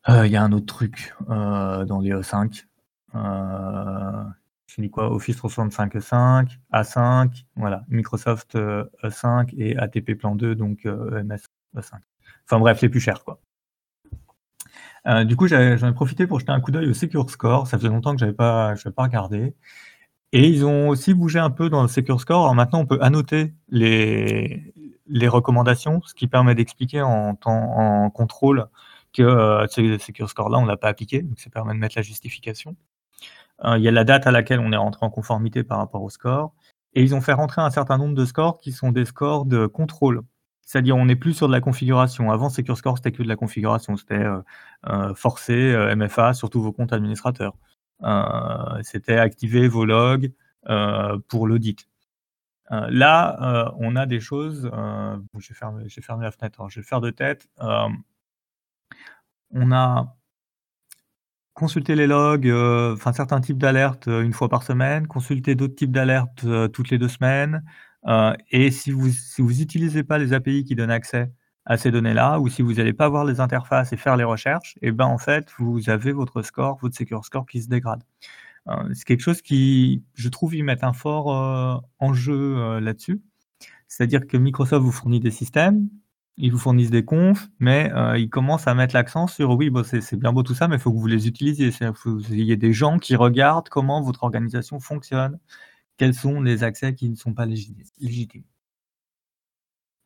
il 0.09 0.31
y 0.31 0.37
a 0.37 0.43
un 0.43 0.53
autre 0.53 0.67
truc 0.67 1.15
dans 1.29 2.01
les 2.01 2.11
E5. 2.13 2.65
je 3.15 4.81
dis 4.83 4.91
quoi? 4.91 5.11
Office 5.13 5.37
365 5.37 6.59
A5, 6.73 7.45
voilà, 7.57 7.85
Microsoft 7.89 8.57
E5 8.57 9.55
et 9.57 9.77
ATP 9.77 10.15
Plan 10.15 10.35
2, 10.35 10.55
donc 10.55 10.85
MS 10.85 11.47
E5. 11.77 11.99
Enfin 12.47 12.59
bref, 12.59 12.79
c'est 12.81 12.89
plus 12.89 13.01
cher, 13.01 13.25
quoi. 13.25 13.41
du 15.25 15.37
coup, 15.37 15.49
j'en 15.49 15.59
ai, 15.59 15.93
profité 15.95 16.27
pour 16.27 16.41
jeter 16.41 16.53
un 16.53 16.61
coup 16.61 16.71
d'œil 16.71 16.89
au 16.89 16.95
Secure 16.95 17.31
Score. 17.31 17.67
Ça 17.67 17.79
faisait 17.79 17.89
longtemps 17.89 18.13
que 18.13 18.21
je 18.21 18.27
n'avais 18.27 18.37
pas, 18.37 18.75
pas 18.95 19.03
regardé. 19.05 19.55
Et 20.33 20.49
ils 20.49 20.65
ont 20.67 20.89
aussi 20.89 21.15
bougé 21.15 21.39
un 21.39 21.51
peu 21.51 21.71
dans 21.71 21.83
le 21.83 21.89
Secure 21.89 22.21
Score. 22.21 22.43
Alors 22.43 22.55
maintenant, 22.55 22.81
on 22.81 22.87
peut 22.87 22.99
annoter 23.01 23.55
les, 23.69 24.75
les 25.07 25.29
recommandations, 25.29 26.03
ce 26.05 26.15
qui 26.15 26.27
permet 26.27 26.55
d'expliquer 26.55 27.03
en, 27.03 27.39
en 27.45 28.11
contrôle 28.11 28.67
que 29.15 29.23
euh, 29.23 29.67
ce 29.69 29.99
Secure 29.99 30.29
Score-là, 30.29 30.59
on 30.59 30.63
ne 30.63 30.69
l'a 30.69 30.77
pas 30.77 30.89
appliqué. 30.89 31.23
Donc, 31.23 31.39
ça 31.39 31.49
permet 31.49 31.73
de 31.73 31.79
mettre 31.79 31.97
la 31.97 32.03
justification. 32.03 32.77
Euh, 33.65 33.79
il 33.79 33.85
y 33.85 33.89
a 33.89 33.93
la 33.93 34.05
date 34.05 34.27
à 34.27 34.33
laquelle 34.33 34.61
on 34.61 34.73
est 34.73 34.77
rentré 34.77 35.07
en 35.07 35.11
conformité 35.11 35.63
par 35.63 35.79
rapport 35.79 36.03
au 36.03 36.11
score. 36.11 36.53
Et 36.95 37.03
ils 37.03 37.15
ont 37.15 37.21
fait 37.21 37.33
rentrer 37.33 37.63
un 37.63 37.71
certain 37.71 37.97
nombre 37.97 38.15
de 38.15 38.25
scores 38.25 38.59
qui 38.59 38.73
sont 38.73 38.93
des 38.93 39.05
scores 39.05 39.47
de 39.47 39.67
contrôle. 39.67 40.23
C'est-à-dire, 40.63 40.97
on 40.97 41.07
n'est 41.07 41.17
plus 41.17 41.35
sur 41.35 41.47
de 41.47 41.53
la 41.53 41.61
configuration. 41.61 42.31
Avant, 42.31 42.51
Secure 42.51 42.77
Score, 42.77 42.97
c'était 42.99 43.13
que 43.13 43.23
de 43.23 43.29
la 43.29 43.37
configuration. 43.37 43.97
C'était 43.97 44.25
euh, 44.87 45.15
forcer 45.15 45.95
MFA 45.95 46.35
sur 46.35 46.51
tous 46.51 46.63
vos 46.63 46.73
comptes 46.73 46.93
administrateurs. 46.93 47.55
C'était 48.83 49.19
activer 49.19 49.69
vos 49.69 49.85
logs 49.85 50.33
pour 51.29 51.47
l'audit. 51.47 51.89
Là, 52.71 53.73
on 53.79 53.95
a 53.95 54.07
des 54.07 54.21
choses. 54.21 54.71
j'ai 55.39 55.55
fermé, 55.55 55.89
fermé, 55.89 56.25
la 56.25 56.31
fenêtre. 56.31 56.61
Alors, 56.61 56.71
je 56.71 56.77
vais 56.77 56.83
le 56.83 56.87
faire 56.87 57.03
de 57.03 57.11
tête. 57.11 57.49
On 59.55 59.73
a 59.73 60.17
consulté 61.55 61.95
les 61.95 62.07
logs, 62.07 62.51
enfin 62.93 63.13
certains 63.13 63.41
types 63.41 63.59
d'alertes 63.59 64.07
une 64.09 64.33
fois 64.33 64.49
par 64.49 64.63
semaine, 64.65 65.07
consulter 65.07 65.55
d'autres 65.55 65.77
types 65.77 65.93
d'alertes 65.93 66.45
toutes 66.73 66.91
les 66.91 66.99
deux 66.99 67.09
semaines. 67.09 67.63
et 68.51 68.71
si 68.71 68.91
vous 68.91 69.11
si 69.11 69.43
n'utilisez 69.43 70.03
pas 70.05 70.19
les 70.19 70.33
API 70.33 70.65
qui 70.65 70.75
donnent 70.75 70.91
accès 70.91 71.31
à 71.67 71.77
ces 71.77 71.91
données-là, 71.91 72.41
ou 72.41 72.49
si 72.49 72.63
vous 72.63 72.75
n'allez 72.75 72.93
pas 72.93 73.09
voir 73.09 73.25
les 73.25 73.41
interfaces 73.41 73.93
et 73.93 73.97
faire 73.97 74.17
les 74.17 74.25
recherches, 74.25 74.77
et 74.83 74.89
eh 74.89 74.93
ben 74.93 75.07
en 75.07 75.19
fait, 75.19 75.49
vous 75.59 75.89
avez 75.89 76.13
votre 76.13 76.43
score, 76.43 76.79
votre 76.81 76.97
secure 76.97 77.25
score 77.25 77.47
qui 77.47 77.63
se 77.63 77.69
dégrade. 77.69 78.03
Euh, 78.69 78.93
c'est 78.95 79.05
quelque 79.05 79.21
chose 79.21 79.43
qui, 79.43 80.05
je 80.15 80.29
trouve, 80.29 80.55
ils 80.55 80.65
mettent 80.65 80.85
un 80.85 80.93
fort 80.93 81.35
euh, 81.35 81.77
enjeu 81.99 82.57
euh, 82.59 82.81
là-dessus. 82.81 83.23
C'est-à-dire 83.89 84.27
que 84.27 84.37
Microsoft 84.37 84.85
vous 84.85 84.93
fournit 84.93 85.21
des 85.21 85.31
systèmes, 85.31 85.89
ils 86.37 86.51
vous 86.53 86.59
fournissent 86.59 86.91
des 86.91 87.05
confs, 87.05 87.49
mais 87.59 87.93
ils 88.17 88.29
commencent 88.31 88.67
à 88.67 88.75
mettre 88.75 88.95
l'accent 88.95 89.27
sur 89.27 89.51
oui, 89.51 89.71
bon, 89.71 89.85
c'est 89.85 90.17
bien 90.17 90.33
beau 90.33 90.43
tout 90.43 90.55
ça, 90.55 90.69
mais 90.69 90.77
il 90.77 90.81
faut 90.81 90.93
que 90.93 90.99
vous 90.99 91.07
les 91.07 91.29
utilisiez. 91.29 91.67
Il 91.67 91.73
faut 91.73 91.93
que 91.93 92.09
vous 92.09 92.33
ayez 92.33 92.57
des 92.57 92.73
gens 92.73 92.99
qui 92.99 93.17
regardent 93.17 93.69
comment 93.69 94.03
votre 94.03 94.25
organisation 94.25 94.81
fonctionne, 94.81 95.39
quels 95.97 96.15
sont 96.15 96.41
les 96.43 96.65
accès 96.65 96.95
qui 96.95 97.09
ne 97.09 97.17
sont 97.17 97.35
pas 97.35 97.47
légitimes. 97.47 98.45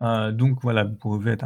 Euh, 0.03 0.31
donc 0.33 0.63
voilà, 0.63 0.85
vous 0.85 0.95
pouvez 0.95 1.33
être 1.33 1.45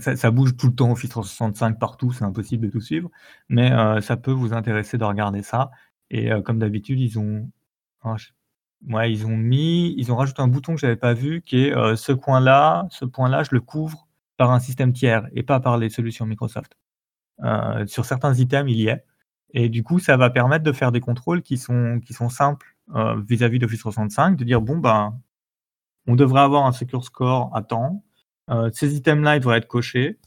ça, 0.00 0.30
bouge 0.30 0.56
tout 0.56 0.68
le 0.68 0.74
temps 0.74 0.90
Office 0.92 1.10
365 1.10 1.78
partout, 1.78 2.12
c'est 2.12 2.24
impossible 2.24 2.66
de 2.66 2.72
tout 2.72 2.80
suivre, 2.80 3.10
mais 3.48 3.72
euh, 3.72 4.00
ça 4.00 4.16
peut 4.16 4.32
vous 4.32 4.52
intéresser 4.52 4.98
de 4.98 5.04
regarder 5.04 5.42
ça. 5.42 5.70
Et 6.10 6.32
euh, 6.32 6.42
comme 6.42 6.58
d'habitude, 6.58 7.00
ils 7.00 7.18
ont, 7.18 7.50
ils 8.86 9.26
ont 9.26 9.36
mis, 9.36 9.94
ils 9.96 10.12
ont 10.12 10.16
rajouté 10.16 10.42
un 10.42 10.48
bouton 10.48 10.74
que 10.74 10.80
j'avais 10.80 10.96
pas 10.96 11.14
vu, 11.14 11.42
qui 11.42 11.64
est 11.64 11.96
ce 11.96 12.12
point-là, 12.12 12.86
ce 12.90 13.04
point-là, 13.04 13.42
je 13.42 13.50
le 13.52 13.60
couvre 13.60 14.08
par 14.36 14.52
un 14.52 14.60
système 14.60 14.92
tiers 14.92 15.28
et 15.32 15.42
pas 15.42 15.60
par 15.60 15.78
les 15.78 15.90
solutions 15.90 16.26
Microsoft. 16.26 16.76
sur 17.86 18.04
certains 18.04 18.34
items, 18.34 18.70
il 18.70 18.80
y 18.80 18.88
est. 18.88 19.04
Et 19.54 19.68
du 19.68 19.82
coup, 19.82 19.98
ça 19.98 20.16
va 20.16 20.30
permettre 20.30 20.64
de 20.64 20.72
faire 20.72 20.92
des 20.92 21.00
contrôles 21.00 21.42
qui 21.42 21.58
sont, 21.58 22.00
simples 22.30 22.76
vis-à-vis 23.28 23.58
d'Office 23.58 23.80
365, 23.80 24.36
de 24.36 24.44
dire 24.44 24.60
bon 24.60 24.78
ben 24.78 25.18
on 26.08 26.16
devrait 26.16 26.40
avoir 26.40 26.66
un 26.66 26.72
secure 26.72 27.04
score 27.04 27.54
à 27.54 27.62
temps. 27.62 28.02
Euh, 28.50 28.70
ces 28.72 28.96
items-là, 28.96 29.36
ils 29.36 29.40
devraient 29.40 29.58
être 29.58 29.68
cochés. 29.68 30.18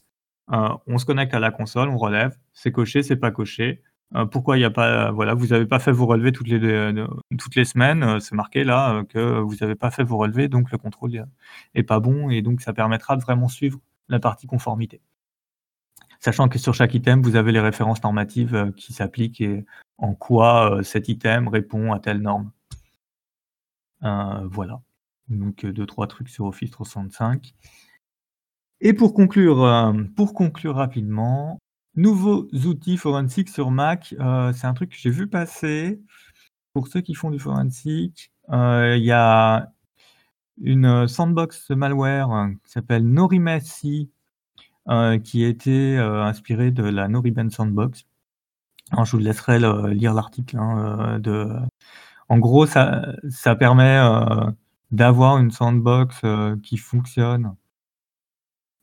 Euh, 0.52 0.68
on 0.86 0.96
se 0.96 1.04
connecte 1.04 1.34
à 1.34 1.40
la 1.40 1.50
console, 1.50 1.88
on 1.88 1.98
relève. 1.98 2.36
C'est 2.52 2.70
coché, 2.70 3.02
c'est 3.02 3.16
pas 3.16 3.32
coché. 3.32 3.82
Euh, 4.14 4.26
pourquoi 4.26 4.56
il 4.56 4.60
n'y 4.60 4.64
a 4.64 4.70
pas, 4.70 5.10
voilà, 5.10 5.34
vous 5.34 5.48
n'avez 5.48 5.66
pas 5.66 5.78
fait 5.78 5.92
vos 5.92 6.06
relevés 6.06 6.32
toutes 6.32 6.48
les, 6.48 7.06
toutes 7.38 7.54
les 7.54 7.64
semaines. 7.64 8.20
c'est 8.20 8.34
marqué 8.34 8.64
là 8.64 9.04
que 9.08 9.40
vous 9.40 9.56
n'avez 9.60 9.74
pas 9.74 9.90
fait 9.90 10.04
vos 10.04 10.18
relevés, 10.18 10.48
donc 10.48 10.70
le 10.70 10.78
contrôle 10.78 11.26
est 11.74 11.82
pas 11.82 12.00
bon 12.00 12.30
et 12.30 12.42
donc 12.42 12.60
ça 12.60 12.72
permettra 12.72 13.16
de 13.16 13.22
vraiment 13.22 13.48
suivre 13.48 13.80
la 14.08 14.20
partie 14.20 14.46
conformité. 14.46 15.00
Sachant 16.20 16.48
que 16.48 16.58
sur 16.58 16.74
chaque 16.74 16.94
item, 16.94 17.22
vous 17.22 17.36
avez 17.36 17.52
les 17.52 17.60
références 17.60 18.02
normatives 18.02 18.72
qui 18.76 18.92
s'appliquent 18.92 19.40
et 19.40 19.64
en 19.98 20.14
quoi 20.14 20.80
cet 20.82 21.08
item 21.08 21.48
répond 21.48 21.92
à 21.92 21.98
telle 21.98 22.20
norme. 22.20 22.50
voilà. 24.00 24.80
Donc 25.28 25.64
deux, 25.64 25.86
trois 25.86 26.06
trucs 26.06 26.28
sur 26.28 26.44
Office 26.44 26.70
365. 26.70 27.54
Et 28.84 28.94
pour 28.94 29.14
conclure, 29.14 29.62
euh, 29.62 29.92
pour 30.16 30.34
conclure 30.34 30.74
rapidement, 30.74 31.60
nouveaux 31.96 32.48
outils 32.66 32.96
forensiques 32.96 33.48
sur 33.48 33.70
Mac. 33.70 34.14
Euh, 34.20 34.52
c'est 34.52 34.66
un 34.66 34.74
truc 34.74 34.90
que 34.90 34.96
j'ai 34.98 35.10
vu 35.10 35.26
passer. 35.28 36.00
Pour 36.74 36.88
ceux 36.88 37.00
qui 37.00 37.14
font 37.14 37.30
du 37.30 37.38
forensic, 37.38 38.32
euh, 38.50 38.96
il 38.96 39.04
y 39.04 39.12
a 39.12 39.72
une 40.60 41.06
sandbox 41.08 41.70
malware 41.70 42.48
qui 42.64 42.72
s'appelle 42.72 43.06
Norimacy, 43.06 44.10
qui 45.24 45.44
a 45.44 45.48
été 45.48 45.98
inspirée 45.98 46.70
de 46.70 46.84
la 46.84 47.08
Noriben 47.08 47.50
Sandbox. 47.50 48.06
Je 48.92 49.10
vous 49.12 49.18
laisserai 49.18 49.58
lire 49.94 50.14
l'article. 50.14 50.56
Hein. 50.58 51.20
En 52.28 52.38
gros, 52.38 52.66
ça, 52.66 53.14
permet 53.58 54.00
d'avoir 54.92 55.38
une 55.38 55.50
sandbox 55.50 56.20
euh, 56.24 56.56
qui 56.62 56.76
fonctionne. 56.76 57.56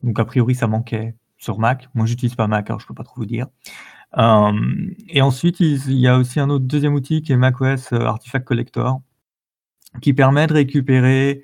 Donc 0.03 0.19
a 0.19 0.25
priori 0.25 0.55
ça 0.55 0.67
manquait 0.67 1.15
sur 1.39 1.59
Mac. 1.59 1.89
Moi 1.95 2.05
j'utilise 2.05 2.35
pas 2.35 2.47
Mac, 2.47 2.69
alors 2.69 2.79
je 2.79 2.87
peux 2.87 2.93
pas 2.93 3.03
trop 3.03 3.15
vous 3.17 3.25
dire. 3.25 3.47
Euh, 4.17 4.51
et 5.07 5.21
ensuite 5.21 5.59
il, 5.59 5.93
y 5.93 6.07
a 6.07 6.17
aussi 6.17 6.39
un 6.39 6.49
autre 6.49 6.65
deuxième 6.65 6.93
outil 6.93 7.21
qui 7.21 7.31
est 7.31 7.37
macOS 7.37 7.93
euh, 7.93 8.01
Artifact 8.01 8.45
Collector, 8.47 9.01
qui 10.01 10.13
permet 10.13 10.47
de 10.47 10.53
récupérer 10.53 11.43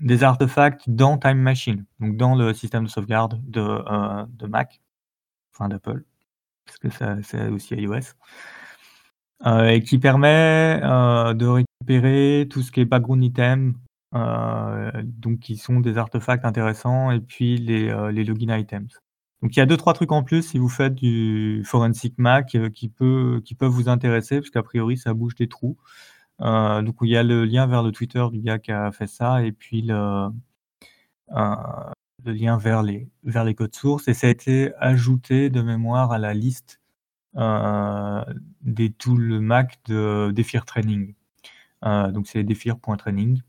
des 0.00 0.24
artefacts 0.24 0.88
dans 0.88 1.18
Time 1.18 1.38
Machine, 1.38 1.84
donc 2.00 2.16
dans 2.16 2.34
le 2.34 2.54
système 2.54 2.84
de 2.84 2.88
sauvegarde 2.88 3.38
de, 3.46 4.46
Mac, 4.46 4.80
enfin 5.52 5.68
d'Apple, 5.68 6.04
parce 6.64 6.78
que 6.78 6.88
c'est 7.22 7.48
aussi 7.48 7.74
iOS. 7.74 8.14
Euh, 9.44 9.70
et 9.70 9.82
qui 9.82 9.98
permet 9.98 10.80
euh, 10.84 11.34
de 11.34 11.46
récupérer 11.46 12.46
tout 12.48 12.62
ce 12.62 12.70
qui 12.70 12.80
est 12.80 12.84
background 12.84 13.24
item, 13.24 13.74
euh, 14.14 14.90
donc 15.04 15.40
qui 15.40 15.56
sont 15.56 15.80
des 15.80 15.98
artefacts 15.98 16.44
intéressants, 16.44 17.10
et 17.10 17.20
puis 17.20 17.56
les, 17.58 17.94
les 18.12 18.24
login 18.24 18.56
items. 18.56 19.00
Donc 19.42 19.56
il 19.56 19.58
y 19.58 19.62
a 19.62 19.66
deux 19.66 19.76
trois 19.76 19.92
trucs 19.94 20.12
en 20.12 20.22
plus 20.22 20.42
si 20.42 20.58
vous 20.58 20.68
faites 20.68 20.94
du 20.94 21.62
forensic 21.64 22.14
Mac 22.18 22.56
qui 22.74 22.88
peut 22.88 23.42
qui 23.44 23.54
peuvent 23.56 23.72
vous 23.72 23.88
intéresser 23.88 24.38
parce 24.40 24.50
qu'a 24.50 24.62
priori 24.62 24.96
ça 24.96 25.14
bouge 25.14 25.34
des 25.34 25.48
trous. 25.48 25.76
donc 26.40 26.96
il 27.02 27.08
y 27.08 27.16
a 27.16 27.24
le 27.24 27.44
lien 27.44 27.66
vers 27.66 27.82
le 27.82 27.90
Twitter 27.92 28.24
du 28.32 28.40
gars 28.40 28.58
qui 28.60 28.70
a 28.72 28.92
fait 28.92 29.08
ça 29.08 29.44
et 29.44 29.52
puis 29.52 29.82
le 29.82 30.28
le 32.24 32.32
lien 32.32 32.56
vers 32.56 32.82
les 32.82 33.10
vers 33.24 33.44
les 33.44 33.54
codes 33.54 33.74
sources 33.74 34.08
et 34.08 34.14
ça 34.14 34.28
a 34.28 34.30
été 34.30 34.72
ajouté 34.78 35.50
de 35.50 35.60
mémoire 35.62 36.12
à 36.12 36.18
la 36.18 36.34
liste 36.34 36.80
euh, 37.36 38.24
des 38.60 38.92
tools 38.92 39.40
Mac 39.40 39.78
de 39.86 40.30
Defir 40.32 40.66
Training. 40.66 41.14
Euh, 41.84 42.10
donc 42.12 42.26
c'est 42.28 42.44
defir.training. 42.44 43.40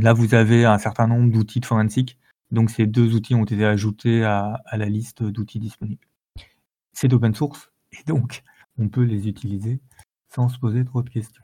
Là, 0.00 0.12
vous 0.12 0.34
avez 0.34 0.64
un 0.64 0.78
certain 0.78 1.06
nombre 1.06 1.30
d'outils 1.32 1.60
de 1.60 1.66
forensique. 1.66 2.18
Donc 2.50 2.70
ces 2.70 2.86
deux 2.86 3.14
outils 3.14 3.34
ont 3.34 3.44
été 3.44 3.64
ajoutés 3.64 4.24
à, 4.24 4.62
la 4.72 4.86
liste 4.86 5.22
d'outils 5.22 5.58
disponibles. 5.58 6.06
C'est 6.92 7.12
open 7.12 7.34
source 7.34 7.72
et 7.92 8.04
donc 8.04 8.42
on 8.78 8.88
peut 8.88 9.02
les 9.02 9.26
utiliser 9.26 9.80
sans 10.28 10.48
se 10.48 10.58
poser 10.58 10.84
trop 10.84 11.02
de 11.02 11.08
questions. 11.08 11.42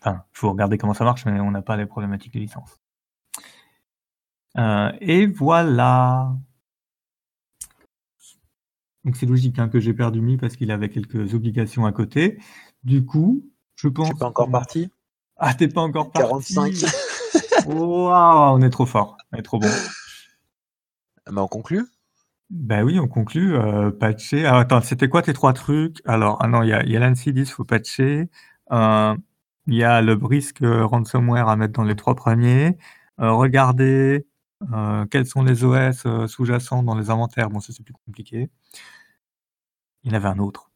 Enfin, 0.00 0.24
il 0.32 0.38
faut 0.38 0.50
regarder 0.50 0.78
comment 0.78 0.94
ça 0.94 1.04
marche, 1.04 1.26
mais 1.26 1.40
on 1.40 1.50
n'a 1.50 1.62
pas 1.62 1.76
les 1.76 1.86
problématiques 1.86 2.34
de 2.34 2.38
licence. 2.38 2.78
Euh, 4.56 4.92
et 5.00 5.26
voilà. 5.26 6.36
Donc 9.04 9.16
c'est 9.16 9.26
logique 9.26 9.58
hein, 9.58 9.68
que 9.68 9.80
j'ai 9.80 9.92
perdu 9.92 10.20
Mi 10.20 10.36
parce 10.36 10.56
qu'il 10.56 10.70
avait 10.70 10.88
quelques 10.88 11.34
obligations 11.34 11.84
à 11.84 11.92
côté. 11.92 12.38
Du 12.84 13.04
coup, 13.04 13.50
je 13.74 13.88
pense. 13.88 14.08
Tu 14.08 14.14
pas 14.14 14.26
encore 14.26 14.50
parti? 14.50 14.88
Ah, 15.36 15.52
t'es 15.52 15.68
pas 15.68 15.80
encore 15.80 16.12
parti 16.12 16.54
45. 16.54 16.74
Waouh, 17.66 18.56
on 18.56 18.62
est 18.62 18.70
trop 18.70 18.86
fort, 18.86 19.16
on 19.32 19.38
est 19.38 19.42
trop 19.42 19.58
bon. 19.58 19.68
Mais 21.26 21.32
bah, 21.32 21.42
on 21.42 21.48
conclut? 21.48 21.86
Ben 22.50 22.84
oui, 22.84 22.98
on 23.00 23.08
conclut. 23.08 23.54
Euh, 23.56 23.90
patcher. 23.90 24.44
Alors, 24.46 24.60
attends, 24.60 24.80
c'était 24.82 25.08
quoi 25.08 25.22
tes 25.22 25.32
trois 25.32 25.52
trucs? 25.54 26.00
Alors, 26.04 26.38
ah 26.40 26.46
non, 26.48 26.62
il 26.62 26.68
y 26.68 26.72
a, 26.72 26.84
y 26.84 26.96
a 26.96 27.00
l'ANSI 27.00 27.32
10, 27.32 27.50
faut 27.50 27.64
patcher. 27.64 28.28
Euh, 28.72 29.16
il 29.66 29.74
y 29.74 29.84
a 29.84 30.02
le 30.02 30.14
brisque 30.16 30.60
ransomware 30.62 31.48
à 31.48 31.56
mettre 31.56 31.72
dans 31.72 31.84
les 31.84 31.96
trois 31.96 32.14
premiers. 32.14 32.76
Euh, 33.20 33.32
regardez 33.32 34.26
euh, 34.72 35.06
quels 35.06 35.26
sont 35.26 35.42
les 35.42 35.64
OS 35.64 36.06
euh, 36.06 36.26
sous-jacents 36.26 36.82
dans 36.82 36.96
les 36.96 37.10
inventaires 37.10 37.50
Bon, 37.50 37.60
ça 37.60 37.72
c'est 37.72 37.82
plus 37.82 37.94
compliqué. 37.94 38.50
Il 40.02 40.10
y 40.10 40.14
en 40.14 40.16
avait 40.16 40.28
un 40.28 40.38
autre. 40.38 40.70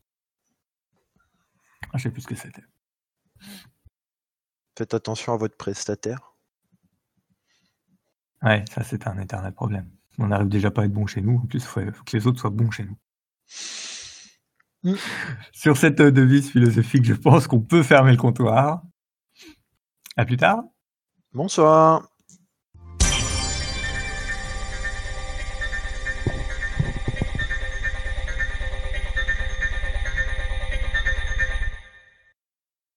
Ah, 1.92 1.98
je 1.98 2.04
sais 2.04 2.10
plus 2.10 2.22
ce 2.22 2.28
que 2.28 2.34
c'était. 2.34 2.64
Faites 4.76 4.94
attention 4.94 5.34
à 5.34 5.36
votre 5.36 5.56
prestataire. 5.56 6.27
Ouais, 8.42 8.64
ça 8.70 8.82
c'est 8.84 9.06
un 9.06 9.18
éternel 9.18 9.52
problème. 9.52 9.88
On 10.18 10.28
n'arrive 10.28 10.48
déjà 10.48 10.70
pas 10.70 10.82
à 10.82 10.84
être 10.84 10.92
bon 10.92 11.06
chez 11.06 11.20
nous, 11.20 11.36
en 11.36 11.46
plus 11.46 11.58
il 11.58 11.66
faut, 11.66 11.80
faut 11.80 12.04
que 12.04 12.16
les 12.16 12.26
autres 12.26 12.40
soient 12.40 12.50
bons 12.50 12.70
chez 12.70 12.84
nous. 12.84 12.96
Mm. 14.84 14.94
Sur 15.52 15.76
cette 15.76 16.00
euh, 16.00 16.10
devise 16.10 16.50
philosophique, 16.50 17.04
je 17.04 17.14
pense 17.14 17.46
qu'on 17.46 17.60
peut 17.60 17.82
fermer 17.82 18.12
le 18.12 18.16
comptoir. 18.16 18.82
À 20.16 20.24
plus 20.24 20.36
tard. 20.36 20.62
Bonsoir. 21.32 22.07